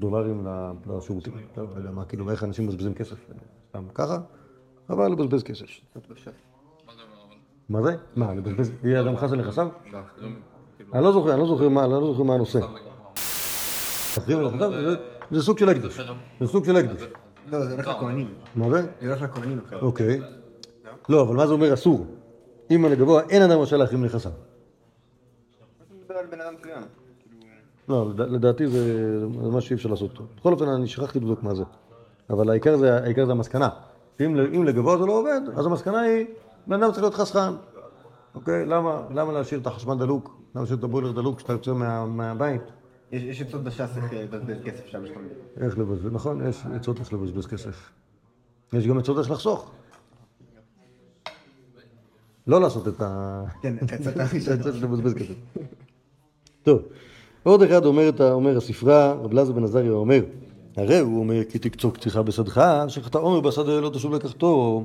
דולרים 0.00 0.46
לשירותים. 0.86 1.32
לא 1.56 1.64
לא 1.64 1.76
יודע 1.76 1.90
מה, 1.90 2.04
כאילו, 2.04 2.30
איך 2.30 2.44
אנשים 2.44 2.64
מבזבזים 2.66 2.94
כסף? 2.94 3.16
אה, 3.30 3.34
סתם 3.68 3.84
ככה, 3.94 4.18
אבל 4.90 5.08
לבזבז 5.12 5.42
כסף. 5.42 5.66
מה 7.68 7.82
זה? 7.82 7.96
מה, 8.16 8.34
לבזבז, 8.34 8.72
יהיה 8.84 9.00
אדם 9.00 9.16
חס 9.16 9.32
על 9.32 9.38
נכסיו? 9.40 9.68
אני 10.94 11.04
לא 11.04 11.12
זוכר, 11.12 11.32
אני 11.32 11.40
לא 11.40 11.46
זוכר 11.46 11.68
מה, 11.68 11.84
אני 11.84 11.92
לא 11.92 12.06
זוכר 12.12 12.22
מה 12.22 12.34
הנושא. 12.34 12.58
נכסיו? 14.18 14.50
זה- 15.30 15.42
סוג 15.42 15.58
של 15.58 15.68
הקדוש. 15.68 16.00
זה 16.40 16.46
סוג 16.46 16.64
של 16.64 16.76
הקדוש. 16.76 17.02
לא, 17.46 17.64
זה 17.66 17.72
הולך 17.74 17.88
לכהנים. 17.88 18.34
מה 18.56 18.70
זה? 18.70 18.82
זה 19.00 19.08
הולך 19.08 19.22
לכהנים 19.22 19.58
אחר. 19.66 19.80
אוקיי. 19.80 20.20
לא, 21.08 21.22
אבל 21.22 21.36
מה 21.36 21.46
זה 21.46 21.52
אומר 21.52 21.74
אסור? 21.74 22.06
אם 22.70 22.84
על 22.84 22.92
הגבוה 22.92 23.22
אין 23.28 23.42
אדם 23.42 23.58
רשאי 23.60 23.78
להחרים 23.78 24.04
נכסיו. 24.04 24.32
מדבר 26.00 26.14
על 26.14 26.26
בן 26.26 26.40
אדם 26.40 26.54
מסוים. 26.60 26.82
לא, 27.90 28.10
לד- 28.10 28.20
לדעתי 28.20 28.66
זה 28.66 29.18
מה 29.52 29.60
שאי 29.60 29.76
אפשר 29.76 29.88
לעשות. 29.88 30.10
בכל 30.36 30.52
אופן, 30.52 30.68
אני 30.68 30.86
שכחתי 30.88 31.20
לבדוק 31.20 31.42
מה 31.42 31.54
זה. 31.54 31.62
אבל 32.30 32.50
העיקר 32.50 32.76
זה, 32.76 32.96
העיקר 33.02 33.26
זה 33.26 33.32
המסקנה. 33.32 33.68
אם, 34.20 34.64
לגבוה 34.64 34.98
זה 34.98 35.06
לא 35.06 35.12
עובד, 35.12 35.40
אז 35.56 35.66
המסקנה 35.66 36.00
היא, 36.00 36.26
בן 36.66 36.82
אדם 36.82 36.90
צריך 36.90 37.02
להיות 37.02 37.14
חסכן. 37.14 37.52
אוקיי? 38.34 38.66
למה, 38.66 39.02
למה 39.14 39.32
להשאיר 39.32 39.60
את 39.60 39.66
החשמל 39.66 39.94
דלוק? 39.98 40.40
למה 40.54 40.60
להשאיר 40.62 40.78
את 40.78 40.84
הבוילר 40.84 41.12
דלוק 41.12 41.36
כשאתה 41.38 41.52
יוצא 41.52 41.72
מה, 41.72 42.06
מהבית? 42.06 42.62
יש 43.12 43.42
עצות 43.42 43.64
בש"ס 43.64 43.96
איך 43.96 44.12
לבזבז 44.12 44.56
כסף 44.64 44.86
שם 44.86 45.04
יש. 45.06 45.10
איך 45.56 45.78
לבזבז, 45.78 46.12
נכון, 46.12 46.46
יש 46.48 46.62
עצות 46.74 47.00
איך 47.00 47.12
לבזבז 47.12 47.46
כסף. 47.46 47.90
יש 48.72 48.86
גם 48.86 48.98
עצות 48.98 49.18
איך 49.18 49.30
לחסוך. 49.30 49.70
לא 52.46 52.60
לעשות 52.60 52.88
את 52.88 53.00
ה... 53.00 53.42
כן. 53.62 53.76
את 53.84 54.16
העצות 54.50 54.74
לבזבז 54.74 55.14
כסף. 55.14 55.34
טוב, 56.62 56.82
עוד 57.42 57.62
אחד 57.62 57.86
אומר, 57.86 58.08
את 58.08 58.20
ה- 58.20 58.32
אומר 58.32 58.56
הספרה, 58.56 59.12
רב 59.12 59.32
אלעזר 59.32 59.52
בן 59.52 59.64
עזריה 59.64 59.92
אומר, 59.92 60.20
הרי 60.76 60.98
הוא 60.98 61.20
אומר 61.20 61.44
כי 61.44 61.58
תקצוק 61.58 61.98
צריכה 61.98 62.22
בשדך, 62.22 62.62
שחטא 62.88 63.18
עומר 63.18 63.40
בשדה 63.40 63.80
לא 63.80 63.88
תשוב 63.88 64.14
לקחתו, 64.14 64.84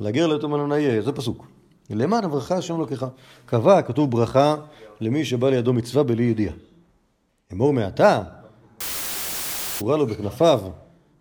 להגר 0.00 0.26
ליתום 0.26 0.54
אלונאי, 0.54 1.02
זה 1.02 1.12
פסוק. 1.12 1.46
למען 1.90 2.24
הברכה 2.24 2.56
השם 2.56 2.78
לוקחה. 2.78 3.08
קבע, 3.46 3.82
כתוב 3.82 4.10
ברכה 4.10 4.56
למי 5.00 5.24
שבא 5.24 5.50
לידו 5.50 5.72
מצווה 5.72 6.02
בלי 6.02 6.22
ידיעה. 6.22 6.54
אמור 7.52 7.72
מעתה, 7.72 8.22
פורה 9.78 9.96
לו 9.96 10.06
בכנפיו, 10.06 10.60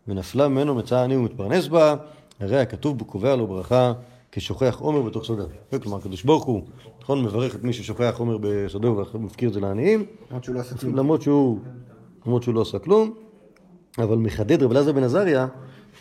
ונפלה 0.07 0.47
ממנו 0.47 0.75
מצאה 0.75 1.03
עני 1.03 1.15
ומתפרנס 1.15 1.67
בה, 1.67 1.95
הרי 2.39 2.59
הכתוב 2.59 3.03
קובע 3.03 3.36
לו 3.36 3.47
ברכה, 3.47 3.93
כשוכח 4.36 4.79
עומר 4.79 5.01
בתוך. 5.01 5.31
כן, 5.71 5.79
כלומר, 5.79 5.97
הקדוש 5.97 6.23
ברוך 6.23 6.43
הוא, 6.43 6.63
נכון, 7.01 7.23
מברך 7.23 7.55
את 7.55 7.63
מי 7.63 7.73
ששוכח 7.73 8.15
עומר 8.17 8.38
בשדהו 8.41 9.03
ומפקיר 9.13 9.49
את 9.49 9.53
זה 9.53 9.59
לעניים, 9.59 10.05
למרות 10.29 10.43
שהוא 10.43 10.55
לא 10.55 10.59
עשה 10.59 10.77
כלום. 10.77 10.95
למרות 10.95 11.21
שהוא, 11.21 11.59
למרות 12.25 12.43
שהוא 12.43 12.55
לא 12.55 12.61
עשה 12.61 12.79
כלום, 12.79 13.13
אבל 13.97 14.17
מחדד 14.17 14.63
רב 14.63 14.71
אלעזר 14.71 14.91
בן 14.91 15.03
עזריה, 15.03 15.47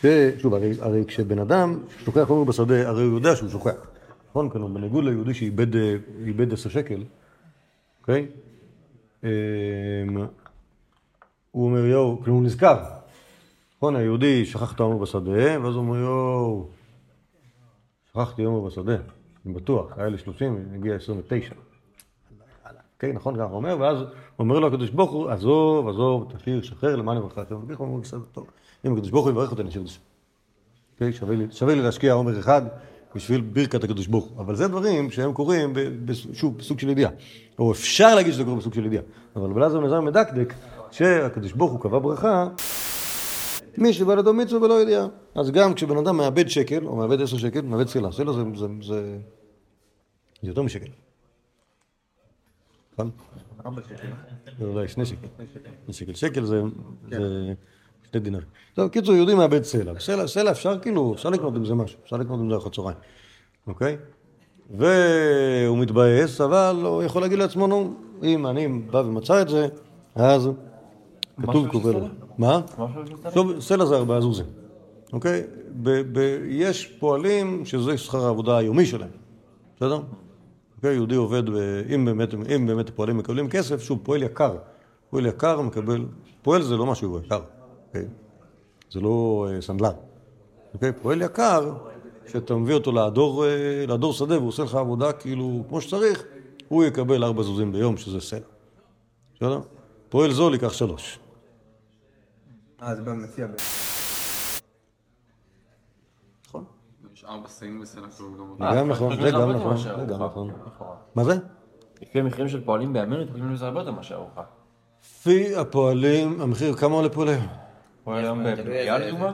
ששוב, 0.00 0.54
הרי, 0.54 0.72
הרי 0.80 1.04
כשבן 1.06 1.38
אדם 1.38 1.78
שוכח 2.04 2.28
עומר 2.28 2.44
בשדה, 2.44 2.88
הרי 2.88 3.04
הוא 3.04 3.14
יודע 3.14 3.36
שהוא 3.36 3.48
שוכח. 3.48 3.86
נכון? 4.30 4.48
כלומר, 4.48 4.68
בניגוד 4.68 5.04
ליהודי 5.04 5.34
שאיבד 5.34 5.76
איבד 6.26 6.52
עשר 6.52 6.70
שקל, 6.70 7.04
אוקיי? 8.00 8.26
אמ, 9.24 9.28
הוא 11.50 11.66
אומר, 11.66 11.86
יואו, 11.86 12.20
כאילו 12.22 12.36
הוא 12.36 12.42
נזכר. 12.42 12.76
נכון, 13.76 13.96
היהודי 13.96 14.46
שכח 14.46 14.74
את 14.74 14.80
העומר 14.80 14.96
בשדה, 14.98 15.62
ואז 15.62 15.74
הוא 15.74 15.82
אומר, 15.82 15.96
יואו, 15.96 16.66
שכחתי 18.16 18.42
עומר 18.44 18.60
בשדה, 18.68 18.96
אני 19.46 19.54
בטוח, 19.54 19.86
היה 19.96 20.08
לי 20.08 20.18
30, 20.18 20.58
הגיע 20.74 20.94
29. 20.94 21.54
כן, 22.98 23.12
נכון, 23.12 23.34
ככה 23.34 23.44
אומר, 23.52 23.76
ואז 23.80 23.96
אומר 24.38 24.58
לו 24.58 24.66
הקדוש 24.66 24.90
ברוך 24.90 25.10
הוא, 25.10 25.30
עזוב, 25.30 25.88
עזוב, 25.88 26.32
תשאיר, 26.36 26.62
שחרר, 26.62 26.96
למען 26.96 27.16
יברך 27.16 27.38
השם. 27.38 27.54
הוא 27.54 27.64
אומר, 27.80 28.00
בסדר, 28.00 28.20
טוב. 28.32 28.46
אם 28.86 28.92
הקדוש 28.92 29.10
ברוך 29.10 29.24
הוא 29.24 29.32
יברך 29.32 29.50
אותי, 29.50 29.62
אני 29.62 29.70
אשאיר 29.70 29.82
את 29.82 29.88
זה. 29.88 29.94
אוקיי, 30.94 31.12
שווה 31.52 31.74
לי- 31.74 31.82
להשקיע 31.82 32.12
עומר 32.12 32.38
אחד 32.38 32.62
בשביל 33.14 33.40
ברכת 33.40 33.84
הקדוש 33.84 34.06
ברוך 34.06 34.24
הוא. 34.24 34.40
אבל 34.40 34.54
זה 34.56 34.68
דברים 34.68 35.10
שהם 35.10 35.32
קורים, 35.32 35.72
שוב, 36.32 36.58
בסוג 36.58 36.78
של 36.78 36.88
ידיעה. 36.88 37.10
או 37.58 37.72
אפשר 37.72 38.14
להגיד 38.14 38.32
שזה 38.32 38.44
קורה 38.44 38.56
בסוג 38.56 38.74
של 38.74 38.86
ידיעה. 38.86 39.02
אבל 39.36 39.52
בלעזר 39.52 39.84
עזריה 39.84 40.00
מדקדק 40.00 40.54
שהקדוש 40.90 41.52
ברוך 41.52 41.72
הוא 41.72 41.80
קבע 41.80 41.98
ברכה, 41.98 42.48
מי 43.78 43.92
שבא 43.92 44.14
לידו 44.14 44.32
מצווה 44.32 44.62
ולא 44.62 44.82
ידיעה. 44.82 45.06
אז 45.34 45.50
גם 45.50 45.74
כשבן 45.74 45.96
אדם 45.96 46.16
מאבד 46.16 46.48
שקל, 46.48 46.86
או 46.86 46.96
מאבד 46.96 47.22
עשר 47.22 47.36
שקל, 47.36 47.60
מאבד 47.60 47.88
סלע. 47.88 48.12
סלע 48.12 48.32
זה, 48.32 48.42
זה, 48.54 48.66
זה, 48.82 49.18
זה 50.42 50.48
יותר 50.48 50.62
משקל. 50.62 50.90
נכון? 52.92 53.10
זה 54.58 54.64
אולי 54.64 54.88
שני 54.88 55.06
שקל. 55.06 55.26
שני 55.84 55.92
שקל. 55.92 56.14
שקל 56.14 56.44
זה 56.44 56.62
זה 57.10 57.18
שני 58.10 58.20
דינרים. 58.20 58.46
טוב, 58.74 58.88
קיצור, 58.88 59.14
יהודי 59.14 59.34
מאבד 59.34 59.62
סלע. 59.62 60.00
סלע, 60.00 60.26
סלע 60.26 60.50
אפשר 60.50 60.78
כאילו, 60.78 61.14
אפשר 61.14 61.30
לקנות 61.30 61.56
עם 61.56 61.64
זה 61.64 61.74
משהו, 61.74 61.98
אפשר 62.04 62.16
לקנות 62.16 62.40
עם 62.40 62.48
זה 62.48 62.54
ארוחת 62.54 62.72
צהריים, 62.74 62.98
אוקיי? 63.66 63.96
והוא 64.70 65.78
מתבאס, 65.78 66.40
אבל 66.40 66.76
הוא 66.84 67.02
יכול 67.02 67.22
להגיד 67.22 67.38
לעצמו, 67.38 67.66
נו, 67.66 67.94
אם 68.22 68.46
אני 68.46 68.68
בא 68.68 68.98
ומצא 68.98 69.42
את 69.42 69.48
זה, 69.48 69.68
אז 70.14 70.50
כתוב 71.42 71.68
קובל. 71.68 71.94
מה? 72.38 72.60
סלע 73.60 73.86
זה 73.86 73.96
ארבעה 73.96 74.20
זוזים, 74.20 74.46
אוקיי? 75.12 75.42
יש 76.48 76.86
פועלים 76.86 77.64
שזה 77.64 77.98
שכר 77.98 78.26
העבודה 78.26 78.56
היומי 78.56 78.86
שלהם, 78.86 79.10
בסדר? 79.76 80.00
אוקיי, 80.76 80.94
יהודי 80.94 81.14
עובד, 81.14 81.50
ב- 81.50 81.56
אם 81.94 82.04
באמת, 82.04 82.34
אם 82.56 82.66
באמת 82.66 82.88
הפועלים 82.88 83.18
מקבלים 83.18 83.48
כסף, 83.48 83.82
שוב, 83.82 83.98
פועל 84.02 84.22
יקר. 84.22 84.56
פועל 85.10 85.26
יקר 85.26 85.60
מקבל, 85.60 86.04
פועל 86.42 86.62
זה 86.62 86.76
לא 86.76 86.86
משהו 86.86 87.18
יקר, 87.18 87.40
אוקיי? 87.88 88.04
זה 88.90 89.00
לא 89.00 89.46
אה, 89.50 89.60
סנדלר. 89.60 89.92
אוקיי? 90.74 90.92
פועל 91.02 91.22
יקר, 91.22 91.72
שאתה 92.32 92.54
מביא 92.54 92.74
אותו 92.74 92.92
לעדור, 92.92 93.44
אה, 93.44 93.50
לעדור 93.88 94.12
שדה 94.12 94.36
והוא 94.38 94.48
עושה 94.48 94.62
לך 94.62 94.74
עבודה 94.74 95.12
כאילו 95.12 95.64
כמו 95.68 95.80
שצריך, 95.80 96.24
הוא 96.68 96.84
יקבל 96.84 97.24
ארבע 97.24 97.42
זוזים 97.42 97.72
ביום, 97.72 97.96
שזה 97.96 98.20
סלע. 98.20 98.40
בסדר? 99.34 99.60
פועל 100.08 100.32
זול 100.32 100.52
ייקח 100.52 100.72
שלוש. 100.72 101.18
אה, 102.82 102.94
זה 102.94 103.02
במציע. 103.02 103.46
נכון? 106.48 106.64
יש 107.14 107.24
ארבע 107.24 107.46
בסלע 107.82 108.02
כלום 108.16 108.56
גם 108.58 108.66
אה, 108.66 108.76
גם 108.76 108.88
נכון, 108.88 109.22
זה 109.22 109.30
גם 109.30 109.50
נכון, 109.52 109.76
זה 109.76 109.88
גם 110.08 110.22
ארוחה. 110.22 110.40
נכון. 110.40 110.50
לכאורה. 110.66 110.94
מה 111.14 111.24
זה? 111.24 111.34
לפי 112.02 112.20
המחירים 112.20 112.48
של 112.48 112.64
פועלים 112.64 112.92
בימינו, 112.92 113.22
אתם 113.22 113.32
חושבים 113.32 113.56
שזה 113.56 113.66
הרבה 113.66 113.80
יותר 113.80 113.92
מאשר 113.92 114.14
ארוחה. 114.14 114.42
לפי 115.02 115.56
הפועלים, 115.56 116.40
המחיר, 116.40 116.74
כמה 116.74 116.94
עולה 116.94 117.08
פועל 117.08 117.28
היום? 117.28 117.46
פועל 118.04 118.24
היום 118.24 118.44
בפגיעה 118.44 118.98
לדוגמה? 118.98 119.32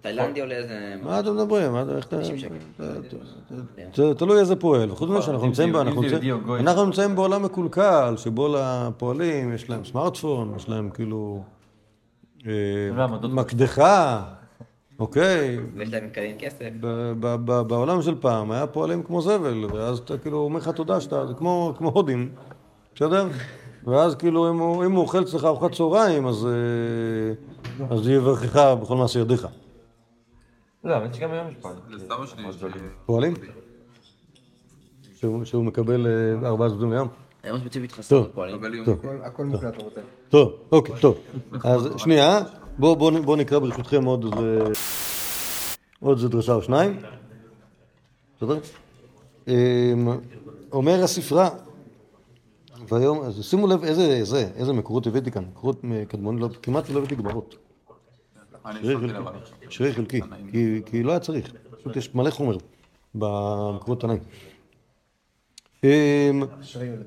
תאילנדי 0.00 0.40
עולה 0.40 0.54
איזה... 0.54 0.94
מה 1.02 1.20
אתם 1.20 1.34
מדברים? 1.36 1.72
מה- 1.72 1.84
איך 1.96 2.06
אתה... 2.06 2.20
90 2.20 2.38
שקל. 2.38 2.54
זה 3.94 4.14
תלוי 4.14 4.40
איזה 4.40 4.56
פועל. 4.56 4.94
חוץ 4.94 5.10
מזה 5.10 5.22
שאנחנו 5.22 5.46
נמצאים 5.46 5.68
זה 5.72 5.78
ב- 5.78 6.50
אנחנו 6.50 6.84
נמצאים- 6.84 7.14
בעולם 7.16 7.42
מקולקל, 7.42 8.14
שבו 8.16 8.56
לפועלים 8.56 9.52
יש 9.54 9.70
להם 9.70 9.84
סמארטפון, 9.84 10.52
יש 10.56 10.68
להם 10.68 10.90
כאילו 10.90 11.42
מקדחה, 13.28 14.22
אוקיי? 14.98 15.58
ויש 15.76 15.92
להם 15.92 16.06
מקדם 16.06 16.38
כסף. 16.38 16.68
ב- 16.80 17.12
ב- 17.20 17.36
ב- 17.44 17.60
בעולם 17.68 18.02
של 18.02 18.14
פעם 18.20 18.50
היה 18.50 18.66
פועלים 18.66 19.02
כמו 19.02 19.22
זבל, 19.22 19.64
ואז 19.72 19.98
אתה 19.98 20.18
כאילו 20.18 20.38
אומר 20.38 20.58
לך 20.58 20.68
תודה 20.68 21.00
שאתה, 21.00 21.26
זה 21.26 21.34
כמו 21.34 21.74
הודים, 21.78 22.32
בסדר? 22.94 23.28
ואז 23.84 24.14
כאילו 24.14 24.50
אם 24.50 24.58
הוא 24.58 24.84
אם 24.84 24.92
הוא 24.92 25.02
אוכל 25.02 25.22
אצלך 25.22 25.44
ארוחת 25.44 25.72
צהריים, 25.72 26.26
אז 26.26 26.46
אה, 26.46 27.86
אז 27.90 28.08
יברכך 28.08 28.74
בכל 28.82 28.96
מעשה 28.96 29.18
ידיך. 29.20 29.46
לא, 30.84 30.94
האמת 30.94 31.14
שגם 31.14 31.30
היום 31.30 31.48
יש 31.48 31.54
פועלים. 31.60 31.80
פועלים? 33.06 33.34
שהוא 35.14 35.44
שהוא 35.44 35.64
מקבל 35.64 36.06
אה, 36.06 36.48
ארבעה 36.48 36.68
זוזים 36.68 36.92
ליום? 36.92 37.08
היום 37.42 37.58
ספציפית 37.58 37.90
טוב. 37.90 37.98
חסר 37.98 38.28
פועלים. 38.34 38.62
הכל- 39.22 39.44
מוקלט, 39.44 39.74
אתה 39.74 39.84
רוצה. 39.84 40.00
טוב, 40.28 40.52
אוקיי, 40.72 40.94
טוב. 41.00 41.18
אז 41.64 41.88
שנייה, 41.96 42.40
בואו 42.78 42.96
בוא, 42.96 43.12
בוא 43.24 43.36
נקרא 43.36 43.58
ברשותכם 43.58 44.04
עוד 44.04 44.24
איזה... 44.24 44.64
דרשה 46.28 46.52
או 46.54 46.62
שניים. 46.62 46.98
בסדר? 48.36 48.58
אמ, 49.48 49.52
אומר 50.72 51.02
הספרה, 51.04 51.50
והיום, 52.88 53.20
אז 53.20 53.44
שימו 53.44 53.66
לב 53.66 53.84
איזה, 53.84 54.24
זה, 54.24 54.50
איזה 54.56 54.72
מקורות 54.72 55.06
הבאתי 55.06 55.30
כאן, 55.30 55.44
מקורות 55.44 55.80
קדמונים, 56.08 56.40
לא, 56.42 56.48
כמעט 56.62 56.90
לא 56.90 56.98
הבאתי 56.98 57.14
גמרות. 57.14 57.56
שרירי 59.68 59.92
שמתי 59.94 60.20
חלקי, 60.22 60.82
כי 60.86 61.02
לא 61.02 61.10
היה 61.10 61.20
צריך, 61.20 61.52
פשוט 61.80 61.96
יש 61.96 62.14
מלא 62.14 62.30
חומר 62.30 62.56
במקורות 63.14 64.00
תנאים. 64.00 64.18
אמ, 65.84 65.88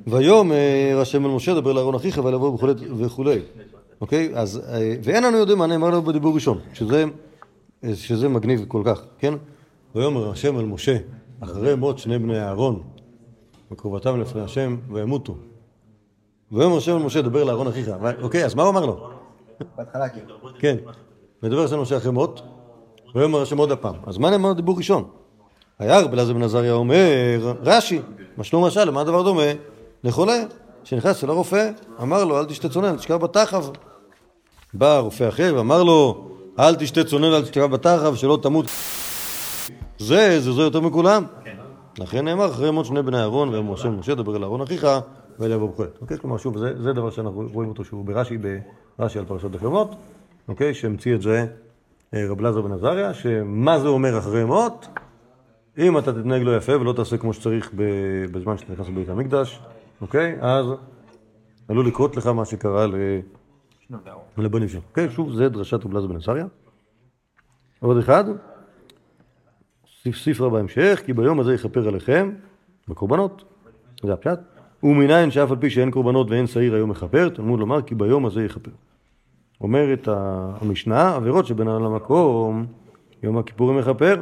ויאמר 0.08 1.00
השם 1.02 1.26
אל 1.26 1.32
משה 1.32 1.54
דבר 1.54 1.74
לאהרון 1.74 1.96
אחיך 1.96 2.22
ולבוא 2.24 2.54
וכולי 2.54 2.74
וכולי, 2.98 3.40
אוקיי? 4.02 4.32
אז, 4.36 4.62
אה, 4.70 4.96
ואין 5.04 5.26
אנו 5.26 5.38
יודעים 5.38 5.58
מה 5.58 5.68
נאמר 5.68 5.88
לנו 5.88 6.02
בדיבור 6.02 6.36
ראשון, 6.36 6.60
שזה, 6.74 7.06
שזה 7.94 8.30
מגניב 8.30 8.66
כל 8.68 8.82
כך, 8.86 9.02
כן? 9.20 9.34
ויאמר 9.96 10.30
השם 10.30 10.60
אל 10.60 10.66
משה, 10.66 10.98
אחרי 11.40 11.76
מות 11.76 12.00
שני 12.00 12.20
בני 12.20 12.40
אהרון, 12.40 12.82
וקרובתם 13.72 14.22
לפני 14.22 14.42
השם, 14.42 14.78
וימותו. 14.92 15.36
ויאמר 16.52 16.78
השם 16.78 16.98
אל 16.98 17.04
משה, 17.04 17.22
דבר 17.22 17.44
לאהרון 17.44 17.68
אחיך. 17.68 17.92
אוקיי, 18.22 18.46
אז 18.46 18.56
מה 18.56 18.64
הוא 18.64 18.70
אמר 18.70 18.86
לו? 18.86 19.10
בהתחלה 19.78 20.10
כאילו. 20.10 20.36
כן, 20.60 20.76
מדבר 21.44 21.64
השם 21.64 21.82
משה 21.82 21.98
אחרי 21.98 22.12
מות, 22.12 22.42
ויאמר 23.16 23.42
השם 23.42 23.58
עוד 23.58 23.72
הפעם. 23.72 23.96
אז 24.06 24.18
מה 24.18 24.30
נאמר 24.30 24.54
דיבור 24.54 24.78
ראשון? 24.78 25.10
היה 25.82 26.00
רבי 26.00 26.16
אלעזר 26.16 26.34
בן 26.34 26.44
עזריה 26.44 26.74
אומר, 26.74 27.54
רש"י, 27.64 28.02
מה 28.38 28.44
שלום 28.44 28.66
משל, 28.66 28.84
למה 28.84 29.02
הדבר 29.02 29.24
דומה? 29.24 29.42
לחולה, 30.04 30.44
שנכנס 30.84 31.24
אל 31.24 31.30
הרופא, 31.30 31.70
אמר 32.02 32.26
לו, 32.26 32.40
אל 32.40 32.46
תשתה 32.46 32.70
צונן, 32.70 32.88
אל 32.88 32.96
תשכב 32.96 33.16
בתחב. 33.16 33.66
בא 34.74 35.00
רופא 35.00 35.30
אחר 35.30 35.54
ואמר 35.58 35.84
לו, 35.84 36.30
אל 36.60 36.76
תשתה 36.76 37.04
צונן, 37.04 37.34
אל 37.34 37.42
תשכב 37.42 37.66
בתחב, 37.66 38.16
שלא 38.16 38.40
תמות. 38.42 38.66
זה, 40.00 40.40
זה 40.40 40.52
זה 40.52 40.62
יותר 40.62 40.82
מכולם. 40.82 41.24
לכן 42.00 42.26
נאמר, 42.26 42.46
אחרי 42.46 42.72
מות 42.72 42.86
שני 42.86 43.02
בני 43.02 43.18
אהרון, 43.18 43.50
ויאמר 43.50 43.74
השם 43.74 44.00
משה, 44.00 44.16
דבר 44.16 44.36
אל 44.36 44.44
אהרון 44.44 44.62
אחיך, 44.62 44.88
ואל 45.40 45.52
יבוא 45.52 45.70
בכלל. 45.74 45.88
אוקיי? 46.02 46.18
כלומר, 46.18 46.38
שוב, 46.38 46.58
זה, 46.58 46.94
דבר 46.94 47.10
שאנחנו 47.10 47.50
רואים 47.54 47.70
אותו 47.70 47.86
שהוא 47.86 48.06
ברש"י, 48.06 48.38
ברש"י 49.00 49.20
על 49.20 49.26
פרשת 49.26 49.52
דקלמות, 49.52 49.96
אוקיי? 50.48 50.74
שהמציא 50.74 51.16
את 51.16 51.22
זה 51.22 51.46
אה, 52.14 52.26
רב 52.30 52.40
אלעזר 52.40 52.62
בן 52.62 52.72
עזריה, 52.72 53.14
שמה 53.14 53.80
זה 53.80 53.88
אומר 53.88 54.18
אחרי 54.18 54.46
מות? 54.46 54.88
אם 55.82 55.98
אתה 55.98 56.14
תתנהג 56.14 56.42
לא 56.42 56.58
יפה 56.58 56.82
ולא 56.82 56.94
תעשה 56.94 57.18
כמו 57.18 57.34
שצריך 57.34 57.72
בזמן 58.32 58.58
שאתה 58.58 58.74
נכנס 58.74 58.88
לבית 58.88 59.10
המקדש, 59.10 59.60
אוקיי? 60.02 60.38
אז 60.42 60.66
עלול 61.68 61.88
לקרות 61.88 62.18
לך 62.18 62.28
מה 62.28 62.46
שקרה. 62.46 62.86
לבנים 64.38 64.68
שלו. 64.70 64.82
אוקיי? 64.90 65.10
שוב, 65.10 65.32
זה 65.32 65.50
דרשת 65.50 65.86
אלעזר 65.86 66.08
בן 66.08 66.16
עזריה. 66.16 66.46
עוד 67.80 67.98
אחד, 67.98 68.24
ספ- 70.04 70.16
ספרה 70.16 70.50
בהמשך, 70.50 71.02
כי 71.06 71.14
ביום 71.14 71.40
הזה 71.40 71.54
יכפר 71.54 71.88
עליכם 71.88 72.32
בקורבנות, 72.88 73.44
זה 74.04 74.14
הפשט, 74.14 74.40
ומנין 74.84 75.32
שאף 75.32 75.52
על 75.52 75.58
פי 75.58 75.70
שאין 75.70 75.92
קורבנות 75.92 76.30
ואין 76.32 76.48
שעיר 76.48 76.76
היום 76.76 76.90
מכפר, 76.90 77.30
תלמוד 77.30 77.60
לומר 77.60 77.82
כי 77.82 77.96
ביום 77.96 78.26
הזה 78.26 78.44
יכפר. 78.44 78.72
אומרת 79.62 80.08
המשנה, 80.12 81.16
עבירות 81.16 81.46
שבין 81.48 81.68
אדם 81.68 81.84
למקום, 81.84 82.66
יום 83.24 83.38
הכיפורים 83.38 83.78
מכפר, 83.78 84.22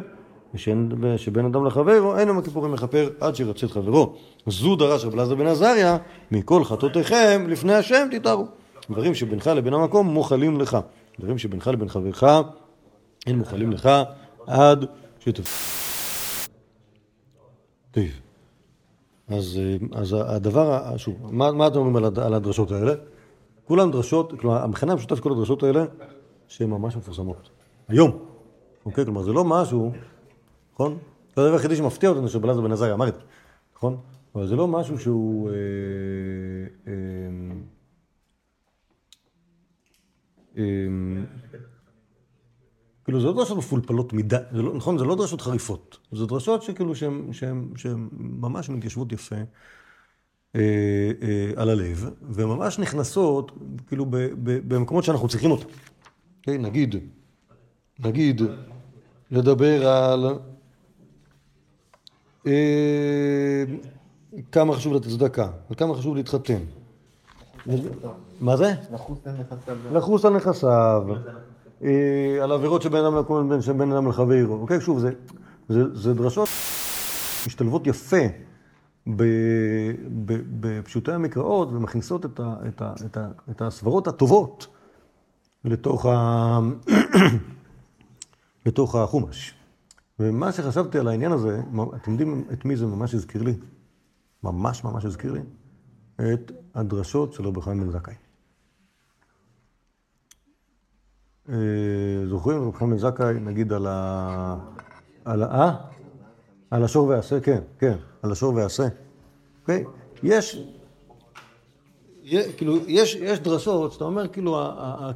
ושאין- 0.53 0.91
ושבין 1.01 1.45
אדם 1.45 1.65
לחברו, 1.65 2.17
אין 2.17 2.27
יום 2.27 2.37
הכיפורים 2.37 2.71
מכפר 2.71 3.09
עד 3.19 3.35
שירצה 3.35 3.65
את 3.65 3.71
חברו. 3.71 4.13
זו 4.47 4.75
דרש 4.75 5.05
רב 5.05 5.13
אלעזר 5.13 5.35
בן 5.35 5.47
עזריה, 5.47 5.97
מכל 6.31 6.63
חטאותיכם 6.63 7.45
לפני 7.47 7.73
השם 7.73 8.07
תתארו. 8.11 8.45
דברים 8.89 9.15
שבינך 9.15 9.47
לבין 9.47 9.73
המקום 9.73 10.07
מוחלים 10.07 10.59
לך. 10.61 10.77
דברים 11.19 11.37
שבינך 11.37 11.67
לבין 11.67 11.89
חברך, 11.89 12.23
אין 13.27 13.37
מוחלים 13.37 13.71
לך 13.71 13.89
עד 14.47 14.85
שת... 15.19 15.39
טוב. 17.91 18.03
אז, 19.27 19.59
אז 19.93 20.15
הדבר, 20.19 20.97
שוב, 20.97 21.15
מה, 21.21 21.51
מה 21.51 21.67
אתם 21.67 21.77
אומרים 21.79 21.95
על 21.95 22.33
הדרשות 22.33 22.71
האלה? 22.71 22.93
כולן 23.65 23.91
דרשות, 23.91 24.33
כלומר, 24.39 24.63
המכנה 24.63 24.91
המשותף 24.91 25.15
של 25.15 25.21
כל 25.21 25.31
הדרשות 25.31 25.63
האלה, 25.63 25.85
שהן 26.47 26.69
ממש 26.69 26.95
מפורסמות. 26.95 27.49
היום. 27.87 28.11
אוקיי? 28.85 29.05
כלומר, 29.05 29.23
זה 29.23 29.33
לא 29.33 29.43
משהו, 29.45 29.91
נכון? 30.79 30.97
זה 31.35 31.41
הדבר 31.41 31.53
היחידי 31.53 31.75
שמפתיע 31.75 32.09
אותנו 32.09 32.29
שבלעזר 32.29 32.61
בן 32.61 32.71
עזריה 32.71 32.93
אמר 32.93 33.07
את 33.07 33.15
זה, 33.15 33.21
נכון? 33.75 33.97
אבל 34.35 34.47
זה 34.47 34.55
לא 34.55 34.67
משהו 34.67 34.99
שהוא... 34.99 35.49
אה, 35.49 35.53
אה, 36.87 36.93
אה, 40.57 40.63
כאילו, 43.03 43.21
זה 43.21 43.27
לא 43.27 43.33
דרשות 43.33 43.57
מפולפלות 43.57 44.13
מדי, 44.13 44.37
לא, 44.51 44.73
נכון? 44.73 44.97
זה 44.97 45.03
לא 45.03 45.15
דרשות 45.15 45.41
חריפות. 45.41 45.97
זה 46.11 46.25
דרשות 46.25 46.63
שכאילו 46.63 46.95
שהן 46.95 48.09
ממש 48.19 48.69
מתיישבות 48.69 49.11
יפה 49.11 49.35
על 51.55 51.69
הלב, 51.69 52.09
וממש 52.21 52.79
נכנסות, 52.79 53.51
כאילו, 53.87 54.05
במקומות 54.43 55.03
שאנחנו 55.03 55.27
צריכים 55.27 55.51
אותן. 55.51 55.67
אוקיי? 56.39 56.57
נגיד, 56.57 56.95
נגיד, 57.99 58.41
לדבר 59.31 59.87
על 59.87 60.25
כמה 64.51 64.73
חשוב 64.75 64.93
לתת 64.93 65.07
צדקה, 65.07 65.47
וכמה 65.71 65.95
חשוב 65.95 66.15
להתחתן. 66.15 66.59
מה 68.41 68.57
זה? 68.57 68.73
לחוס 69.91 70.25
על 70.25 70.33
נכסיו, 70.33 71.03
אה, 71.83 72.43
על 72.43 72.51
עבירות 72.51 72.81
שבין 73.61 73.91
אדם 73.91 74.07
לחברו. 74.07 74.53
אוקיי, 74.53 74.81
שוב, 74.81 74.99
זה, 75.69 76.13
דרשות 76.13 76.49
משתלבות 77.47 77.87
יפה 77.87 78.17
בפשוטי 80.59 81.11
המקראות 81.11 81.69
ומכניסות 81.71 82.25
את, 82.25 82.39
ה, 82.39 82.55
את, 82.67 82.81
ה, 82.81 82.93
את, 83.05 83.17
ה, 83.17 83.27
את 83.51 83.61
הסברות 83.61 84.07
הטובות 84.07 84.67
לתוך, 85.65 86.05
ה, 86.05 86.59
לתוך 88.65 88.95
החומש. 88.95 89.58
ומה 90.19 90.51
שחשבתי 90.51 90.99
על 90.99 91.07
העניין 91.07 91.31
הזה, 91.31 91.61
אתם 91.95 92.11
יודעים 92.11 92.45
את 92.53 92.65
מי 92.65 92.75
זה 92.75 92.85
ממש 92.85 93.13
הזכיר 93.13 93.43
לי? 93.43 93.53
ממש 94.43 94.83
ממש 94.83 95.05
הזכיר 95.05 95.31
לי? 95.31 95.41
את 96.15 96.51
הדרשות 96.75 97.33
של 97.33 97.47
רבי 97.47 97.61
חיים 97.61 97.79
בן 97.79 97.89
זכאי. 97.89 98.13
אה, 101.49 101.55
זוכרים 102.29 102.61
רבי 102.61 102.77
חיים 102.77 102.89
בן 102.89 102.97
זכאי, 102.97 103.33
נגיד 103.33 103.73
על 103.73 103.87
ה... 103.87 104.55
על 105.25 105.43
ה... 105.43 105.45
אה? 105.45 105.75
על 106.71 106.83
השור 106.83 107.07
והעשה, 107.07 107.39
כן, 107.39 107.61
כן, 107.79 107.97
על 108.21 108.31
השור 108.31 108.55
והעשה. 108.55 108.87
אוקיי? 109.61 109.85
יש... 110.23 110.63
כאילו, 112.57 112.77
יש, 112.87 113.15
יש 113.15 113.39
דרשות 113.39 113.93
שאתה 113.93 114.03
אומר, 114.03 114.27
כאילו, 114.27 114.57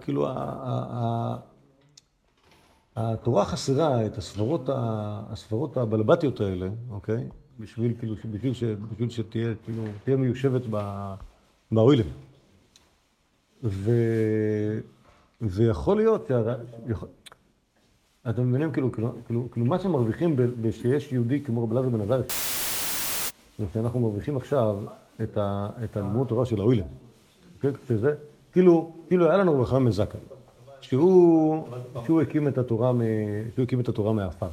כאילו, 0.01 0.27
ה- 0.27 1.37
התורה 2.95 3.45
חסרה 3.45 4.05
את 4.05 4.17
הסברות, 4.17 4.69
ה- 4.69 4.73
הסברות 5.29 5.77
הבלבטיות 5.77 6.41
האלה, 6.41 6.67
אוקיי? 6.89 7.27
בשביל, 7.59 7.93
כאילו, 7.99 8.15
בשביל, 8.31 8.53
ש, 8.53 8.63
בשביל 8.63 9.09
שתהיה, 9.09 9.53
כאילו, 9.65 9.83
תהיה 10.03 10.17
מיושבת 10.17 10.61
באוילם. 11.71 12.05
ו... 13.63 13.91
ויכול 15.41 15.97
להיות, 15.97 16.25
שהר- 16.27 16.59
יכול... 16.87 17.07
אתם 18.29 18.49
מבינים, 18.49 18.71
כאילו, 18.71 18.91
כאילו, 18.91 19.11
כאילו, 19.25 19.47
כאילו 19.51 19.65
מה 19.65 19.79
שמרוויחים 19.79 20.35
ב- 20.35 20.41
בשיש 20.67 21.11
יהודי 21.11 21.41
כמו 21.41 21.63
רבי 21.63 21.73
אלעזר 21.75 21.89
בן 21.89 22.01
עזר, 22.01 22.21
זה 23.59 23.65
שאנחנו 23.73 23.99
מרוויחים 23.99 24.37
עכשיו 24.37 24.77
את, 25.23 25.37
ה, 25.37 25.69
את 25.83 25.97
הלימוד 25.97 26.27
תורה 26.27 26.45
של 26.45 26.59
האוילם. 26.61 26.85
אוקיי? 27.55 27.71
שזה, 27.87 28.15
כאילו, 28.51 28.93
כאילו 29.07 29.25
היה 29.29 29.37
לנו 29.37 29.61
בן 29.61 29.91
זכאי, 29.91 30.19
שהוא, 30.83 32.21
הקים 32.21 32.47
את 32.47 32.57
התורה, 32.57 32.91
שהוא 33.53 33.63
הקים 33.63 33.79
את 33.79 33.89
התורה 33.89 34.13
מהעפר. 34.13 34.47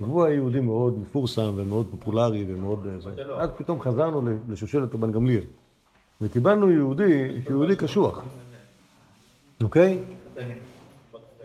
והוא 0.00 0.24
היה 0.24 0.34
יהודי 0.34 0.60
מאוד 0.60 0.98
מפורסם 0.98 1.52
ומאוד 1.56 1.86
פופולרי 1.90 2.44
ומאוד... 2.48 2.86
אה, 2.86 3.00
זה. 3.00 3.10
אז 3.38 3.50
פתאום 3.56 3.80
חזרנו 3.80 4.22
לשושלת 4.48 4.94
רבן 4.94 5.12
גמליאל. 5.12 5.44
וקיבלנו 6.20 6.70
יהודי, 6.70 7.42
יהודי 7.50 7.76
קשוח. 7.76 8.22
אוקיי? 9.62 9.98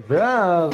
ואז 0.07 0.73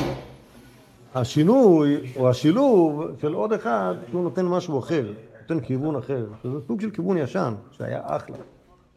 השינוי, 1.15 2.13
או 2.15 2.29
השילוב 2.29 3.03
של 3.21 3.33
עוד 3.33 3.53
אחד, 3.53 3.95
שהוא 4.09 4.23
נותן 4.23 4.45
משהו 4.45 4.79
אחר, 4.79 5.13
נותן 5.41 5.59
כיוון 5.59 5.95
אחר. 5.95 6.25
שזה 6.43 6.57
סוג 6.67 6.81
של 6.81 6.91
כיוון 6.91 7.17
ישן, 7.17 7.53
שהיה 7.71 8.01
אחלה, 8.03 8.37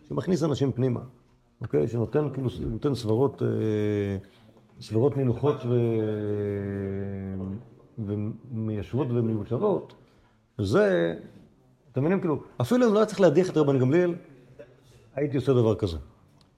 שמכניס 0.08 0.42
אנשים 0.42 0.72
פנימה, 0.72 1.00
אוקיי? 1.60 1.88
שנותן 1.88 2.28
כאילו, 2.34 2.96
סברות, 2.96 3.42
אה, 3.42 3.48
סברות 4.80 5.16
נינוחות 5.16 5.56
ו... 5.64 5.74
ומיישבות 7.98 9.06
ומיושבות. 9.10 9.94
זה, 10.58 11.14
אתם 11.92 12.00
מבינים, 12.00 12.20
כאילו, 12.20 12.42
אפילו 12.60 12.88
אם 12.88 12.94
לא 12.94 12.98
היה 12.98 13.06
צריך 13.06 13.20
להדיח 13.20 13.50
את 13.50 13.56
רבן 13.56 13.78
גמליאל, 13.78 14.14
הייתי 15.14 15.36
עושה 15.36 15.52
דבר 15.52 15.74
כזה. 15.74 15.96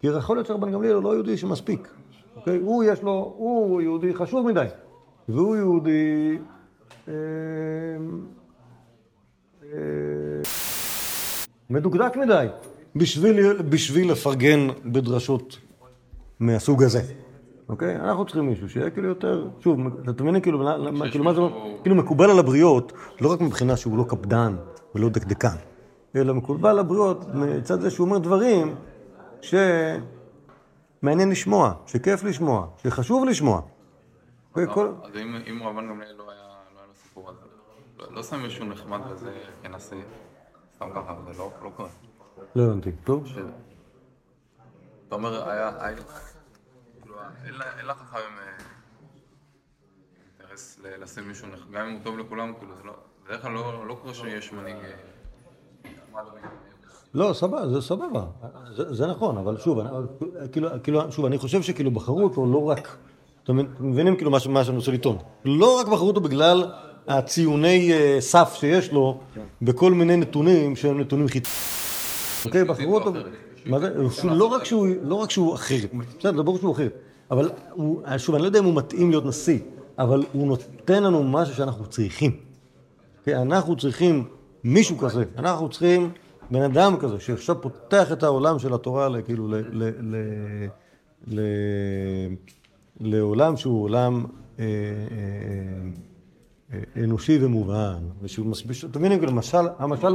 כי 0.00 0.06
יכול 0.06 0.36
להיות 0.36 0.46
שרבן 0.46 0.72
גמליאל 0.72 0.94
הוא 0.94 1.02
לא 1.02 1.14
יהודי 1.14 1.36
שמספיק. 1.36 1.88
אוקיי? 2.36 2.58
הוא 2.58 2.84
יש 2.84 3.02
לו, 3.02 3.34
הוא 3.36 3.80
יהודי 3.80 4.14
חשוב 4.14 4.46
מדי. 4.46 4.66
והוא 5.28 5.56
יהודי... 5.56 6.38
אה, 7.08 7.14
אה, 9.62 9.70
מדוקדק 11.70 12.16
מדי 12.16 12.46
בשביל, 12.96 13.62
בשביל 13.62 14.12
לפרגן 14.12 14.68
בדרשות 14.84 15.58
מהסוג 16.40 16.82
הזה. 16.82 17.02
אוקיי? 17.68 17.96
אנחנו 17.96 18.24
צריכים 18.24 18.46
מישהו 18.46 18.68
שיהיה 18.68 18.90
כאילו 18.90 19.08
יותר, 19.08 19.48
שוב, 19.60 19.78
אתם 20.10 20.24
מבינים 20.24 20.40
כאילו, 20.42 20.68
כאילו 21.10 21.24
מה 21.24 21.34
זה, 21.34 21.40
כאילו 21.82 21.96
מקובל 21.96 22.30
על 22.30 22.38
הבריות, 22.38 22.92
לא 23.20 23.32
רק 23.32 23.40
מבחינה 23.40 23.76
שהוא 23.76 23.98
לא 23.98 24.04
קפדן 24.08 24.56
ולא 24.94 25.08
דקדקן, 25.08 25.56
אלא 26.16 26.34
מקובל 26.34 26.70
על 26.70 26.78
הבריות 26.78 27.24
מצד 27.34 27.80
זה 27.80 27.90
שהוא 27.90 28.04
אומר 28.06 28.18
דברים 28.18 28.74
שמעניין 29.40 31.30
לשמוע, 31.30 31.72
שכיף 31.86 32.24
לשמוע, 32.24 32.66
שחשוב 32.82 33.24
לשמוע. 33.24 33.60
אוקיי? 34.50 34.64
אז 34.64 35.16
אם 35.50 35.62
רבן 35.62 35.88
גמליאל 35.88 36.14
לא 36.18 36.30
היה 36.30 36.42
לא 36.74 36.80
לו 36.88 36.94
סיפור 36.94 37.30
הזה, 37.30 37.40
לא- 37.98 38.14
לא 38.14 38.22
שם 38.22 38.42
מישהו 38.42 38.64
נחמד 38.64 39.00
וזה 39.10 39.30
כנשיא, 39.62 39.96
סתם 40.76 40.86
ככה, 40.94 41.14
זה 41.26 41.38
לא 41.38 41.50
לא 41.64 41.70
קורה. 41.76 41.88
לא 42.54 42.62
הבנתי. 42.62 42.90
טוב. 43.04 43.24
אתה 45.08 45.14
אומר, 45.14 45.50
היה... 45.50 45.70
אין 47.46 47.86
לחכמים 47.86 48.22
אה, 48.38 48.64
אינטרס 50.40 50.80
לשים 51.00 51.28
מישהו 51.28 51.48
נחמד, 51.48 51.72
גם 51.72 51.86
אם 51.86 51.92
הוא 51.92 52.00
טוב 52.04 52.18
לכולם, 52.18 52.52
כאילו, 52.58 52.74
זה 52.76 52.82
לא... 52.84 52.92
בדרך 53.26 53.42
כלל 53.42 53.52
לא 53.52 53.86
לא 53.88 53.98
קורה 54.02 54.14
שיש 54.14 54.52
מנהיג... 54.52 54.76
אה. 54.76 56.20
לא, 57.14 57.32
סבבה, 57.32 57.68
זה 57.68 57.80
סבבה, 57.80 58.24
זה, 58.76 58.94
זה 58.94 59.06
נכון, 59.06 59.38
אבל 59.38 59.58
שוב, 59.58 59.78
אני, 59.78 59.88
כאילו, 60.52 60.68
כאילו, 60.82 61.12
שוב, 61.12 61.24
אני 61.24 61.38
חושב 61.38 61.62
שכאילו 61.62 61.90
בחרו 61.90 62.24
אותו 62.24 62.46
לא 62.46 62.64
רק, 62.64 62.96
אתם 63.44 63.56
מבינים 63.80 64.16
כאילו 64.16 64.30
מה, 64.30 64.38
מה 64.48 64.64
שאני 64.64 64.76
רוצה 64.76 64.92
לטעון, 64.92 65.18
לא 65.44 65.80
רק 65.80 65.86
בחרו 65.86 66.08
אותו 66.08 66.20
בגלל 66.20 66.70
הציוני 67.08 67.92
אה, 67.92 68.16
סף 68.20 68.54
שיש 68.54 68.92
לו 68.92 69.20
בכל 69.62 69.92
מיני 69.92 70.16
נתונים 70.16 70.76
שהם 70.76 71.00
נתונים 71.00 71.28
חיצוניים. 71.28 71.58
אוקיי, 72.44 72.64
בחרו 72.64 72.94
אותו, 72.94 73.12
לא 74.24 74.46
רק 74.46 74.64
שהוא, 74.64 74.88
לא 75.02 75.14
רק 75.14 75.30
שהוא 75.30 75.54
אחר, 75.54 75.76
בסדר, 76.18 76.42
ברור 76.42 76.58
שהוא 76.58 76.72
אחר, 76.72 76.88
אבל 77.30 77.50
הוא, 77.72 78.02
שוב, 78.16 78.34
אני 78.34 78.42
לא 78.42 78.48
יודע 78.48 78.58
אם 78.58 78.64
הוא 78.64 78.74
מתאים 78.74 79.10
להיות 79.10 79.26
נשיא, 79.26 79.58
אבל 79.98 80.24
הוא 80.32 80.46
נותן 80.46 81.02
לנו 81.02 81.24
משהו 81.24 81.54
שאנחנו 81.54 81.86
צריכים. 81.86 82.36
אוקיי? 83.18 83.42
אנחנו 83.42 83.76
צריכים 83.76 84.24
מישהו 84.64 84.98
כזה, 84.98 85.24
אנחנו 85.38 85.68
צריכים 85.68 86.10
בן 86.50 86.62
אדם 86.62 86.96
כזה 86.96 87.20
שעכשיו 87.20 87.60
פותח 87.62 88.12
את 88.12 88.22
העולם 88.22 88.58
של 88.58 88.74
התורה 88.74 89.22
כאילו 89.22 89.48
ל- 89.48 89.54
ל- 89.54 89.92
ל- 90.00 90.68
ל- 91.26 92.34
לעולם 93.00 93.56
שהוא 93.56 93.82
עולם 93.84 94.24
אה, 94.58 94.64
אה, 94.64 94.68
אה, 96.72 97.04
אנושי 97.04 97.38
ומובן, 97.44 97.96
אתם 98.90 99.00
מבינים, 99.00 99.18
כאילו, 99.18 99.32
משל, 99.32 99.66
המשל, 99.78 100.08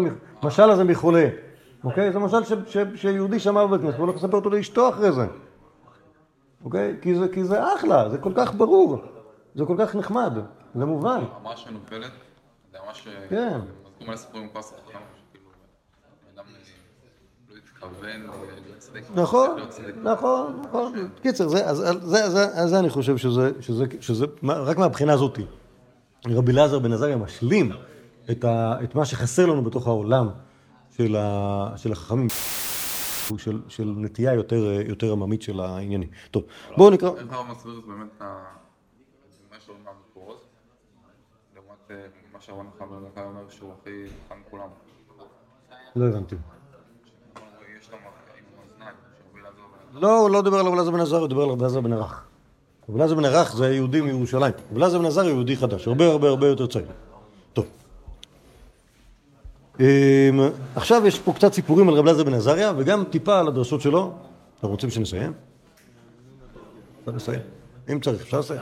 משל 0.44 0.70
הזה 0.70 0.84
מחולה, 0.84 1.30
אוקיי? 1.84 2.12
זה 2.12 2.20
משל 2.20 2.38
שיהודי 2.96 3.40
שמע 3.40 3.66
בבית 3.66 3.82
כנסת, 3.82 3.96
והוא 3.96 4.08
הולך 4.08 4.24
לספר 4.24 4.38
אותו 4.38 4.50
לאשתו 4.50 4.90
אחרי 4.90 5.12
זה, 5.12 5.26
אוקיי? 6.66 6.96
כי 7.02 7.16
זה, 7.16 7.28
כי 7.34 7.44
זה 7.44 7.74
אחלה, 7.76 8.10
זה 8.10 8.18
כל 8.18 8.32
כך 8.36 8.54
ברור, 8.56 8.98
זה 9.56 9.66
כל 9.66 9.76
כך 9.80 9.96
נחמד, 9.96 10.34
זה 10.76 10.86
מובן. 10.86 11.24
ממש 11.44 11.64
שנופלת, 11.64 12.12
זה 12.72 12.78
ממש... 12.88 13.08
כן. 13.30 13.60
מזכיר 13.86 14.08
מלא 14.08 14.16
סיפורים 14.16 14.44
עם 14.48 14.54
כוס 14.54 14.74
החכם, 14.74 14.98
שכאילו, 15.30 15.50
אדם 16.36 16.44
אה, 16.46 17.48
לא 17.50 17.56
התכוון. 17.58 19.24
נכון, 19.24 19.50
צדיק. 19.70 19.96
נכון, 20.04 20.62
נכון. 20.70 21.10
קיצר, 21.22 21.48
זה, 21.48 22.80
אני 22.80 22.90
חושב 22.90 23.18
שזה, 23.18 23.52
שזה, 23.60 23.86
שזה, 24.00 24.26
מה- 24.42 24.54
רק 24.60 24.78
מהבחינה 24.78 25.14
הזאתי. 25.14 25.46
רבי 26.28 26.52
אלעזר 26.52 26.80
בן 26.80 26.94
עזריה 26.94 27.18
משלים 27.18 27.72
את, 28.32 28.46
מה 28.96 29.06
שחסר 29.06 29.46
לנו 29.46 29.64
בתוך 29.64 29.88
העולם 29.88 30.30
של 30.98 31.16
החכמים, 31.92 32.28
הוא 33.30 33.38
של, 33.38 33.62
של 33.68 33.94
נטייה 33.98 34.34
יותר, 34.34 34.56
יותר 34.88 35.12
עממית 35.12 35.42
של 35.42 35.60
העניינים. 35.60 36.10
טוב, 36.32 36.44
בואו 36.78 36.90
נקרא. 36.90 37.10
איך 37.10 37.32
הרב 37.32 37.52
מסביר 37.52 37.80
את 37.80 37.86
באמת. 37.86 38.22
מה 39.52 39.60
שאומרים 39.60 39.86
מהמקורות, 39.86 40.46
לעומת 41.56 41.92
אה, 41.92 41.96
מה 42.34 42.42
שהרבן 42.42 42.66
חבר 42.80 43.00
דקה 43.12 43.26
אומר 43.26 43.50
שהוא 43.50 43.72
הכי 43.82 44.06
חכם 44.26 44.40
מכולם. 44.48 44.68
לא 45.96 46.06
הבנתי. 46.06 46.36
לא, 49.94 50.20
הוא 50.20 50.30
לא 50.30 50.42
דיבר 50.42 50.58
על 50.58 50.66
רב 50.66 50.74
אלעזר 50.74 50.92
בן 50.92 51.00
עזר, 51.00 51.18
הוא 51.18 51.28
דיבר 51.28 51.44
על 51.44 51.50
רב 51.50 51.60
אלעזר 51.60 51.82
בן 51.82 51.94
ערך. 51.94 52.26
רב 52.90 52.96
אלעזר 52.96 53.16
בן 53.16 53.26
ערך 53.26 53.56
זה 53.56 53.74
יהודי 53.76 54.02
מירושלים. 54.02 54.54
רב 54.72 54.78
אלעזר 54.78 55.00
בן 55.00 55.06
עזר 55.06 55.22
הוא 55.22 55.30
יהודי 55.30 55.56
חדש, 55.58 55.88
הרבה 55.88 56.06
הרבה 56.06 56.30
הרבה 56.30 56.48
יותר 56.48 56.68
צעיר. 56.68 56.86
אמ, 59.80 59.86
עכשיו 60.76 61.08
יש 61.08 61.20
פה 61.20 61.34
קצת 61.34 61.54
סיפורים 61.54 61.90
על 61.90 61.96
רב 61.96 62.08
אלעזר 62.08 62.24
בן 62.24 62.34
עזריה, 62.34 62.72
וגם 62.78 63.04
טיפה 63.10 63.40
על 63.40 63.48
הדרשות 63.48 63.82
שלו. 63.82 64.14
אתם 64.60 64.68
רוצים 64.68 64.90
שנסיים? 64.90 65.34
לסיים. 67.08 67.40
אם 67.92 68.00
צריך, 68.00 68.22
אפשר 68.22 68.40
לסיים. 68.40 68.60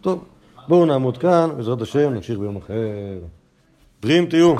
טוב, 0.00 0.24
בואו 0.68 0.86
נעמוד 0.86 1.18
כאן, 1.18 1.50
בעזרת 1.56 1.82
השם, 1.82 2.14
נמשיך 2.14 2.38
ביום 2.38 2.56
אחר. 2.56 2.74
בריאים 4.02 4.26
תהיו. 4.26 4.54